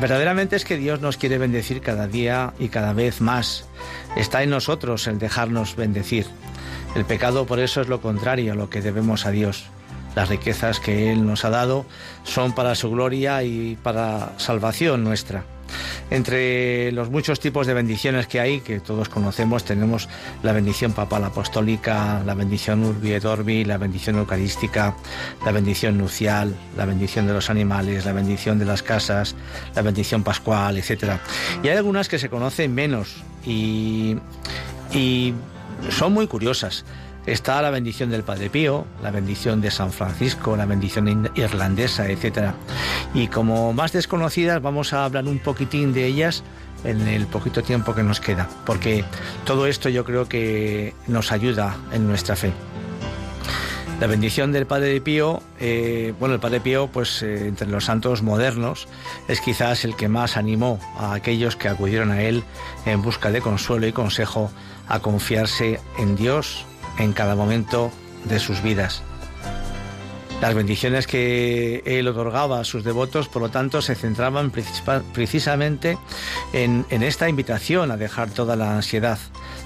verdaderamente 0.00 0.56
es 0.56 0.64
que 0.64 0.76
Dios 0.76 1.00
nos 1.00 1.16
quiere 1.16 1.38
bendecir 1.38 1.80
cada 1.80 2.08
día 2.08 2.52
y 2.58 2.68
cada 2.68 2.92
vez 2.92 3.20
más. 3.20 3.68
Está 4.16 4.42
en 4.42 4.50
nosotros 4.50 5.06
el 5.06 5.20
dejarnos 5.20 5.76
bendecir. 5.76 6.26
El 6.96 7.04
pecado 7.04 7.46
por 7.46 7.60
eso 7.60 7.80
es 7.80 7.86
lo 7.86 8.00
contrario 8.00 8.54
a 8.54 8.56
lo 8.56 8.68
que 8.68 8.80
debemos 8.80 9.26
a 9.26 9.30
Dios. 9.30 9.66
Las 10.14 10.28
riquezas 10.28 10.80
que 10.80 11.10
Él 11.10 11.26
nos 11.26 11.44
ha 11.44 11.50
dado 11.50 11.84
son 12.24 12.54
para 12.54 12.74
su 12.74 12.90
gloria 12.90 13.42
y 13.42 13.76
para 13.82 14.38
salvación 14.38 15.04
nuestra. 15.04 15.44
Entre 16.10 16.92
los 16.92 17.10
muchos 17.10 17.40
tipos 17.40 17.66
de 17.66 17.74
bendiciones 17.74 18.26
que 18.26 18.38
hay, 18.38 18.60
que 18.60 18.80
todos 18.80 19.08
conocemos, 19.08 19.64
tenemos 19.64 20.08
la 20.42 20.52
bendición 20.52 20.92
papal 20.92 21.24
apostólica, 21.24 22.22
la 22.24 22.34
bendición 22.34 22.84
urbi 22.84 23.12
et 23.12 23.24
orbi, 23.24 23.64
la 23.64 23.78
bendición 23.78 24.16
eucarística, 24.18 24.94
la 25.44 25.52
bendición 25.52 25.96
nucial, 25.96 26.54
la 26.76 26.84
bendición 26.84 27.26
de 27.26 27.32
los 27.32 27.50
animales, 27.50 28.04
la 28.04 28.12
bendición 28.12 28.58
de 28.58 28.66
las 28.66 28.82
casas, 28.82 29.34
la 29.74 29.82
bendición 29.82 30.22
pascual, 30.22 30.76
etc. 30.76 31.14
Y 31.62 31.68
hay 31.68 31.76
algunas 31.76 32.08
que 32.08 32.18
se 32.18 32.28
conocen 32.28 32.74
menos 32.74 33.22
y, 33.46 34.16
y 34.92 35.34
son 35.90 36.12
muy 36.12 36.26
curiosas. 36.26 36.84
Está 37.26 37.62
la 37.62 37.70
bendición 37.70 38.10
del 38.10 38.22
Padre 38.22 38.50
Pío, 38.50 38.84
la 39.02 39.10
bendición 39.10 39.62
de 39.62 39.70
San 39.70 39.90
Francisco, 39.92 40.56
la 40.56 40.66
bendición 40.66 41.30
irlandesa, 41.34 42.06
etc. 42.08 42.52
Y 43.14 43.28
como 43.28 43.72
más 43.72 43.92
desconocidas, 43.92 44.60
vamos 44.60 44.92
a 44.92 45.06
hablar 45.06 45.24
un 45.24 45.38
poquitín 45.38 45.94
de 45.94 46.04
ellas 46.04 46.42
en 46.84 47.08
el 47.08 47.26
poquito 47.26 47.62
tiempo 47.62 47.94
que 47.94 48.02
nos 48.02 48.20
queda, 48.20 48.46
porque 48.66 49.04
todo 49.46 49.66
esto 49.66 49.88
yo 49.88 50.04
creo 50.04 50.28
que 50.28 50.94
nos 51.06 51.32
ayuda 51.32 51.76
en 51.92 52.06
nuestra 52.06 52.36
fe. 52.36 52.52
La 54.00 54.06
bendición 54.06 54.52
del 54.52 54.66
Padre 54.66 55.00
Pío, 55.00 55.40
eh, 55.60 56.12
bueno, 56.18 56.34
el 56.34 56.40
Padre 56.40 56.60
Pío, 56.60 56.88
pues 56.88 57.22
eh, 57.22 57.46
entre 57.48 57.68
los 57.68 57.86
santos 57.86 58.22
modernos, 58.22 58.86
es 59.28 59.40
quizás 59.40 59.84
el 59.84 59.96
que 59.96 60.08
más 60.08 60.36
animó 60.36 60.78
a 60.98 61.14
aquellos 61.14 61.56
que 61.56 61.68
acudieron 61.68 62.10
a 62.10 62.20
él 62.20 62.44
en 62.84 63.00
busca 63.00 63.30
de 63.30 63.40
consuelo 63.40 63.86
y 63.86 63.92
consejo 63.92 64.50
a 64.88 64.98
confiarse 64.98 65.80
en 65.96 66.16
Dios, 66.16 66.66
en 66.98 67.12
cada 67.12 67.34
momento 67.34 67.90
de 68.24 68.38
sus 68.38 68.62
vidas. 68.62 69.02
Las 70.40 70.54
bendiciones 70.54 71.06
que 71.06 71.82
él 71.86 72.06
otorgaba 72.08 72.60
a 72.60 72.64
sus 72.64 72.84
devotos, 72.84 73.28
por 73.28 73.40
lo 73.40 73.48
tanto, 73.48 73.80
se 73.80 73.94
centraban 73.94 74.52
precisamente 75.12 75.96
en, 76.52 76.84
esta 76.90 77.28
invitación 77.28 77.90
a 77.90 77.96
dejar 77.96 78.30
toda 78.30 78.56
la 78.56 78.76
ansiedad, 78.76 79.18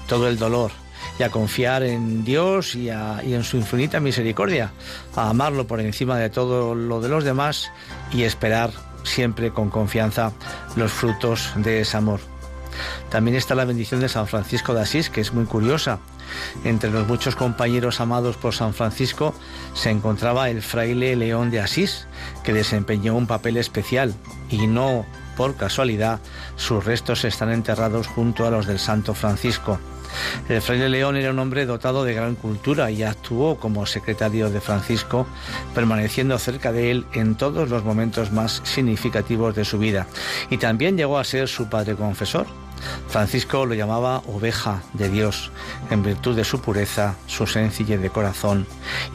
todo 0.07 0.29
el 0.29 0.37
dolor, 0.37 0.71
y 1.19 1.23
a 1.23 1.31
confiar 1.31 1.83
en 1.83 2.23
Dios 2.23 2.75
y, 2.75 2.85
y, 2.85 3.33
en 3.33 3.43
su 3.43 3.57
infinita 3.57 3.99
misericordia, 3.99 4.71
a 5.15 5.29
amarlo 5.29 5.67
por 5.67 5.81
encima 5.81 6.17
de 6.17 6.29
todo 6.29 6.75
lo 6.75 7.01
de 7.01 7.09
los 7.09 7.25
demás 7.25 7.71
y 8.13 8.23
esperar 8.23 8.71
siempre 9.03 9.51
con 9.51 9.69
confianza 9.69 10.31
los 10.77 10.91
frutos 10.91 11.51
de 11.57 11.81
ese 11.81 11.97
amor. 11.97 12.21
También 13.09 13.35
está 13.35 13.55
la 13.55 13.65
bendición 13.65 13.99
de 13.99 14.07
San 14.07 14.27
Francisco 14.27 14.73
de 14.73 14.81
Asís, 14.81 15.09
que 15.09 15.21
es 15.21 15.33
muy 15.33 15.45
curiosa. 15.45 15.99
Entre 16.63 16.89
los 16.91 17.07
muchos 17.07 17.35
compañeros 17.35 17.99
amados 17.99 18.37
por 18.37 18.53
San 18.53 18.73
Francisco 18.73 19.33
se 19.73 19.89
encontraba 19.89 20.49
el 20.49 20.61
fraile 20.61 21.15
León 21.15 21.51
de 21.51 21.59
Asís, 21.59 22.07
que 22.43 22.53
desempeñó 22.53 23.15
un 23.15 23.27
papel 23.27 23.57
especial 23.57 24.13
y 24.49 24.67
no 24.67 25.05
por 25.37 25.55
casualidad 25.55 26.19
sus 26.57 26.83
restos 26.83 27.23
están 27.23 27.49
enterrados 27.51 28.07
junto 28.07 28.45
a 28.45 28.51
los 28.51 28.67
del 28.67 28.79
Santo 28.79 29.13
Francisco. 29.13 29.79
El 30.49 30.61
fraile 30.61 30.89
León 30.89 31.15
era 31.15 31.31
un 31.31 31.39
hombre 31.39 31.65
dotado 31.65 32.03
de 32.03 32.13
gran 32.13 32.35
cultura 32.35 32.91
y 32.91 33.03
actuó 33.03 33.57
como 33.57 33.85
secretario 33.85 34.49
de 34.49 34.59
Francisco, 34.59 35.27
permaneciendo 35.73 36.37
cerca 36.39 36.71
de 36.71 36.91
él 36.91 37.05
en 37.13 37.35
todos 37.35 37.69
los 37.69 37.83
momentos 37.83 38.31
más 38.31 38.61
significativos 38.65 39.55
de 39.55 39.65
su 39.65 39.77
vida, 39.77 40.07
y 40.49 40.57
también 40.57 40.97
llegó 40.97 41.17
a 41.17 41.23
ser 41.23 41.47
su 41.47 41.69
padre 41.69 41.95
confesor. 41.95 42.47
Francisco 43.07 43.65
lo 43.65 43.73
llamaba 43.73 44.21
oveja 44.27 44.83
de 44.93 45.09
Dios 45.09 45.51
en 45.89 46.03
virtud 46.03 46.35
de 46.35 46.43
su 46.43 46.61
pureza, 46.61 47.15
su 47.27 47.47
sencillez 47.47 48.01
de 48.01 48.09
corazón, 48.09 48.65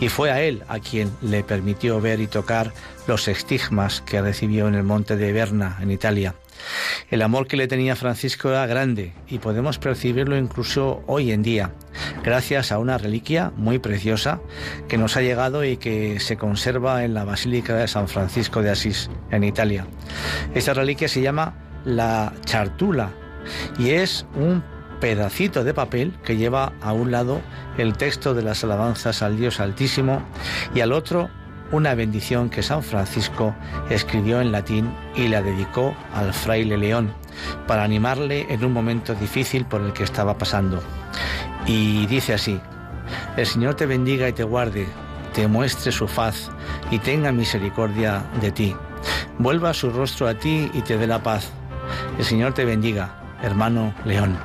y 0.00 0.08
fue 0.08 0.30
a 0.30 0.42
él 0.42 0.62
a 0.68 0.78
quien 0.80 1.10
le 1.22 1.44
permitió 1.44 2.00
ver 2.00 2.20
y 2.20 2.26
tocar 2.26 2.72
los 3.06 3.28
estigmas 3.28 4.00
que 4.00 4.20
recibió 4.20 4.68
en 4.68 4.74
el 4.74 4.82
monte 4.82 5.16
de 5.16 5.32
Berna, 5.32 5.78
en 5.80 5.90
Italia. 5.90 6.34
El 7.10 7.22
amor 7.22 7.46
que 7.46 7.56
le 7.56 7.68
tenía 7.68 7.96
Francisco 7.96 8.48
era 8.48 8.66
grande 8.66 9.12
y 9.28 9.38
podemos 9.38 9.78
percibirlo 9.78 10.36
incluso 10.36 11.02
hoy 11.06 11.32
en 11.32 11.42
día, 11.42 11.72
gracias 12.22 12.72
a 12.72 12.78
una 12.78 12.98
reliquia 12.98 13.52
muy 13.56 13.78
preciosa 13.78 14.40
que 14.88 14.98
nos 14.98 15.16
ha 15.16 15.22
llegado 15.22 15.64
y 15.64 15.76
que 15.76 16.20
se 16.20 16.36
conserva 16.36 17.04
en 17.04 17.14
la 17.14 17.24
Basílica 17.24 17.74
de 17.74 17.88
San 17.88 18.08
Francisco 18.08 18.62
de 18.62 18.70
Asís, 18.70 19.10
en 19.30 19.44
Italia. 19.44 19.86
Esta 20.54 20.74
reliquia 20.74 21.08
se 21.08 21.22
llama 21.22 21.54
la 21.84 22.32
chartula 22.44 23.12
y 23.78 23.90
es 23.90 24.26
un 24.34 24.62
pedacito 25.00 25.64
de 25.64 25.74
papel 25.74 26.14
que 26.24 26.36
lleva 26.36 26.72
a 26.80 26.92
un 26.92 27.10
lado 27.10 27.40
el 27.78 27.96
texto 27.96 28.34
de 28.34 28.42
las 28.42 28.64
alabanzas 28.64 29.22
al 29.22 29.36
Dios 29.36 29.60
Altísimo 29.60 30.22
y 30.74 30.80
al 30.80 30.92
otro 30.92 31.28
una 31.72 31.94
bendición 31.94 32.50
que 32.50 32.62
San 32.62 32.82
Francisco 32.82 33.54
escribió 33.90 34.40
en 34.40 34.52
latín 34.52 34.94
y 35.16 35.28
la 35.28 35.42
dedicó 35.42 35.94
al 36.14 36.32
fraile 36.32 36.76
León 36.76 37.12
para 37.66 37.82
animarle 37.82 38.46
en 38.48 38.64
un 38.64 38.72
momento 38.72 39.14
difícil 39.14 39.64
por 39.64 39.80
el 39.80 39.92
que 39.92 40.04
estaba 40.04 40.38
pasando. 40.38 40.82
Y 41.66 42.06
dice 42.06 42.34
así, 42.34 42.60
El 43.36 43.46
Señor 43.46 43.74
te 43.74 43.86
bendiga 43.86 44.28
y 44.28 44.32
te 44.32 44.44
guarde, 44.44 44.86
te 45.32 45.48
muestre 45.48 45.90
su 45.90 46.06
faz 46.06 46.50
y 46.90 46.98
tenga 46.98 47.32
misericordia 47.32 48.24
de 48.40 48.52
ti. 48.52 48.76
Vuelva 49.38 49.74
su 49.74 49.90
rostro 49.90 50.28
a 50.28 50.34
ti 50.34 50.70
y 50.72 50.82
te 50.82 50.96
dé 50.96 51.06
la 51.06 51.22
paz. 51.22 51.50
El 52.18 52.24
Señor 52.24 52.54
te 52.54 52.64
bendiga, 52.64 53.23
hermano 53.44 53.94
León. 54.04 54.36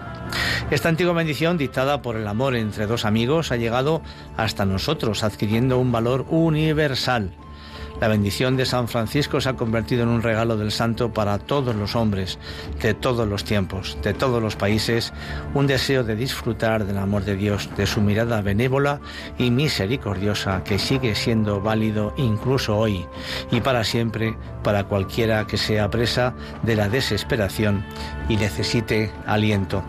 Esta 0.69 0.89
antigua 0.89 1.13
bendición, 1.13 1.57
dictada 1.57 2.01
por 2.01 2.15
el 2.15 2.27
amor 2.27 2.55
entre 2.55 2.85
dos 2.85 3.05
amigos, 3.05 3.51
ha 3.51 3.55
llegado 3.55 4.01
hasta 4.37 4.65
nosotros, 4.65 5.23
adquiriendo 5.23 5.79
un 5.79 5.91
valor 5.91 6.25
universal. 6.29 7.31
La 8.01 8.07
bendición 8.07 8.55
de 8.55 8.65
San 8.65 8.87
Francisco 8.87 9.41
se 9.41 9.49
ha 9.49 9.55
convertido 9.55 10.03
en 10.03 10.09
un 10.09 10.21
regalo 10.21 10.55
del 10.55 10.71
santo 10.71 11.11
para 11.11 11.37
todos 11.37 11.75
los 11.75 11.95
hombres, 11.95 12.39
de 12.81 12.93
todos 12.93 13.27
los 13.27 13.43
tiempos, 13.43 13.97
de 14.01 14.13
todos 14.13 14.41
los 14.41 14.55
países, 14.55 15.11
un 15.53 15.67
deseo 15.67 16.03
de 16.03 16.15
disfrutar 16.15 16.85
del 16.85 16.97
amor 16.97 17.25
de 17.25 17.35
Dios, 17.35 17.69
de 17.75 17.85
su 17.85 18.01
mirada 18.01 18.41
benévola 18.41 19.01
y 19.37 19.51
misericordiosa 19.51 20.63
que 20.63 20.79
sigue 20.79 21.13
siendo 21.13 21.59
válido 21.59 22.13
incluso 22.15 22.77
hoy 22.77 23.05
y 23.51 23.59
para 23.59 23.83
siempre 23.83 24.37
para 24.63 24.85
cualquiera 24.85 25.45
que 25.45 25.57
sea 25.57 25.89
presa 25.89 26.33
de 26.63 26.75
la 26.75 26.87
desesperación 26.87 27.85
y 28.29 28.37
necesite 28.37 29.11
aliento. 29.25 29.83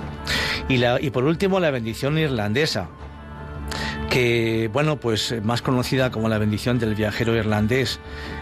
Y, 0.68 1.10
por 1.10 1.24
último, 1.24 1.58
la 1.58 1.70
bendición 1.70 2.18
irlandesa, 2.18 2.88
que, 4.10 4.68
bueno, 4.72 4.96
pues 4.96 5.30
eh, 5.30 5.40
más 5.40 5.62
conocida 5.62 6.10
como 6.10 6.28
la 6.28 6.36
bendición 6.36 6.78
del 6.78 6.96
viajero 6.96 7.36
irlandés, 7.36 8.00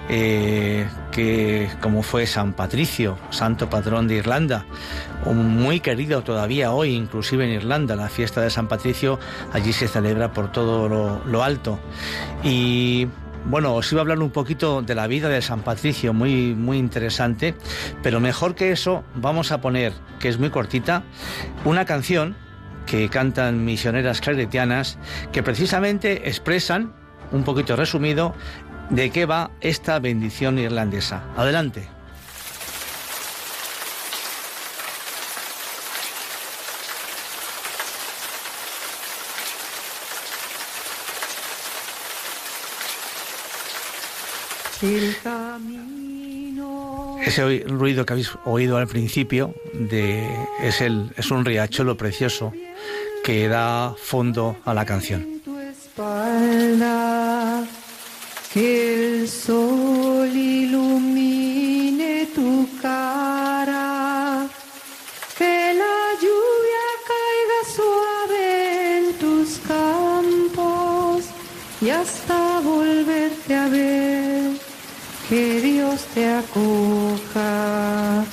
eh, 0.08 0.88
que 1.12 1.70
como 1.82 2.02
fue 2.02 2.26
San 2.26 2.54
Patricio, 2.54 3.18
santo 3.30 3.68
patrón 3.68 4.08
de 4.08 4.16
Irlanda, 4.16 4.64
muy 5.26 5.80
querido 5.80 6.22
todavía 6.22 6.72
hoy, 6.72 6.94
inclusive 6.94 7.44
en 7.44 7.50
Irlanda, 7.50 7.94
la 7.96 8.08
fiesta 8.08 8.40
de 8.40 8.48
San 8.48 8.66
Patricio 8.66 9.20
allí 9.52 9.74
se 9.74 9.88
celebra 9.88 10.32
por 10.32 10.50
todo 10.50 10.88
lo, 10.88 11.22
lo 11.26 11.44
alto. 11.44 11.78
Y 12.42 13.06
bueno, 13.44 13.74
os 13.74 13.92
iba 13.92 14.00
a 14.00 14.02
hablar 14.02 14.20
un 14.20 14.30
poquito 14.30 14.80
de 14.80 14.94
la 14.94 15.06
vida 15.06 15.28
de 15.28 15.42
San 15.42 15.60
Patricio, 15.60 16.14
muy, 16.14 16.54
muy 16.54 16.78
interesante, 16.78 17.54
pero 18.02 18.20
mejor 18.20 18.54
que 18.54 18.72
eso, 18.72 19.04
vamos 19.14 19.52
a 19.52 19.60
poner, 19.60 19.92
que 20.18 20.30
es 20.30 20.38
muy 20.38 20.48
cortita, 20.48 21.02
una 21.66 21.84
canción 21.84 22.36
que 22.88 23.08
cantan 23.08 23.64
misioneras 23.64 24.20
claretianas 24.20 24.98
que 25.30 25.42
precisamente 25.42 26.28
expresan, 26.28 26.94
un 27.32 27.44
poquito 27.44 27.76
resumido, 27.76 28.34
de 28.90 29.10
qué 29.10 29.26
va 29.26 29.50
esta 29.60 29.98
bendición 29.98 30.58
irlandesa. 30.58 31.22
Adelante. 31.36 31.88
Ese 47.24 47.64
ruido 47.66 48.06
que 48.06 48.12
habéis 48.12 48.30
oído 48.44 48.76
al 48.76 48.86
principio 48.86 49.54
de, 49.72 50.26
es, 50.62 50.80
el, 50.80 51.10
es 51.16 51.30
un 51.30 51.44
riachuelo 51.44 51.96
precioso 51.96 52.52
que 53.24 53.48
da 53.48 53.94
fondo 53.96 54.56
a 54.64 54.74
la 54.74 54.84
canción. 54.84 55.26
que 58.52 59.20
el 59.20 59.28
sol 59.28 60.28
ilumine 60.34 62.26
tu 62.34 62.68
cara, 62.80 64.46
que 65.36 65.74
la 65.74 65.98
lluvia 66.22 66.86
caiga 67.10 67.60
suave 67.76 68.98
en 68.98 69.14
tus 69.18 69.58
campos 69.66 71.24
y 71.80 71.90
hasta 71.90 72.37
que 75.28 75.60
Dios 75.60 76.04
te 76.14 76.26
acoja 76.26 78.24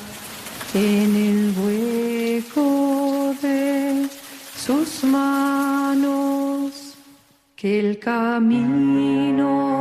en 0.74 1.16
el 1.16 1.54
hueco 1.60 3.36
de 3.42 4.08
sus 4.56 5.04
manos, 5.04 6.96
que 7.56 7.80
el 7.82 8.00
camino 8.00 9.75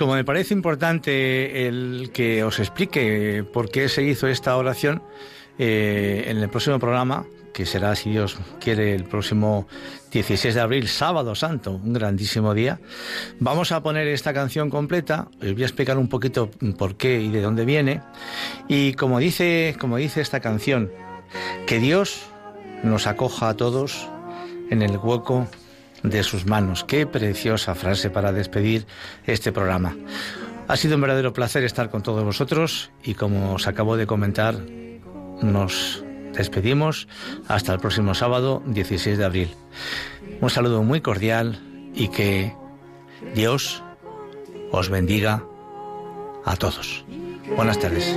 como 0.00 0.14
me 0.14 0.24
parece 0.24 0.54
importante 0.54 1.68
el 1.68 2.10
que 2.14 2.42
os 2.42 2.58
explique 2.58 3.44
por 3.52 3.70
qué 3.70 3.86
se 3.90 4.02
hizo 4.02 4.28
esta 4.28 4.56
oración, 4.56 5.02
eh, 5.58 6.24
en 6.26 6.38
el 6.38 6.48
próximo 6.48 6.78
programa, 6.78 7.26
que 7.52 7.66
será, 7.66 7.94
si 7.94 8.08
Dios 8.08 8.38
quiere, 8.60 8.94
el 8.94 9.04
próximo 9.04 9.68
16 10.10 10.54
de 10.54 10.60
abril, 10.62 10.88
sábado 10.88 11.34
santo, 11.34 11.72
un 11.72 11.92
grandísimo 11.92 12.54
día, 12.54 12.80
vamos 13.40 13.72
a 13.72 13.82
poner 13.82 14.08
esta 14.08 14.32
canción 14.32 14.70
completa, 14.70 15.28
os 15.42 15.52
voy 15.52 15.64
a 15.64 15.66
explicar 15.66 15.98
un 15.98 16.08
poquito 16.08 16.50
por 16.78 16.96
qué 16.96 17.20
y 17.20 17.28
de 17.28 17.42
dónde 17.42 17.66
viene, 17.66 18.00
y 18.68 18.94
como 18.94 19.18
dice, 19.18 19.76
como 19.78 19.98
dice 19.98 20.22
esta 20.22 20.40
canción, 20.40 20.90
que 21.66 21.78
Dios 21.78 22.22
nos 22.82 23.06
acoja 23.06 23.50
a 23.50 23.54
todos 23.54 24.08
en 24.70 24.80
el 24.80 24.96
hueco 24.96 25.46
de 26.02 26.22
sus 26.22 26.46
manos. 26.46 26.84
Qué 26.84 27.06
preciosa 27.06 27.74
frase 27.74 28.10
para 28.10 28.32
despedir 28.32 28.86
este 29.26 29.52
programa. 29.52 29.96
Ha 30.68 30.76
sido 30.76 30.94
un 30.94 31.00
verdadero 31.00 31.32
placer 31.32 31.64
estar 31.64 31.90
con 31.90 32.02
todos 32.02 32.24
vosotros 32.24 32.90
y 33.02 33.14
como 33.14 33.54
os 33.54 33.66
acabo 33.66 33.96
de 33.96 34.06
comentar, 34.06 34.54
nos 35.42 36.04
despedimos 36.32 37.08
hasta 37.48 37.72
el 37.72 37.80
próximo 37.80 38.14
sábado 38.14 38.62
16 38.66 39.18
de 39.18 39.24
abril. 39.24 39.54
Un 40.40 40.50
saludo 40.50 40.82
muy 40.82 41.00
cordial 41.00 41.60
y 41.94 42.08
que 42.08 42.54
Dios 43.34 43.82
os 44.70 44.88
bendiga 44.88 45.44
a 46.44 46.56
todos. 46.56 47.04
Buenas 47.56 47.78
tardes. 47.78 48.16